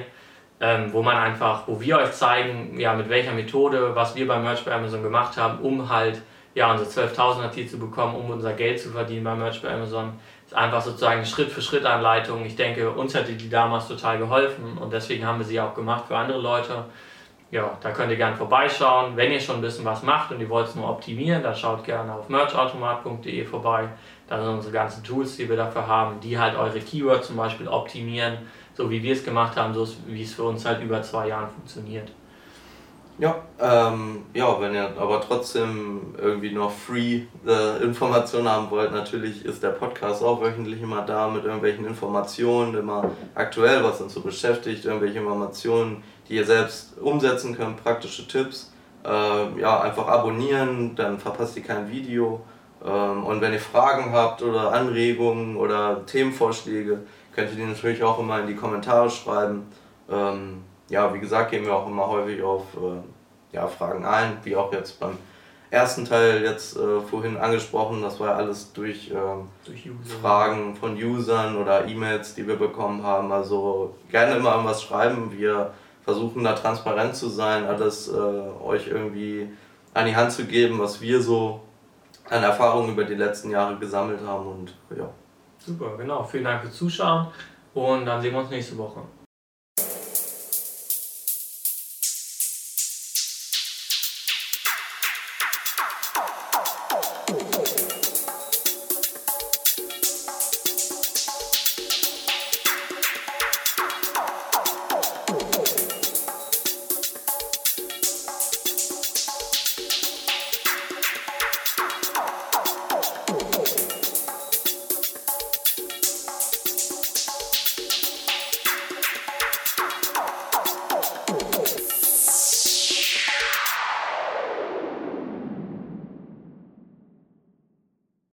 ähm, 0.60 0.92
wo 0.92 1.02
man 1.02 1.16
einfach, 1.16 1.68
wo 1.68 1.80
wir 1.80 1.98
euch 1.98 2.12
zeigen, 2.12 2.78
ja, 2.78 2.94
mit 2.94 3.08
welcher 3.08 3.32
Methode, 3.32 3.94
was 3.94 4.16
wir 4.16 4.26
beim 4.26 4.42
Merch 4.42 4.64
bei 4.64 4.72
Amazon 4.72 5.02
gemacht 5.02 5.36
haben, 5.36 5.60
um 5.60 5.88
halt 5.88 6.20
ja, 6.54 6.72
unsere 6.72 7.06
12.000er 7.06 7.50
Titel 7.50 7.70
zu 7.70 7.78
bekommen, 7.78 8.16
um 8.16 8.30
unser 8.30 8.52
Geld 8.54 8.80
zu 8.80 8.90
verdienen 8.90 9.24
beim 9.24 9.38
Merch 9.38 9.62
bei 9.62 9.72
Amazon 9.72 10.14
einfach 10.54 10.82
sozusagen 10.82 11.24
Schritt-für-Schritt-Anleitung. 11.24 12.44
Ich 12.44 12.56
denke, 12.56 12.90
uns 12.90 13.14
hätte 13.14 13.32
die 13.32 13.48
damals 13.48 13.88
total 13.88 14.18
geholfen 14.18 14.78
und 14.78 14.92
deswegen 14.92 15.26
haben 15.26 15.38
wir 15.38 15.46
sie 15.46 15.60
auch 15.60 15.74
gemacht 15.74 16.04
für 16.08 16.16
andere 16.16 16.40
Leute. 16.40 16.84
Ja, 17.50 17.76
da 17.80 17.90
könnt 17.90 18.10
ihr 18.10 18.16
gerne 18.16 18.36
vorbeischauen. 18.36 19.16
Wenn 19.16 19.32
ihr 19.32 19.40
schon 19.40 19.56
ein 19.56 19.62
bisschen 19.62 19.84
was 19.84 20.04
macht 20.04 20.30
und 20.30 20.40
ihr 20.40 20.48
wollt 20.48 20.68
es 20.68 20.76
nur 20.76 20.88
optimieren, 20.88 21.42
dann 21.42 21.54
schaut 21.54 21.82
gerne 21.84 22.14
auf 22.14 22.28
merchautomat.de 22.28 23.44
vorbei. 23.44 23.88
Da 24.28 24.40
sind 24.40 24.54
unsere 24.54 24.72
ganzen 24.72 25.02
Tools, 25.02 25.36
die 25.36 25.48
wir 25.48 25.56
dafür 25.56 25.86
haben, 25.88 26.20
die 26.20 26.38
halt 26.38 26.56
eure 26.56 26.78
Keywords 26.78 27.26
zum 27.26 27.36
Beispiel 27.36 27.66
optimieren, 27.66 28.38
so 28.74 28.88
wie 28.88 29.02
wir 29.02 29.12
es 29.12 29.24
gemacht 29.24 29.56
haben, 29.56 29.74
so 29.74 29.86
wie 30.06 30.22
es 30.22 30.34
für 30.34 30.44
uns 30.44 30.64
halt 30.64 30.80
über 30.80 31.02
zwei 31.02 31.26
Jahren 31.26 31.48
funktioniert. 31.50 32.12
Ja, 33.20 33.36
ähm, 33.60 34.22
ja, 34.32 34.58
wenn 34.62 34.72
ihr 34.72 34.94
aber 34.98 35.20
trotzdem 35.20 36.14
irgendwie 36.16 36.52
noch 36.52 36.72
free 36.72 37.24
äh, 37.46 37.82
Informationen 37.82 38.48
haben 38.48 38.70
wollt, 38.70 38.92
natürlich 38.92 39.44
ist 39.44 39.62
der 39.62 39.68
Podcast 39.68 40.24
auch 40.24 40.40
wöchentlich 40.40 40.80
immer 40.80 41.02
da 41.02 41.28
mit 41.28 41.44
irgendwelchen 41.44 41.84
Informationen, 41.84 42.74
immer 42.78 43.10
aktuell, 43.34 43.84
was 43.84 44.00
uns 44.00 44.14
so 44.14 44.22
beschäftigt, 44.22 44.86
irgendwelche 44.86 45.18
Informationen, 45.18 46.02
die 46.30 46.36
ihr 46.36 46.46
selbst 46.46 46.96
umsetzen 46.98 47.54
könnt, 47.54 47.84
praktische 47.84 48.26
Tipps. 48.26 48.72
Äh, 49.04 49.60
ja, 49.60 49.82
einfach 49.82 50.08
abonnieren, 50.08 50.96
dann 50.96 51.18
verpasst 51.18 51.58
ihr 51.58 51.62
kein 51.62 51.90
Video. 51.90 52.40
Ähm, 52.82 53.24
und 53.26 53.42
wenn 53.42 53.52
ihr 53.52 53.60
Fragen 53.60 54.12
habt 54.12 54.42
oder 54.42 54.72
Anregungen 54.72 55.58
oder 55.58 56.06
Themenvorschläge, 56.06 57.00
könnt 57.34 57.50
ihr 57.50 57.56
die 57.56 57.70
natürlich 57.70 58.02
auch 58.02 58.18
immer 58.18 58.40
in 58.40 58.46
die 58.46 58.56
Kommentare 58.56 59.10
schreiben. 59.10 59.66
Ähm, 60.10 60.62
ja, 60.90 61.14
wie 61.14 61.20
gesagt, 61.20 61.50
gehen 61.50 61.64
wir 61.64 61.74
auch 61.74 61.86
immer 61.86 62.06
häufig 62.06 62.42
auf 62.42 62.64
äh, 62.74 63.56
ja, 63.56 63.66
Fragen 63.66 64.04
ein, 64.04 64.38
wie 64.44 64.56
auch 64.56 64.72
jetzt 64.72 65.00
beim 65.00 65.16
ersten 65.70 66.04
Teil 66.04 66.42
jetzt 66.42 66.76
äh, 66.76 67.00
vorhin 67.00 67.36
angesprochen, 67.36 68.02
das 68.02 68.18
war 68.18 68.28
ja 68.28 68.36
alles 68.36 68.72
durch, 68.72 69.10
ähm, 69.10 69.48
durch 69.64 69.88
Fragen 70.20 70.74
von 70.74 70.96
Usern 70.96 71.56
oder 71.56 71.86
E-Mails, 71.86 72.34
die 72.34 72.46
wir 72.46 72.56
bekommen 72.56 73.04
haben. 73.04 73.30
Also 73.30 73.94
gerne 74.10 74.36
immer 74.36 74.64
was 74.64 74.82
schreiben. 74.82 75.32
Wir 75.32 75.72
versuchen 76.02 76.42
da 76.42 76.54
transparent 76.54 77.14
zu 77.14 77.28
sein, 77.28 77.64
alles 77.66 78.08
äh, 78.08 78.16
euch 78.16 78.88
irgendwie 78.88 79.48
an 79.94 80.06
die 80.06 80.16
Hand 80.16 80.32
zu 80.32 80.44
geben, 80.44 80.78
was 80.78 81.00
wir 81.00 81.20
so 81.22 81.60
an 82.28 82.42
Erfahrungen 82.42 82.92
über 82.92 83.04
die 83.04 83.14
letzten 83.14 83.50
Jahre 83.50 83.76
gesammelt 83.76 84.20
haben 84.26 84.46
und 84.46 84.74
ja. 84.96 85.08
Super, 85.58 85.96
genau. 85.96 86.24
Vielen 86.24 86.44
Dank 86.44 86.62
fürs 86.62 86.76
Zuschauen 86.76 87.26
und 87.74 88.06
dann 88.06 88.20
sehen 88.20 88.32
wir 88.32 88.40
uns 88.40 88.50
nächste 88.50 88.78
Woche. 88.78 89.00